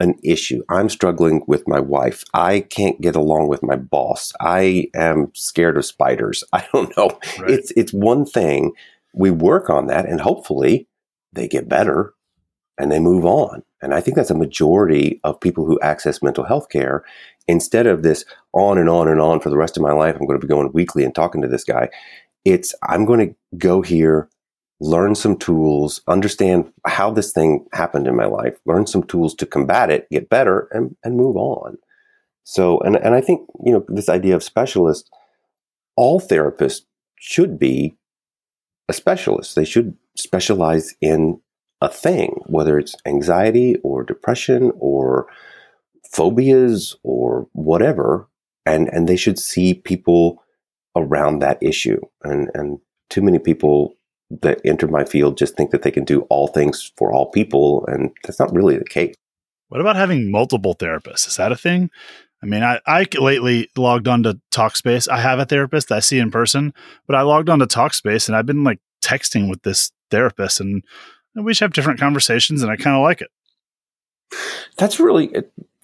an 0.00 0.14
issue. 0.22 0.62
I'm 0.68 0.88
struggling 0.88 1.42
with 1.46 1.66
my 1.66 1.80
wife. 1.80 2.24
I 2.34 2.60
can't 2.60 3.00
get 3.00 3.16
along 3.16 3.48
with 3.48 3.62
my 3.62 3.76
boss. 3.76 4.32
I 4.40 4.88
am 4.94 5.30
scared 5.34 5.76
of 5.76 5.86
spiders. 5.86 6.44
I 6.52 6.66
don't 6.72 6.96
know. 6.96 7.18
Right. 7.38 7.50
It's 7.50 7.72
it's 7.76 7.92
one 7.92 8.26
thing. 8.26 8.72
We 9.14 9.30
work 9.30 9.70
on 9.70 9.86
that 9.86 10.06
and 10.06 10.20
hopefully 10.20 10.88
they 11.32 11.48
get 11.48 11.68
better 11.68 12.12
and 12.78 12.92
they 12.92 12.98
move 12.98 13.24
on. 13.24 13.62
And 13.80 13.94
I 13.94 14.00
think 14.00 14.16
that's 14.16 14.30
a 14.30 14.34
majority 14.34 15.20
of 15.24 15.40
people 15.40 15.64
who 15.64 15.80
access 15.80 16.22
mental 16.22 16.44
health 16.44 16.68
care. 16.68 17.04
Instead 17.48 17.86
of 17.86 18.02
this 18.02 18.24
on 18.52 18.76
and 18.76 18.88
on 18.88 19.08
and 19.08 19.20
on 19.20 19.40
for 19.40 19.50
the 19.50 19.56
rest 19.56 19.76
of 19.76 19.82
my 19.82 19.92
life, 19.92 20.16
I'm 20.16 20.26
going 20.26 20.38
to 20.38 20.46
be 20.46 20.50
going 20.50 20.70
weekly 20.72 21.04
and 21.04 21.14
talking 21.14 21.40
to 21.42 21.48
this 21.48 21.64
guy. 21.64 21.88
It's 22.44 22.74
I'm 22.82 23.04
going 23.04 23.28
to 23.28 23.34
go 23.56 23.82
here 23.82 24.28
learn 24.80 25.14
some 25.14 25.36
tools, 25.36 26.02
understand 26.06 26.70
how 26.84 27.10
this 27.10 27.32
thing 27.32 27.64
happened 27.72 28.06
in 28.06 28.16
my 28.16 28.26
life, 28.26 28.58
learn 28.66 28.86
some 28.86 29.02
tools 29.02 29.34
to 29.34 29.46
combat 29.46 29.90
it, 29.90 30.08
get 30.10 30.28
better, 30.28 30.68
and, 30.72 30.96
and 31.02 31.16
move 31.16 31.36
on. 31.36 31.78
So, 32.44 32.78
and, 32.80 32.96
and 32.96 33.14
I 33.14 33.20
think, 33.20 33.48
you 33.64 33.72
know, 33.72 33.84
this 33.88 34.08
idea 34.08 34.36
of 34.36 34.42
specialist, 34.42 35.10
all 35.96 36.20
therapists 36.20 36.82
should 37.18 37.58
be 37.58 37.96
a 38.88 38.92
specialist. 38.92 39.56
They 39.56 39.64
should 39.64 39.96
specialize 40.16 40.94
in 41.00 41.40
a 41.80 41.88
thing, 41.88 42.40
whether 42.46 42.78
it's 42.78 42.94
anxiety 43.06 43.76
or 43.82 44.04
depression 44.04 44.72
or 44.78 45.26
phobias 46.10 46.96
or 47.02 47.48
whatever. 47.52 48.28
And, 48.64 48.88
and 48.88 49.08
they 49.08 49.16
should 49.16 49.38
see 49.38 49.74
people 49.74 50.42
around 50.94 51.40
that 51.40 51.58
issue. 51.62 52.00
And, 52.22 52.50
and 52.54 52.78
too 53.10 53.22
many 53.22 53.38
people 53.38 53.94
that 54.30 54.60
enter 54.64 54.88
my 54.88 55.04
field 55.04 55.38
just 55.38 55.56
think 55.56 55.70
that 55.70 55.82
they 55.82 55.90
can 55.90 56.04
do 56.04 56.22
all 56.22 56.48
things 56.48 56.92
for 56.96 57.12
all 57.12 57.30
people, 57.30 57.84
and 57.86 58.10
that's 58.24 58.38
not 58.38 58.54
really 58.54 58.76
the 58.76 58.84
case. 58.84 59.14
What 59.68 59.80
about 59.80 59.96
having 59.96 60.30
multiple 60.30 60.74
therapists? 60.74 61.26
Is 61.26 61.36
that 61.36 61.52
a 61.52 61.56
thing? 61.56 61.90
I 62.42 62.46
mean, 62.46 62.62
I, 62.62 62.80
I 62.86 63.06
lately 63.18 63.70
logged 63.76 64.08
on 64.08 64.22
to 64.24 64.38
Talkspace. 64.52 65.08
I 65.08 65.20
have 65.20 65.38
a 65.38 65.46
therapist 65.46 65.88
that 65.88 65.96
I 65.96 66.00
see 66.00 66.18
in 66.18 66.30
person, 66.30 66.74
but 67.06 67.16
I 67.16 67.22
logged 67.22 67.48
on 67.48 67.58
to 67.60 67.66
Talkspace 67.66 68.28
and 68.28 68.36
I've 68.36 68.46
been 68.46 68.62
like 68.62 68.78
texting 69.02 69.48
with 69.48 69.62
this 69.62 69.92
therapist, 70.10 70.60
and 70.60 70.82
we 71.34 71.52
just 71.52 71.60
have 71.60 71.72
different 71.72 72.00
conversations, 72.00 72.62
and 72.62 72.70
I 72.70 72.76
kind 72.76 72.96
of 72.96 73.02
like 73.02 73.20
it. 73.20 73.30
That's 74.76 75.00
really, 75.00 75.32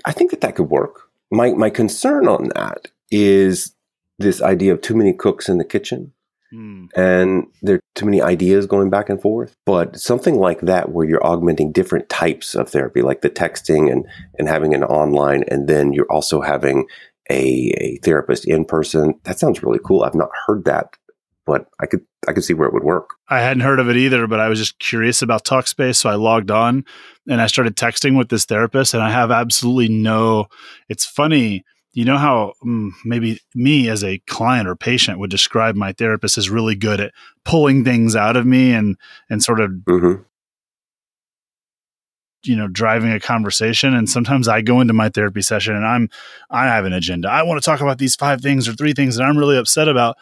I 0.04 0.12
think 0.12 0.30
that 0.30 0.40
that 0.40 0.56
could 0.56 0.70
work. 0.70 1.08
My 1.30 1.50
my 1.52 1.70
concern 1.70 2.28
on 2.28 2.50
that 2.54 2.88
is 3.10 3.74
this 4.18 4.42
idea 4.42 4.72
of 4.72 4.80
too 4.80 4.94
many 4.94 5.12
cooks 5.12 5.48
in 5.48 5.58
the 5.58 5.64
kitchen. 5.64 6.12
Mm. 6.52 6.88
And 6.96 7.46
there 7.62 7.76
are 7.76 7.80
too 7.94 8.06
many 8.06 8.20
ideas 8.20 8.66
going 8.66 8.90
back 8.90 9.08
and 9.08 9.20
forth. 9.20 9.56
But 9.64 9.98
something 9.98 10.36
like 10.36 10.60
that, 10.62 10.90
where 10.90 11.06
you're 11.06 11.24
augmenting 11.24 11.72
different 11.72 12.08
types 12.08 12.54
of 12.54 12.68
therapy, 12.68 13.02
like 13.02 13.22
the 13.22 13.30
texting 13.30 13.90
and, 13.90 14.06
and 14.38 14.48
having 14.48 14.74
an 14.74 14.84
online, 14.84 15.44
and 15.48 15.68
then 15.68 15.92
you're 15.92 16.10
also 16.10 16.40
having 16.40 16.86
a, 17.30 17.72
a 17.78 17.98
therapist 18.02 18.46
in 18.46 18.64
person, 18.64 19.14
that 19.24 19.38
sounds 19.38 19.62
really 19.62 19.80
cool. 19.84 20.02
I've 20.02 20.14
not 20.14 20.30
heard 20.46 20.64
that 20.66 20.96
but 21.44 21.66
I 21.80 21.86
could 21.86 22.04
I 22.28 22.32
could 22.32 22.44
see 22.44 22.54
where 22.54 22.68
it 22.68 22.74
would 22.74 22.84
work. 22.84 23.10
I 23.28 23.40
hadn't 23.40 23.62
heard 23.62 23.80
of 23.80 23.88
it 23.88 23.96
either, 23.96 24.26
but 24.26 24.40
I 24.40 24.48
was 24.48 24.58
just 24.58 24.78
curious 24.78 25.22
about 25.22 25.44
Talkspace, 25.44 25.96
so 25.96 26.08
I 26.08 26.14
logged 26.14 26.50
on 26.50 26.84
and 27.28 27.40
I 27.40 27.46
started 27.46 27.76
texting 27.76 28.16
with 28.16 28.28
this 28.28 28.44
therapist, 28.44 28.94
and 28.94 29.02
I 29.02 29.10
have 29.10 29.30
absolutely 29.30 29.88
no. 29.88 30.46
It's 30.88 31.04
funny 31.04 31.64
you 31.94 32.04
know 32.04 32.16
how 32.16 32.54
mm, 32.64 32.90
maybe 33.04 33.40
me 33.54 33.88
as 33.88 34.02
a 34.02 34.18
client 34.26 34.68
or 34.68 34.74
patient 34.74 35.18
would 35.18 35.30
describe 35.30 35.74
my 35.74 35.92
therapist 35.92 36.38
as 36.38 36.48
really 36.50 36.74
good 36.74 37.00
at 37.00 37.12
pulling 37.44 37.84
things 37.84 38.16
out 38.16 38.36
of 38.36 38.46
me 38.46 38.72
and 38.72 38.96
and 39.28 39.42
sort 39.42 39.60
of 39.60 39.70
mm-hmm. 39.70 40.22
you 42.44 42.56
know 42.56 42.68
driving 42.68 43.12
a 43.12 43.20
conversation. 43.20 43.94
And 43.94 44.08
sometimes 44.08 44.48
i 44.48 44.62
go 44.62 44.80
into 44.80 44.94
my 44.94 45.08
therapy 45.08 45.42
session 45.42 45.76
and 45.76 45.86
i'm 45.86 46.08
i 46.50 46.66
have 46.66 46.84
an 46.84 46.92
agenda. 46.92 47.28
I 47.28 47.42
want 47.42 47.62
to 47.62 47.64
talk 47.64 47.80
about 47.80 47.98
these 47.98 48.16
five 48.16 48.40
things 48.40 48.68
or 48.68 48.72
three 48.72 48.94
things 48.94 49.16
that 49.16 49.24
i'm 49.24 49.38
really 49.38 49.58
upset 49.58 49.88
about. 49.88 50.16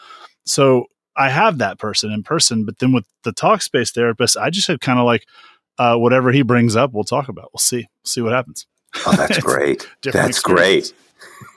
So 0.45 0.87
i 1.17 1.29
have 1.29 1.59
that 1.59 1.79
person 1.79 2.11
in 2.11 2.23
person 2.23 2.65
but 2.65 2.79
then 2.79 2.93
with 2.93 3.07
the 3.25 3.33
Talkspace 3.33 3.93
therapist 3.93 4.37
i 4.37 4.49
just 4.49 4.69
have 4.69 4.81
kind 4.81 4.99
of 4.99 5.05
like 5.05 5.27
uh, 5.79 5.97
whatever 5.97 6.31
he 6.31 6.43
brings 6.43 6.77
up 6.77 6.93
we'll 6.93 7.05
talk 7.05 7.29
about. 7.29 7.51
We'll 7.55 7.59
see. 7.59 7.79
We'll 7.79 8.09
see 8.09 8.21
what 8.21 8.33
happens. 8.33 8.67
Oh, 9.07 9.13
that's 9.17 9.39
great. 9.43 9.89
that's 10.03 10.41
great. 10.41 10.93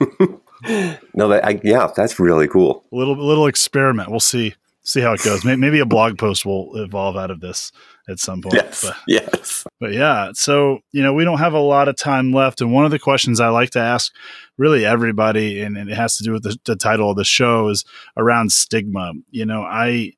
no, 1.14 1.28
that 1.28 1.44
I, 1.44 1.60
yeah, 1.62 1.90
that's 1.94 2.18
really 2.18 2.48
cool. 2.48 2.84
A 2.92 2.96
little 2.96 3.16
little 3.16 3.46
experiment. 3.46 4.10
We'll 4.10 4.20
see 4.20 4.54
see 4.82 5.00
how 5.00 5.12
it 5.14 5.22
goes. 5.22 5.44
Maybe 5.44 5.80
a 5.80 5.86
blog 5.86 6.18
post 6.18 6.44
will 6.44 6.76
evolve 6.76 7.16
out 7.16 7.30
of 7.30 7.40
this 7.40 7.72
at 8.08 8.18
some 8.18 8.42
point. 8.42 8.54
Yes. 8.54 8.84
But, 8.84 8.96
yes. 9.08 9.64
But 9.80 9.92
yeah, 9.92 10.30
so 10.34 10.80
you 10.92 11.02
know 11.02 11.12
we 11.12 11.24
don't 11.24 11.38
have 11.38 11.54
a 11.54 11.58
lot 11.58 11.88
of 11.88 11.96
time 11.96 12.32
left, 12.32 12.60
and 12.60 12.72
one 12.72 12.84
of 12.84 12.90
the 12.90 12.98
questions 12.98 13.40
I 13.40 13.48
like 13.48 13.70
to 13.70 13.80
ask 13.80 14.12
really 14.56 14.84
everybody, 14.84 15.60
and, 15.60 15.76
and 15.76 15.90
it 15.90 15.96
has 15.96 16.16
to 16.18 16.24
do 16.24 16.32
with 16.32 16.44
the, 16.44 16.56
the 16.64 16.76
title 16.76 17.10
of 17.10 17.16
the 17.16 17.24
show, 17.24 17.68
is 17.68 17.84
around 18.16 18.52
stigma. 18.52 19.12
You 19.30 19.46
know, 19.46 19.62
I 19.62 20.12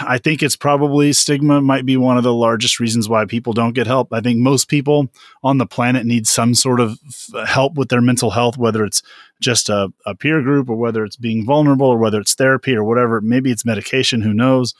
I 0.00 0.18
think 0.18 0.42
it's 0.42 0.56
probably 0.56 1.12
stigma 1.12 1.60
might 1.60 1.84
be 1.84 1.96
one 1.96 2.16
of 2.16 2.22
the 2.22 2.32
largest 2.32 2.78
reasons 2.78 3.08
why 3.08 3.24
people 3.24 3.52
don't 3.52 3.72
get 3.72 3.86
help. 3.86 4.12
I 4.12 4.20
think 4.20 4.38
most 4.38 4.68
people 4.68 5.10
on 5.42 5.58
the 5.58 5.66
planet 5.66 6.06
need 6.06 6.26
some 6.26 6.54
sort 6.54 6.80
of 6.80 6.98
help 7.46 7.74
with 7.74 7.88
their 7.88 8.00
mental 8.00 8.30
health, 8.30 8.56
whether 8.56 8.84
it's 8.84 9.02
just 9.40 9.68
a, 9.68 9.92
a, 10.06 10.14
peer 10.14 10.42
group 10.42 10.70
or 10.70 10.76
whether 10.76 11.04
it's 11.04 11.16
being 11.16 11.44
vulnerable 11.44 11.88
or 11.88 11.98
whether 11.98 12.20
it's 12.20 12.34
therapy 12.34 12.74
or 12.74 12.84
whatever. 12.84 13.20
Maybe 13.20 13.50
it's 13.50 13.64
medication, 13.64 14.22
who 14.22 14.32
knows? 14.32 14.74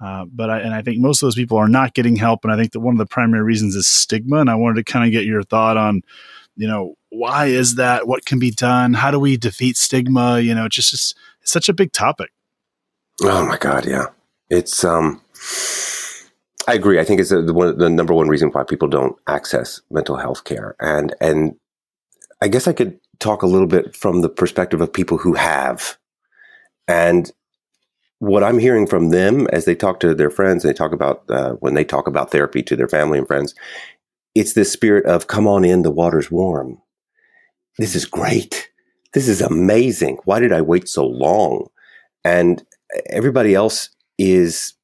Uh, 0.00 0.24
but 0.26 0.48
I, 0.48 0.60
and 0.60 0.72
I 0.72 0.82
think 0.82 0.98
most 0.98 1.22
of 1.22 1.26
those 1.26 1.34
people 1.34 1.58
are 1.58 1.68
not 1.68 1.94
getting 1.94 2.16
help. 2.16 2.44
And 2.44 2.52
I 2.52 2.56
think 2.56 2.72
that 2.72 2.80
one 2.80 2.94
of 2.94 2.98
the 2.98 3.06
primary 3.06 3.42
reasons 3.42 3.74
is 3.74 3.86
stigma. 3.86 4.38
And 4.38 4.48
I 4.48 4.54
wanted 4.54 4.84
to 4.84 4.92
kind 4.92 5.04
of 5.04 5.12
get 5.12 5.24
your 5.24 5.42
thought 5.42 5.76
on, 5.76 6.02
you 6.56 6.66
know, 6.66 6.94
why 7.10 7.46
is 7.46 7.74
that? 7.74 8.06
What 8.06 8.24
can 8.24 8.38
be 8.38 8.50
done? 8.50 8.94
How 8.94 9.10
do 9.10 9.18
we 9.18 9.36
defeat 9.36 9.76
stigma? 9.76 10.40
You 10.40 10.54
know, 10.54 10.66
it's 10.66 10.76
just 10.76 10.92
it's, 10.92 11.14
it's 11.42 11.50
such 11.50 11.68
a 11.68 11.74
big 11.74 11.92
topic. 11.92 12.30
Oh 13.22 13.44
my 13.44 13.58
God. 13.58 13.86
Yeah. 13.86 14.06
It's, 14.50 14.84
um, 14.84 15.20
I 16.66 16.74
agree. 16.74 16.98
I 17.00 17.04
think 17.04 17.20
it's 17.20 17.30
the, 17.30 17.52
one, 17.52 17.78
the 17.78 17.88
number 17.88 18.14
one 18.14 18.28
reason 18.28 18.50
why 18.50 18.64
people 18.64 18.88
don't 18.88 19.16
access 19.26 19.80
mental 19.90 20.16
health 20.16 20.44
care. 20.44 20.76
And, 20.80 21.14
and 21.20 21.56
I 22.42 22.48
guess 22.48 22.66
I 22.66 22.72
could 22.72 22.98
talk 23.18 23.42
a 23.42 23.46
little 23.46 23.66
bit 23.66 23.96
from 23.96 24.20
the 24.20 24.28
perspective 24.28 24.80
of 24.80 24.92
people 24.92 25.18
who 25.18 25.34
have. 25.34 25.96
And 26.86 27.30
what 28.18 28.42
I'm 28.42 28.58
hearing 28.58 28.86
from 28.86 29.10
them 29.10 29.46
as 29.48 29.64
they 29.64 29.74
talk 29.74 30.00
to 30.00 30.14
their 30.14 30.30
friends, 30.30 30.62
they 30.62 30.72
talk 30.72 30.92
about 30.92 31.24
uh, 31.30 31.52
when 31.54 31.74
they 31.74 31.84
talk 31.84 32.06
about 32.06 32.30
therapy 32.30 32.62
to 32.64 32.76
their 32.76 32.88
family 32.88 33.18
and 33.18 33.26
friends, 33.26 33.54
it's 34.34 34.54
this 34.54 34.72
spirit 34.72 35.06
of 35.06 35.26
come 35.26 35.46
on 35.46 35.64
in, 35.64 35.82
the 35.82 35.90
water's 35.90 36.30
warm. 36.30 36.80
This 37.78 37.94
is 37.94 38.04
great. 38.04 38.70
This 39.14 39.28
is 39.28 39.40
amazing. 39.40 40.18
Why 40.24 40.40
did 40.40 40.52
I 40.52 40.60
wait 40.60 40.88
so 40.88 41.06
long? 41.06 41.68
And 42.24 42.64
everybody 43.08 43.54
else 43.54 43.90
is 44.18 44.74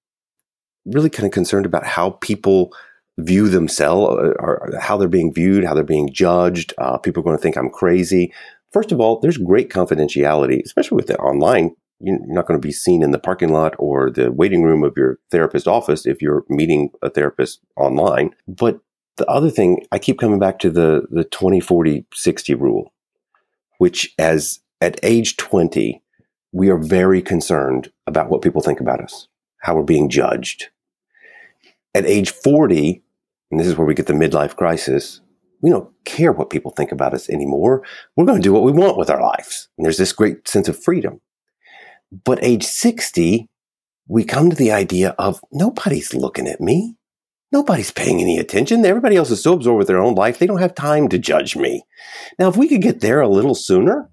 really 0.87 1.11
kind 1.11 1.27
of 1.27 1.33
concerned 1.33 1.67
about 1.67 1.87
how 1.87 2.11
people 2.11 2.73
view 3.19 3.49
themselves, 3.49 4.17
uh, 4.19 4.33
or 4.43 4.71
how 4.81 4.97
they're 4.97 5.09
being 5.09 5.33
viewed, 5.33 5.65
how 5.65 5.75
they're 5.75 5.85
being 5.85 6.13
judged. 6.13 6.75
Uh, 6.79 6.99
people 6.99 7.21
are 7.21 7.25
going 7.25 7.37
to 7.37 7.43
think 7.43 7.57
I'm 7.57 7.71
crazy. 7.71 8.33
First 8.73 8.91
of 8.91 9.01
all, 9.01 9.21
there's 9.21 9.39
great 9.39 9.71
confidentiality, 9.71 10.61
especially 10.65 10.97
with 10.97 11.07
the 11.07 11.17
online. 11.19 11.75
You're 12.01 12.19
not 12.27 12.47
going 12.47 12.61
to 12.61 12.67
be 12.67 12.73
seen 12.73 13.03
in 13.03 13.13
the 13.13 13.21
parking 13.21 13.53
lot 13.53 13.75
or 13.79 14.11
the 14.11 14.33
waiting 14.33 14.63
room 14.63 14.83
of 14.83 14.95
your 14.97 15.19
therapist 15.31 15.69
office 15.69 16.07
if 16.07 16.21
you're 16.21 16.45
meeting 16.49 16.91
a 17.03 17.09
therapist 17.09 17.61
online. 17.77 18.35
But 18.49 18.81
the 19.17 19.27
other 19.27 19.49
thing, 19.49 19.87
I 19.93 20.01
keep 20.01 20.19
coming 20.19 20.41
back 20.41 20.59
to 20.61 20.71
the 20.71 21.07
the 21.11 21.25
20, 21.25 21.61
40, 21.61 22.05
60 22.13 22.55
rule, 22.55 22.93
which 23.79 24.13
as 24.19 24.59
at 24.81 24.99
age 25.05 25.37
20, 25.37 26.03
we 26.55 26.71
are 26.71 26.79
very 26.79 27.21
concerned 27.21 27.91
about 28.07 28.31
what 28.31 28.41
people 28.41 28.63
think 28.63 28.79
about 28.79 29.01
us, 29.01 29.27
how 29.63 29.75
we're 29.75 29.83
being 29.83 30.09
judged. 30.09 30.69
At 31.97 32.07
age 32.07 32.31
40, 32.31 33.03
and 33.51 33.59
this 33.59 33.67
is 33.67 33.77
where 33.77 33.87
we 33.87 33.95
get 33.95 34.07
the 34.07 34.13
midlife 34.13 34.55
crisis, 34.55 35.21
we 35.63 35.71
don't 35.71 35.91
care 36.05 36.31
what 36.31 36.51
people 36.51 36.71
think 36.71 36.93
about 36.93 37.13
us 37.13 37.29
anymore. 37.29 37.83
We're 38.17 38.25
going 38.25 38.41
to 38.41 38.43
do 38.43 38.53
what 38.53 38.63
we 38.63 38.71
want 38.71 38.97
with 38.97 39.11
our 39.11 39.21
lives. 39.21 39.69
And 39.77 39.85
there's 39.85 39.99
this 39.99 40.13
great 40.13 40.47
sense 40.47 40.69
of 40.69 40.81
freedom. 40.81 41.21
But 42.25 42.39
age 42.41 42.63
60, 42.63 43.49
we 44.07 44.25
come 44.25 44.49
to 44.49 44.57
the 44.57 44.71
idea 44.71 45.17
of 45.19 45.41
nobody's 45.51 46.15
looking 46.15 46.47
at 46.47 46.61
me. 46.61 46.95
Nobody's 47.51 47.91
paying 47.91 48.21
any 48.21 48.39
attention. 48.39 48.85
Everybody 48.85 49.17
else 49.17 49.31
is 49.33 49.43
so 49.43 49.55
absorbed 49.55 49.79
with 49.79 49.89
their 49.89 50.01
own 50.01 50.15
life, 50.15 50.39
they 50.39 50.47
don't 50.47 50.61
have 50.61 50.75
time 50.77 51.09
to 51.09 51.19
judge 51.19 51.57
me. 51.57 51.83
Now, 52.39 52.49
if 52.49 52.57
we 52.57 52.69
could 52.69 52.83
get 52.83 53.01
there 53.01 53.21
a 53.21 53.29
little 53.29 53.57
sooner, 53.57 54.09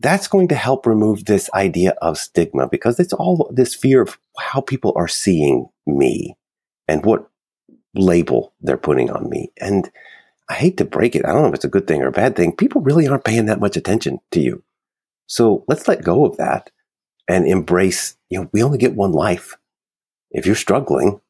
that's 0.00 0.28
going 0.28 0.48
to 0.48 0.54
help 0.54 0.86
remove 0.86 1.24
this 1.24 1.50
idea 1.54 1.92
of 2.02 2.18
stigma 2.18 2.68
because 2.68 3.00
it's 3.00 3.12
all 3.12 3.50
this 3.52 3.74
fear 3.74 4.02
of 4.02 4.18
how 4.38 4.60
people 4.60 4.92
are 4.96 5.08
seeing 5.08 5.68
me 5.86 6.36
and 6.86 7.04
what 7.04 7.28
label 7.94 8.52
they're 8.60 8.76
putting 8.76 9.10
on 9.10 9.30
me. 9.30 9.52
And 9.60 9.90
I 10.48 10.54
hate 10.54 10.76
to 10.76 10.84
break 10.84 11.16
it. 11.16 11.24
I 11.24 11.32
don't 11.32 11.42
know 11.42 11.48
if 11.48 11.54
it's 11.54 11.64
a 11.64 11.68
good 11.68 11.86
thing 11.86 12.02
or 12.02 12.08
a 12.08 12.12
bad 12.12 12.36
thing. 12.36 12.54
People 12.54 12.82
really 12.82 13.08
aren't 13.08 13.24
paying 13.24 13.46
that 13.46 13.60
much 13.60 13.76
attention 13.76 14.20
to 14.32 14.40
you. 14.40 14.62
So 15.26 15.64
let's 15.66 15.88
let 15.88 16.04
go 16.04 16.24
of 16.24 16.36
that 16.36 16.70
and 17.26 17.46
embrace, 17.46 18.16
you 18.30 18.40
know, 18.40 18.50
we 18.52 18.62
only 18.62 18.78
get 18.78 18.94
one 18.94 19.12
life. 19.12 19.56
If 20.30 20.46
you're 20.46 20.54
struggling, 20.54 21.20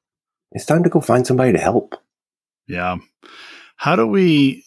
it's 0.53 0.67
time 0.67 0.83
to 0.83 0.91
go 0.91 1.01
find 1.01 1.27
somebody 1.27 1.53
to 1.53 1.59
help. 1.59 1.95
Yeah. 2.67 2.97
How 3.77 3.97
do 3.97 4.07
we 4.07 4.66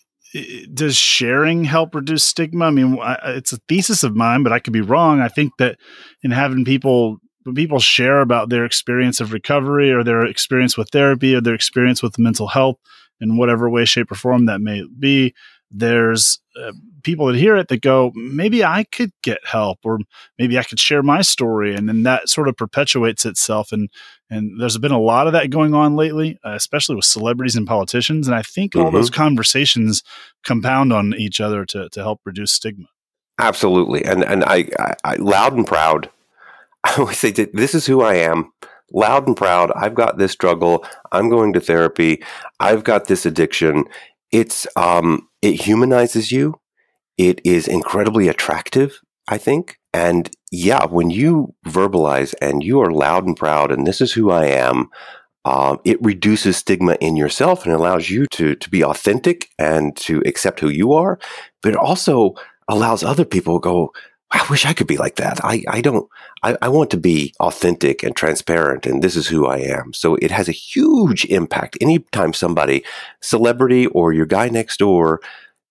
does 0.74 0.96
sharing 0.96 1.64
help 1.64 1.96
reduce 1.96 2.24
stigma? 2.24 2.66
I 2.66 2.72
mean, 2.72 2.98
it's 3.26 3.54
a 3.54 3.60
thesis 3.68 4.04
of 4.04 4.16
mine, 4.16 4.44
but 4.44 4.54
I 4.54 4.60
could 4.60 4.74
be 4.74 4.82
wrong. 4.82 5.22
I 5.22 5.28
think 5.28 5.54
that 5.58 5.78
in 6.24 6.32
having 6.32 6.66
people 6.66 7.18
when 7.44 7.56
people 7.56 7.80
share 7.80 8.22
about 8.22 8.50
their 8.50 8.66
experience 8.66 9.20
of 9.20 9.34
recovery 9.34 9.92
or 9.92 10.04
their 10.04 10.26
experience 10.26 10.78
with 10.78 10.90
therapy 10.90 11.34
or 11.34 11.42
their 11.42 11.56
experience 11.56 12.04
with 12.04 12.20
mental 12.20 12.48
health 12.48 12.78
in 13.22 13.38
whatever 13.38 13.70
way, 13.70 13.86
shape, 13.86 14.12
or 14.12 14.16
form 14.16 14.46
that 14.46 14.62
may 14.62 14.84
be, 15.00 15.34
there's 15.72 16.40
uh, 16.60 16.72
people 17.04 17.28
that 17.28 17.36
hear 17.36 17.56
it 17.56 17.68
that 17.68 17.82
go, 17.82 18.12
maybe 18.16 18.64
I 18.64 18.84
could 18.84 19.12
get 19.22 19.40
help, 19.46 19.80
or 19.84 20.00
maybe 20.38 20.58
I 20.58 20.64
could 20.64 20.80
share 20.80 21.04
my 21.04 21.22
story, 21.22 21.76
and 21.76 21.88
then 21.88 22.04
that 22.04 22.30
sort 22.30 22.48
of 22.48 22.58
perpetuates 22.58 23.26
itself. 23.26 23.72
And 23.72 23.90
and 24.30 24.60
there's 24.60 24.78
been 24.78 24.92
a 24.92 25.00
lot 25.00 25.28
of 25.28 25.34
that 25.34 25.50
going 25.50 25.74
on 25.74 25.96
lately, 25.96 26.40
uh, 26.46 26.52
especially 26.52 26.96
with 26.96 27.06
celebrities 27.06 27.56
and 27.56 27.68
politicians. 27.68 28.28
And 28.28 28.36
I 28.36 28.42
think 28.42 28.74
mm-hmm. 28.74 28.86
all 28.86 28.92
those 28.92 29.10
mm-hmm. 29.10 29.22
conversations 29.24 30.04
compound 30.44 30.92
on 30.92 31.14
each 31.14 31.40
other 31.40 31.66
to 31.66 31.90
to 31.90 32.02
help 32.02 32.22
reduce 32.26 32.52
stigma. 32.52 32.88
Absolutely, 33.40 34.04
and 34.04 34.24
and 34.24 34.44
I, 34.44 34.70
I, 34.80 34.94
I 35.04 35.16
loud 35.16 35.54
and 35.54 35.68
proud. 35.68 36.10
I 36.84 36.96
always 36.98 37.20
say 37.20 37.32
this 37.32 37.76
is 37.76 37.86
who 37.86 38.02
I 38.02 38.16
am 38.16 38.52
loud 38.92 39.28
and 39.28 39.38
proud. 39.38 39.72
I've 39.76 39.96
got 39.96 40.18
this 40.18 40.32
struggle. 40.32 40.86
I'm 41.12 41.30
going 41.30 41.54
to 41.54 41.60
therapy. 41.60 42.24
I've 42.60 42.84
got 42.84 43.06
this 43.06 43.26
addiction. 43.26 43.86
It's 44.32 44.68
um, 44.76 45.29
it 45.42 45.62
humanizes 45.62 46.32
you. 46.32 46.60
It 47.18 47.42
is 47.44 47.68
incredibly 47.68 48.28
attractive, 48.28 49.00
I 49.28 49.38
think. 49.38 49.78
And 49.94 50.30
yeah, 50.52 50.86
when 50.86 51.10
you 51.10 51.54
verbalize 51.68 52.34
and 52.42 52.64
you 52.64 52.82
are 52.82 52.92
loud 52.92 53.26
and 53.26 53.36
proud, 53.36 53.72
and 53.72 53.86
this 53.86 54.02
is 54.02 54.14
who 54.14 54.32
I 54.32 54.46
am, 54.46 54.90
um, 55.46 55.80
it 55.84 56.02
reduces 56.02 56.58
stigma 56.58 56.98
in 57.02 57.16
yourself 57.16 57.66
and 57.66 57.74
allows 57.74 58.10
you 58.10 58.28
to 58.32 58.56
to 58.56 58.70
be 58.70 58.84
authentic 58.84 59.50
and 59.58 59.96
to 59.98 60.22
accept 60.26 60.60
who 60.60 60.70
you 60.70 60.94
are. 60.94 61.20
But 61.62 61.74
it 61.74 61.78
also 61.78 62.36
allows 62.68 63.04
other 63.04 63.26
people 63.26 63.60
to 63.60 63.64
go, 63.64 63.94
I 64.32 64.46
wish 64.50 64.66
I 64.66 64.74
could 64.74 64.88
be 64.88 64.98
like 64.98 65.16
that. 65.16 65.44
I, 65.44 65.64
I 65.68 65.82
don't, 65.82 66.08
I, 66.44 66.56
I 66.62 66.70
want 66.70 66.92
to 66.92 66.98
be 66.98 67.34
authentic 67.40 68.04
and 68.04 68.16
transparent 68.16 68.86
and 68.86 69.02
this 69.02 69.16
is 69.16 69.28
who 69.28 69.48
I 69.48 69.58
am. 69.58 69.92
So 69.94 70.16
it 70.16 70.30
has 70.30 70.48
a 70.48 70.54
huge 70.54 71.26
impact. 71.26 71.78
Anytime 71.82 72.34
somebody, 72.34 72.84
celebrity 73.22 73.88
or 73.88 74.14
your 74.14 74.28
guy 74.28 74.50
next 74.50 74.78
door 74.78 75.20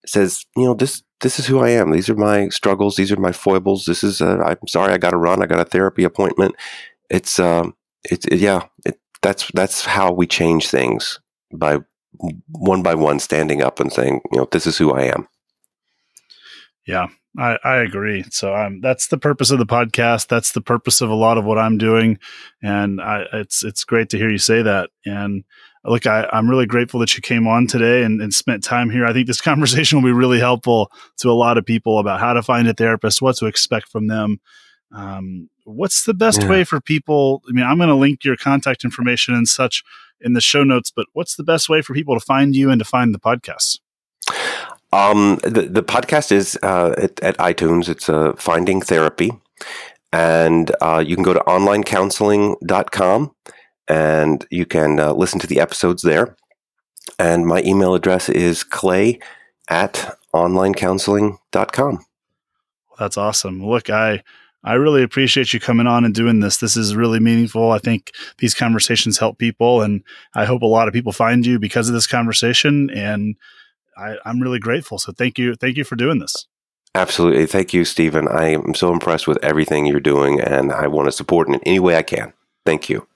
says, 0.07 0.45
you 0.57 0.65
know, 0.65 0.75
this, 0.75 1.03
this 1.21 1.39
is 1.39 1.47
who 1.47 1.61
I 1.61 1.71
am. 1.71 1.93
These 1.93 2.09
are 2.09 2.17
my 2.17 2.49
struggles. 2.49 2.97
These 2.97 3.13
are 3.13 3.21
my 3.21 3.33
foibles. 3.33 3.85
This 3.85 4.03
is, 4.03 4.21
uh, 4.21 4.39
I'm 4.39 4.67
sorry, 4.67 4.93
I 4.93 4.99
got 4.99 5.11
to 5.11 5.17
run. 5.17 5.43
I 5.43 5.47
got 5.47 5.61
a 5.61 5.65
therapy 5.65 6.03
appointment. 6.03 6.57
It's, 7.11 7.39
um, 7.39 7.77
it's, 8.05 8.27
it, 8.27 8.39
yeah, 8.39 8.67
it, 8.85 8.99
that's, 9.23 9.49
that's 9.55 9.85
how 9.85 10.13
we 10.13 10.27
change 10.27 10.69
things 10.69 11.21
by 11.53 11.79
one 12.49 12.83
by 12.83 12.95
one 12.95 13.21
standing 13.21 13.63
up 13.63 13.81
and 13.81 13.93
saying, 13.93 14.21
you 14.33 14.39
know, 14.39 14.49
this 14.51 14.67
is 14.67 14.79
who 14.79 14.93
I 14.93 15.03
am. 15.03 15.29
Yeah, 16.89 17.09
I, 17.37 17.59
I 17.63 17.77
agree. 17.77 18.25
So 18.31 18.57
um, 18.57 18.81
that's 18.81 19.09
the 19.09 19.19
purpose 19.19 19.51
of 19.51 19.59
the 19.59 19.67
podcast. 19.67 20.29
That's 20.29 20.53
the 20.53 20.63
purpose 20.63 21.03
of 21.03 21.11
a 21.11 21.15
lot 21.15 21.37
of 21.37 21.45
what 21.45 21.59
I'm 21.59 21.77
doing, 21.77 22.19
and 22.63 22.99
I, 22.99 23.27
it's 23.35 23.63
it's 23.63 23.85
great 23.85 24.09
to 24.09 24.17
hear 24.17 24.31
you 24.31 24.39
say 24.39 24.63
that. 24.63 24.89
And 25.05 25.45
look, 25.85 26.07
I, 26.07 26.27
I'm 26.33 26.49
really 26.49 26.65
grateful 26.65 26.99
that 27.01 27.15
you 27.15 27.21
came 27.21 27.47
on 27.47 27.67
today 27.67 28.05
and, 28.05 28.23
and 28.23 28.33
spent 28.33 28.65
time 28.65 28.89
here. 28.89 29.05
I 29.05 29.13
think 29.13 29.27
this 29.27 29.41
conversation 29.53 30.01
will 30.01 30.09
be 30.09 30.17
really 30.17 30.41
helpful 30.41 30.91
to 31.19 31.29
a 31.29 31.33
lot 31.33 31.59
of 31.59 31.67
people 31.67 31.99
about 31.99 32.21
how 32.21 32.33
to 32.33 32.43
find 32.43 32.67
a 32.67 32.73
therapist, 32.73 33.21
what 33.21 33.37
to 33.37 33.47
expect 33.47 33.89
from 33.89 34.07
them. 34.07 34.41
Um, 34.91 35.51
what's 35.65 36.05
the 36.05 36.15
best 36.15 36.41
yeah. 36.41 36.49
way 36.49 36.65
for 36.65 36.81
people? 36.81 37.43
I 37.47 37.53
mean, 37.53 37.67
I'm 37.67 37.77
going 37.77 37.91
to 37.91 37.95
link 37.95 38.25
your 38.25 38.39
contact 38.39 38.83
information 38.83 39.35
and 39.35 39.47
such 39.47 39.85
in 40.23 40.33
the 40.33 40.41
show 40.41 40.65
notes, 40.65 40.91
but 40.91 41.07
what's 41.13 41.37
the 41.37 41.45
best 41.45 41.69
way 41.69 41.83
for 41.83 41.93
people 41.93 42.19
to 42.19 42.25
find 42.25 42.57
you 42.57 42.71
and 42.71 42.79
to 42.79 42.85
find 42.87 43.15
the 43.15 43.21
podcast? 43.21 43.79
Um, 44.93 45.39
the, 45.43 45.69
the 45.71 45.83
podcast 45.83 46.33
is 46.33 46.59
uh, 46.63 46.95
at, 46.97 47.21
at, 47.21 47.37
iTunes. 47.39 47.89
It's 47.89 48.09
uh, 48.09 48.33
Finding 48.37 48.81
Therapy. 48.81 49.31
And 50.13 50.75
uh, 50.81 51.05
you 51.07 51.15
can 51.15 51.25
go 51.25 51.35
to 51.35 51.41
onlinecounseling.com 51.41 53.35
and 53.89 54.47
you 54.51 54.67
can 54.67 54.99
uh, 54.99 55.13
listen 55.13 55.39
to 55.41 55.47
the 55.47 55.61
episodes 55.61 56.03
there. 56.03 56.37
And 57.19 57.47
my 57.47 57.63
email 57.63 57.95
address 57.95 58.29
is 58.29 58.65
clay 58.65 59.19
at 59.69 60.17
onlinecounseling.com. 60.35 62.05
That's 62.99 63.17
awesome. 63.17 63.65
Look, 63.65 63.91
I 63.91 64.23
I 64.65 64.75
really 64.75 65.03
appreciate 65.03 65.53
you 65.55 65.61
coming 65.61 65.87
on 65.87 66.05
and 66.05 66.15
doing 66.15 66.41
this. 66.41 66.57
This 66.57 66.77
is 66.77 66.97
really 66.97 67.21
meaningful. 67.21 67.71
I 67.71 67.79
think 67.79 68.13
these 68.39 68.55
conversations 68.55 69.19
help 69.19 69.39
people, 69.39 69.83
and 69.83 70.03
I 70.35 70.47
hope 70.47 70.63
a 70.63 70.67
lot 70.67 70.89
of 70.89 70.95
people 70.95 71.13
find 71.13 71.47
you 71.47 71.59
because 71.59 71.89
of 71.89 71.95
this 71.95 72.09
conversation. 72.09 72.91
And 72.91 73.37
I, 73.99 74.17
I'm 74.25 74.41
really 74.41 74.61
grateful. 74.61 74.99
So 74.99 75.13
thank 75.13 75.39
you, 75.39 75.55
thank 75.55 75.77
you 75.77 75.85
for 75.85 75.97
doing 75.97 76.21
this. 76.21 76.47
Absolutely. 76.95 77.47
Thank 77.47 77.75
you, 77.75 77.85
Stephen. 77.85 78.27
I 78.29 78.49
am 78.49 78.75
so 78.75 78.93
impressed 78.93 79.29
with 79.29 79.39
everything 79.43 79.87
you're 79.87 80.01
doing, 80.01 80.41
and 80.41 80.73
I 80.73 80.87
want 80.87 81.07
to 81.07 81.13
support 81.13 81.49
in 81.49 81.57
any 81.57 81.79
way 81.79 81.97
I 81.97 82.03
can. 82.03 82.33
Thank 82.65 82.89
you. 82.89 83.07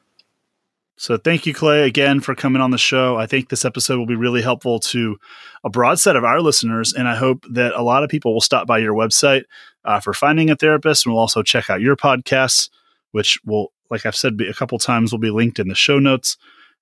So 0.97 1.17
thank 1.17 1.47
you, 1.47 1.55
Clay, 1.55 1.85
again 1.85 2.21
for 2.21 2.35
coming 2.35 2.63
on 2.63 2.71
the 2.71 2.79
show. 2.79 3.17
I 3.17 3.27
think 3.27 3.49
this 3.49 3.65
episode 3.65 3.99
will 3.99 4.07
be 4.07 4.15
really 4.15 4.43
helpful 4.43 4.79
to 4.79 5.17
a 5.65 5.71
broad 5.71 5.99
set 5.99 6.17
of 6.17 6.23
our 6.23 6.41
listeners, 6.41 6.93
and 6.93 7.09
I 7.09 7.17
hope 7.17 7.45
that 7.51 7.73
a 7.73 7.83
lot 7.83 8.05
of 8.05 8.11
people 8.11 8.35
will 8.35 8.41
stop 8.41 8.67
by 8.67 8.79
your 8.79 8.95
website 8.95 9.45
uh, 9.85 10.01
for 10.01 10.13
finding 10.13 10.51
a 10.51 10.55
therapist, 10.55 11.05
and 11.05 11.13
we'll 11.13 11.21
also 11.21 11.43
check 11.43 11.71
out 11.71 11.81
your 11.81 11.97
podcasts, 11.97 12.69
which 13.11 13.39
will, 13.45 13.73
like 13.91 14.07
I've 14.07 14.15
said 14.15 14.41
a 14.43 14.55
couple 14.55 14.79
times, 14.79 15.11
will 15.11 15.19
be 15.19 15.31
linked 15.31 15.59
in 15.59 15.69
the 15.69 15.75
show 15.75 15.99
notes. 15.99 16.37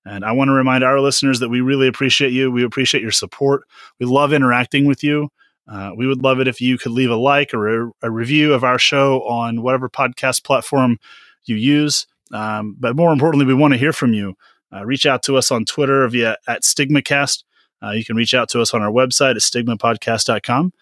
And 0.05 0.25
I 0.25 0.31
want 0.31 0.49
to 0.49 0.53
remind 0.53 0.83
our 0.83 0.99
listeners 0.99 1.39
that 1.39 1.49
we 1.49 1.61
really 1.61 1.87
appreciate 1.87 2.33
you. 2.33 2.51
We 2.51 2.63
appreciate 2.63 3.03
your 3.03 3.11
support. 3.11 3.63
We 3.99 4.05
love 4.05 4.33
interacting 4.33 4.85
with 4.85 5.03
you. 5.03 5.29
Uh, 5.71 5.91
we 5.95 6.07
would 6.07 6.23
love 6.23 6.39
it 6.39 6.47
if 6.47 6.59
you 6.59 6.77
could 6.77 6.91
leave 6.91 7.11
a 7.11 7.15
like 7.15 7.53
or 7.53 7.87
a, 7.87 7.91
a 8.01 8.11
review 8.11 8.53
of 8.53 8.63
our 8.63 8.79
show 8.79 9.21
on 9.23 9.61
whatever 9.61 9.89
podcast 9.89 10.43
platform 10.43 10.97
you 11.45 11.55
use. 11.55 12.07
Um, 12.33 12.75
but 12.79 12.95
more 12.95 13.13
importantly, 13.13 13.45
we 13.45 13.53
want 13.53 13.73
to 13.73 13.79
hear 13.79 13.93
from 13.93 14.13
you. 14.13 14.35
Uh, 14.73 14.85
reach 14.85 15.05
out 15.05 15.21
to 15.23 15.37
us 15.37 15.51
on 15.51 15.65
Twitter 15.65 16.07
via 16.07 16.37
at 16.47 16.63
StigmaCast. 16.63 17.43
Uh, 17.83 17.91
you 17.91 18.05
can 18.05 18.15
reach 18.15 18.33
out 18.33 18.49
to 18.49 18.61
us 18.61 18.73
on 18.73 18.81
our 18.81 18.91
website 18.91 19.31
at 19.31 19.37
stigmapodcast.com. 19.37 20.73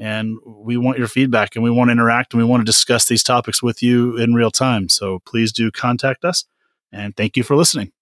And 0.00 0.38
we 0.46 0.76
want 0.76 0.98
your 0.98 1.08
feedback 1.08 1.56
and 1.56 1.64
we 1.64 1.70
want 1.70 1.88
to 1.88 1.92
interact 1.92 2.32
and 2.32 2.40
we 2.40 2.48
want 2.48 2.60
to 2.60 2.64
discuss 2.64 3.06
these 3.06 3.24
topics 3.24 3.62
with 3.62 3.82
you 3.82 4.16
in 4.16 4.34
real 4.34 4.50
time. 4.50 4.88
So 4.88 5.20
please 5.26 5.52
do 5.52 5.70
contact 5.72 6.24
us. 6.24 6.44
And 6.92 7.16
thank 7.16 7.36
you 7.36 7.42
for 7.42 7.56
listening. 7.56 7.92